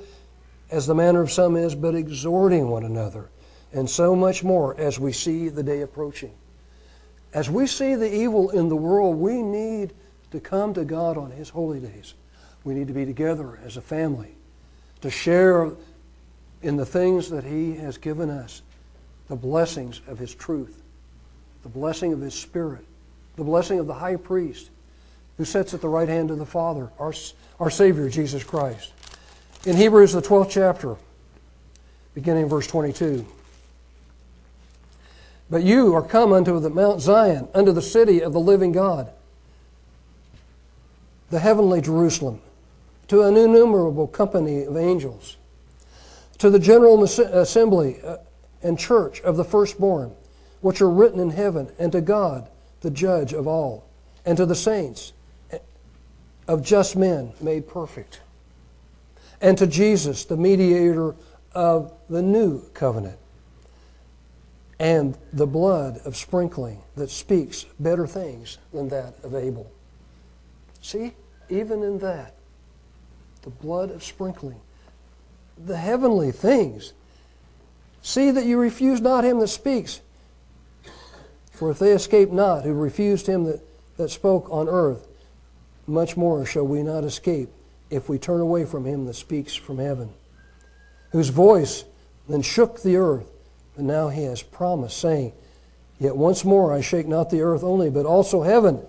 as 0.70 0.86
the 0.86 0.94
manner 0.94 1.22
of 1.22 1.32
some 1.32 1.57
is, 1.57 1.74
but 1.74 1.94
exhorting 1.94 2.68
one 2.68 2.84
another, 2.84 3.30
and 3.72 3.88
so 3.88 4.14
much 4.14 4.44
more 4.44 4.78
as 4.78 5.00
we 5.00 5.12
see 5.12 5.48
the 5.48 5.62
day 5.62 5.80
approaching. 5.80 6.32
As 7.32 7.48
we 7.48 7.66
see 7.66 7.94
the 7.94 8.14
evil 8.14 8.50
in 8.50 8.68
the 8.68 8.76
world, 8.76 9.16
we 9.16 9.40
need 9.40 9.94
to 10.37 10.41
come 10.41 10.74
to 10.74 10.84
God 10.84 11.16
on 11.16 11.30
His 11.30 11.49
holy 11.49 11.80
days. 11.80 12.12
We 12.62 12.74
need 12.74 12.89
to 12.89 12.93
be 12.93 13.07
together 13.07 13.59
as 13.64 13.78
a 13.78 13.80
family, 13.80 14.34
to 15.01 15.11
share 15.11 15.70
in 16.62 16.76
the 16.76 16.84
things 16.84 17.30
that 17.30 17.43
He 17.43 17.74
has 17.76 17.97
given 17.97 18.28
us 18.28 18.61
the 19.28 19.37
blessings 19.37 20.03
of 20.07 20.18
His 20.18 20.34
truth, 20.34 20.82
the 21.62 21.70
blessing 21.70 22.12
of 22.12 22.20
His 22.20 22.34
Spirit, 22.34 22.84
the 23.37 23.45
blessing 23.45 23.78
of 23.78 23.87
the 23.87 23.95
high 23.95 24.16
priest 24.16 24.68
who 25.39 25.45
sits 25.47 25.72
at 25.72 25.80
the 25.80 25.89
right 25.89 26.09
hand 26.09 26.30
of 26.30 26.39
the 26.39 26.47
Father, 26.47 26.91
our, 26.99 27.14
our 27.59 27.70
Savior, 27.70 28.11
Jesus 28.11 28.45
Christ. 28.45 28.93
In 29.64 29.74
Hebrews, 29.74 30.12
the 30.12 30.22
12th 30.22 30.51
chapter, 30.51 30.97
beginning 32.14 32.47
verse 32.47 32.66
22. 32.66 33.26
But 35.49 35.62
you 35.62 35.95
are 35.95 36.03
come 36.03 36.32
unto 36.32 36.61
the 36.61 36.70
Mount 36.70 37.01
Zion, 37.01 37.49
unto 37.55 37.72
the 37.72 37.82
city 37.82 38.20
of 38.20 38.34
the 38.34 38.41
living 38.41 38.72
God, 38.72 39.11
the 41.31 41.41
heavenly 41.41 41.81
Jerusalem, 41.81 42.41
to 43.09 43.22
an 43.22 43.37
innumerable 43.37 44.07
company 44.07 44.64
of 44.64 44.77
angels, 44.77 45.37
to 46.39 46.51
the 46.51 46.59
general 46.59 47.03
assembly 47.03 48.01
uh, 48.03 48.18
and 48.62 48.79
church 48.79 49.20
of 49.22 49.37
the 49.37 49.45
firstborn, 49.45 50.12
which 50.61 50.81
are 50.81 50.91
written 50.91 51.20
in 51.20 51.31
heaven, 51.31 51.70
and 51.79 51.93
to 51.93 52.01
God, 52.01 52.49
the 52.81 52.91
judge 52.91 53.33
of 53.33 53.47
all, 53.47 53.87
and 54.24 54.37
to 54.37 54.47
the 54.47 54.55
saints 54.55 55.12
of 56.49 56.62
just 56.62 56.97
men 56.97 57.33
made 57.41 57.68
perfect, 57.68 58.20
and 59.41 59.59
to 59.59 59.66
Jesus, 59.66 60.24
the 60.24 60.37
mediator 60.37 61.14
of 61.53 61.93
the 62.09 62.22
new 62.22 62.62
covenant, 62.74 63.18
and 64.79 65.16
the 65.33 65.47
blood 65.47 66.01
of 66.05 66.16
sprinkling 66.16 66.81
that 66.97 67.11
speaks 67.11 67.64
better 67.81 68.07
things 68.07 68.59
than 68.72 68.89
that 68.89 69.14
of 69.24 69.35
Abel. 69.35 69.70
See, 70.87 71.14
even 71.49 71.82
in 71.82 71.99
that, 71.99 72.34
the 73.43 73.51
blood 73.51 73.91
of 73.91 74.05
sprinkling, 74.05 74.61
the 75.59 75.76
heavenly 75.76 76.32
things 76.32 76.93
See 78.07 78.30
that 78.30 78.47
you 78.47 78.57
refuse 78.57 79.01
not 79.01 79.24
him 79.24 79.41
that 79.41 79.49
speaks. 79.49 80.01
For 81.51 81.72
if 81.72 81.80
they 81.80 81.91
escape 81.91 82.30
not, 82.30 82.62
who 82.62 82.72
refused 82.72 83.26
him 83.26 83.43
that, 83.47 83.61
that 83.97 84.11
spoke 84.11 84.47
on 84.49 84.68
earth, 84.68 85.09
much 85.89 86.16
more 86.16 86.47
shall 86.47 86.64
we 86.68 86.84
not 86.84 87.03
escape 87.03 87.49
if 87.91 88.09
we 88.09 88.16
turn 88.16 88.41
away 88.41 88.64
from 88.64 88.84
him 88.84 89.07
that 89.07 89.14
speaks 89.14 89.57
from 89.57 89.78
heaven, 89.78 90.11
whose 91.11 91.30
voice 91.30 91.82
then 92.28 92.43
shook 92.43 92.80
the 92.80 92.97
earth, 92.97 93.26
and 93.76 93.89
now 93.89 94.09
he 94.09 94.22
has 94.22 94.41
promised, 94.41 94.99
saying, 94.99 95.32
Yet 95.99 96.16
once 96.16 96.45
more 96.45 96.72
I 96.72 96.82
shake 96.82 97.09
not 97.09 97.30
the 97.30 97.43
earth 97.43 97.64
only, 97.64 97.91
but 97.91 98.07
also 98.07 98.43
heaven. 98.43 98.80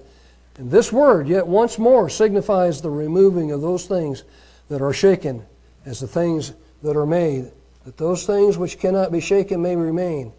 And 0.58 0.72
this 0.72 0.92
word, 0.92 1.28
yet 1.28 1.46
once 1.46 1.78
more, 1.78 2.10
signifies 2.10 2.82
the 2.82 2.90
removing 2.90 3.52
of 3.52 3.62
those 3.62 3.86
things 3.86 4.24
that 4.70 4.82
are 4.82 4.94
shaken 4.94 5.46
as 5.86 6.00
the 6.00 6.08
things 6.08 6.54
that 6.82 6.98
are 6.98 7.06
made 7.06 7.52
that 7.88 7.96
those 7.96 8.26
things 8.26 8.58
which 8.58 8.80
cannot 8.80 9.14
be 9.14 9.22
shaken 9.22 9.62
may 9.62 9.74
remain. 9.74 10.34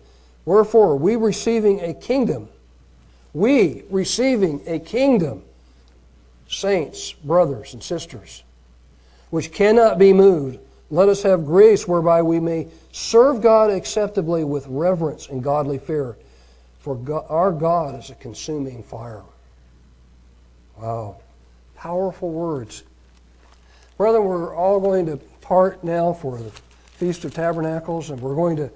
Wherefore, 0.44 0.96
we 0.96 1.16
receiving 1.16 1.80
a 1.80 1.94
kingdom, 1.94 2.50
we 3.32 3.84
receiving 3.88 4.60
a 4.66 4.78
kingdom, 4.78 5.42
saints, 6.46 7.12
brothers, 7.12 7.72
and 7.72 7.82
sisters, 7.82 8.44
which 9.30 9.50
cannot 9.50 9.98
be 9.98 10.12
moved, 10.12 10.58
let 10.90 11.08
us 11.08 11.22
have 11.22 11.46
grace 11.46 11.88
whereby 11.88 12.20
we 12.20 12.38
may 12.38 12.68
serve 12.92 13.40
God 13.40 13.70
acceptably 13.70 14.44
with 14.44 14.66
reverence 14.66 15.30
and 15.30 15.42
godly 15.42 15.78
fear. 15.78 16.18
For 16.80 16.96
God, 16.96 17.24
our 17.30 17.50
God 17.50 17.98
is 17.98 18.10
a 18.10 18.14
consuming 18.16 18.82
fire. 18.82 19.22
Wow. 20.80 21.16
Powerful 21.74 22.30
words. 22.30 22.84
Brother, 23.96 24.22
we're 24.22 24.54
all 24.54 24.80
going 24.80 25.06
to 25.06 25.16
part 25.40 25.82
now 25.82 26.12
for 26.12 26.38
the 26.38 26.50
Feast 26.92 27.24
of 27.24 27.34
Tabernacles, 27.34 28.10
and 28.10 28.20
we're 28.20 28.34
going 28.34 28.56
to 28.56 28.70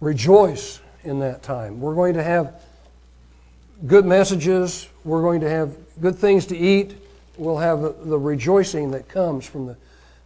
rejoice 0.00 0.80
in 1.04 1.20
that 1.20 1.42
time. 1.42 1.80
We're 1.80 1.94
going 1.94 2.14
to 2.14 2.22
have 2.22 2.60
good 3.86 4.04
messages. 4.04 4.88
We're 5.04 5.22
going 5.22 5.40
to 5.40 5.50
have 5.50 5.76
good 6.00 6.16
things 6.16 6.46
to 6.46 6.56
eat. 6.56 6.96
We'll 7.36 7.58
have 7.58 7.80
the 7.80 8.18
rejoicing 8.18 8.90
that 8.92 9.08
comes 9.08 9.46
from 9.46 9.66
the 9.66 9.76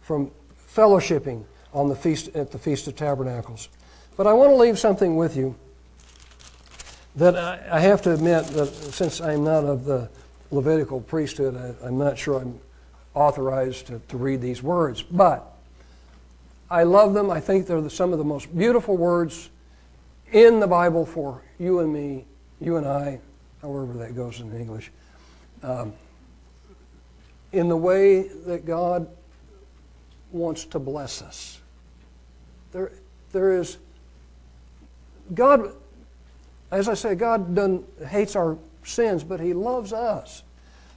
from 0.01 0.31
fellowshipping 0.75 1.43
on 1.73 1.87
the 1.87 1.95
feast 1.95 2.35
at 2.35 2.51
the 2.51 2.57
Feast 2.57 2.87
of 2.87 2.95
Tabernacles. 2.95 3.69
But 4.17 4.25
I 4.25 4.33
want 4.33 4.51
to 4.51 4.55
leave 4.55 4.79
something 4.79 5.17
with 5.17 5.35
you 5.35 5.55
that 7.15 7.35
I, 7.35 7.77
I 7.77 7.79
have 7.79 8.01
to 8.03 8.13
admit 8.13 8.45
that 8.47 8.67
since 8.67 9.21
I'm 9.21 9.43
not 9.43 9.65
of 9.65 9.85
the 9.85 10.09
Levitical 10.51 11.01
priesthood, 11.01 11.77
I, 11.83 11.87
am 11.87 11.97
not 11.97 12.17
sure 12.17 12.39
I'm 12.39 12.59
authorized 13.13 13.87
to, 13.87 14.01
to 14.07 14.17
read 14.17 14.41
these 14.41 14.63
words. 14.63 15.01
But 15.01 15.45
I 16.69 16.83
love 16.83 17.13
them. 17.13 17.29
I 17.29 17.39
think 17.39 17.67
they're 17.67 17.87
some 17.89 18.13
of 18.13 18.19
the 18.19 18.25
most 18.25 18.55
beautiful 18.57 18.97
words 18.97 19.49
in 20.31 20.59
the 20.59 20.67
Bible 20.67 21.05
for 21.05 21.41
you 21.59 21.79
and 21.79 21.91
me, 21.91 22.25
you 22.61 22.77
and 22.77 22.87
I, 22.87 23.19
however 23.61 23.93
that 23.93 24.15
goes 24.15 24.39
in 24.39 24.55
English. 24.55 24.91
Um, 25.63 25.93
in 27.51 27.67
the 27.67 27.77
way 27.77 28.23
that 28.45 28.65
God 28.65 29.07
wants 30.31 30.65
to 30.65 30.79
bless 30.79 31.21
us. 31.21 31.59
There, 32.71 32.91
there 33.31 33.57
is 33.57 33.77
God, 35.33 35.73
as 36.71 36.87
I 36.87 36.93
say, 36.93 37.15
God 37.15 37.55
done, 37.55 37.83
hates 38.07 38.35
our 38.35 38.57
sins, 38.89 39.23
but 39.23 39.39
He 39.39 39.53
loves 39.53 39.93
us. 39.93 40.43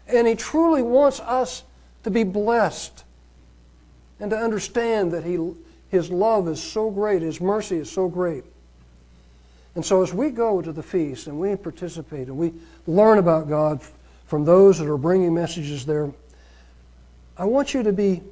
And 0.08 0.26
He 0.26 0.34
truly 0.34 0.82
wants 0.82 1.20
us 1.20 1.62
to 2.04 2.10
be 2.10 2.24
blessed 2.24 3.04
and 4.20 4.30
to 4.30 4.36
understand 4.36 5.12
that 5.12 5.24
he, 5.24 5.38
His 5.88 6.10
love 6.10 6.48
is 6.48 6.62
so 6.62 6.90
great, 6.90 7.22
His 7.22 7.40
mercy 7.40 7.76
is 7.76 7.90
so 7.90 8.08
great. 8.08 8.44
And 9.74 9.84
so, 9.84 10.02
as 10.02 10.12
we 10.12 10.30
go 10.30 10.60
to 10.60 10.70
the 10.72 10.82
feast 10.82 11.26
and 11.26 11.38
we 11.38 11.56
participate 11.56 12.28
and 12.28 12.36
we 12.36 12.52
learn 12.86 13.18
about 13.18 13.48
God 13.48 13.80
from 14.26 14.44
those 14.44 14.78
that 14.78 14.88
are 14.88 14.98
bringing 14.98 15.34
messages 15.34 15.86
there, 15.86 16.10
I 17.36 17.44
want 17.46 17.72
you 17.72 17.82
to 17.82 17.92
be 17.92 18.22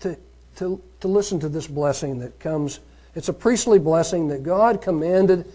to, 0.00 0.16
to, 0.56 0.80
to 1.00 1.08
listen 1.08 1.40
to 1.40 1.48
this 1.48 1.66
blessing 1.66 2.18
that 2.20 2.38
comes. 2.38 2.80
It's 3.14 3.28
a 3.28 3.32
priestly 3.32 3.78
blessing 3.78 4.28
that 4.28 4.42
God 4.42 4.82
commanded 4.82 5.50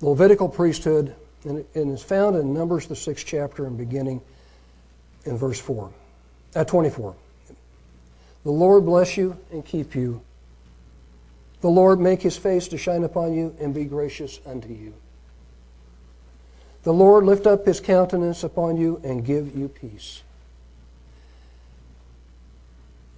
the 0.00 0.08
Levitical 0.08 0.48
priesthood, 0.48 1.14
and, 1.44 1.64
and 1.74 1.92
is 1.92 2.02
found 2.02 2.36
in 2.36 2.52
Numbers, 2.52 2.86
the 2.86 2.96
sixth 2.96 3.26
chapter, 3.26 3.66
and 3.66 3.76
beginning 3.76 4.20
in 5.24 5.36
verse 5.36 5.60
4, 5.60 5.90
at 6.54 6.60
uh, 6.60 6.64
24. 6.64 7.14
The 8.44 8.50
Lord 8.50 8.86
bless 8.86 9.16
you 9.16 9.36
and 9.52 9.64
keep 9.64 9.94
you. 9.94 10.22
The 11.60 11.68
Lord 11.68 12.00
make 12.00 12.22
his 12.22 12.36
face 12.36 12.68
to 12.68 12.78
shine 12.78 13.04
upon 13.04 13.34
you 13.34 13.54
and 13.60 13.74
be 13.74 13.84
gracious 13.84 14.40
unto 14.46 14.68
you. 14.68 14.94
The 16.82 16.92
Lord 16.92 17.24
lift 17.24 17.46
up 17.46 17.66
his 17.66 17.80
countenance 17.80 18.42
upon 18.42 18.78
you 18.78 19.00
and 19.04 19.24
give 19.24 19.54
you 19.54 19.68
peace. 19.68 20.22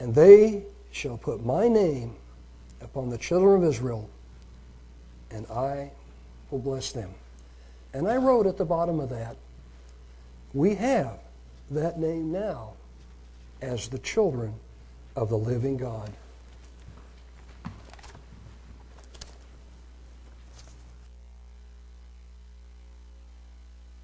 And 0.00 0.12
they 0.12 0.64
shall 0.90 1.16
put 1.16 1.44
my 1.44 1.68
name 1.68 2.16
upon 2.80 3.10
the 3.10 3.18
children 3.18 3.62
of 3.62 3.68
Israel, 3.68 4.10
and 5.30 5.46
I 5.46 5.92
will 6.50 6.58
bless 6.58 6.90
them. 6.90 7.14
And 7.94 8.08
I 8.08 8.16
wrote 8.16 8.46
at 8.46 8.56
the 8.56 8.64
bottom 8.64 9.00
of 9.00 9.10
that, 9.10 9.36
we 10.54 10.74
have 10.76 11.18
that 11.70 11.98
name 11.98 12.32
now 12.32 12.72
as 13.60 13.88
the 13.88 13.98
children 13.98 14.54
of 15.16 15.28
the 15.28 15.38
living 15.38 15.76
God. 15.76 16.10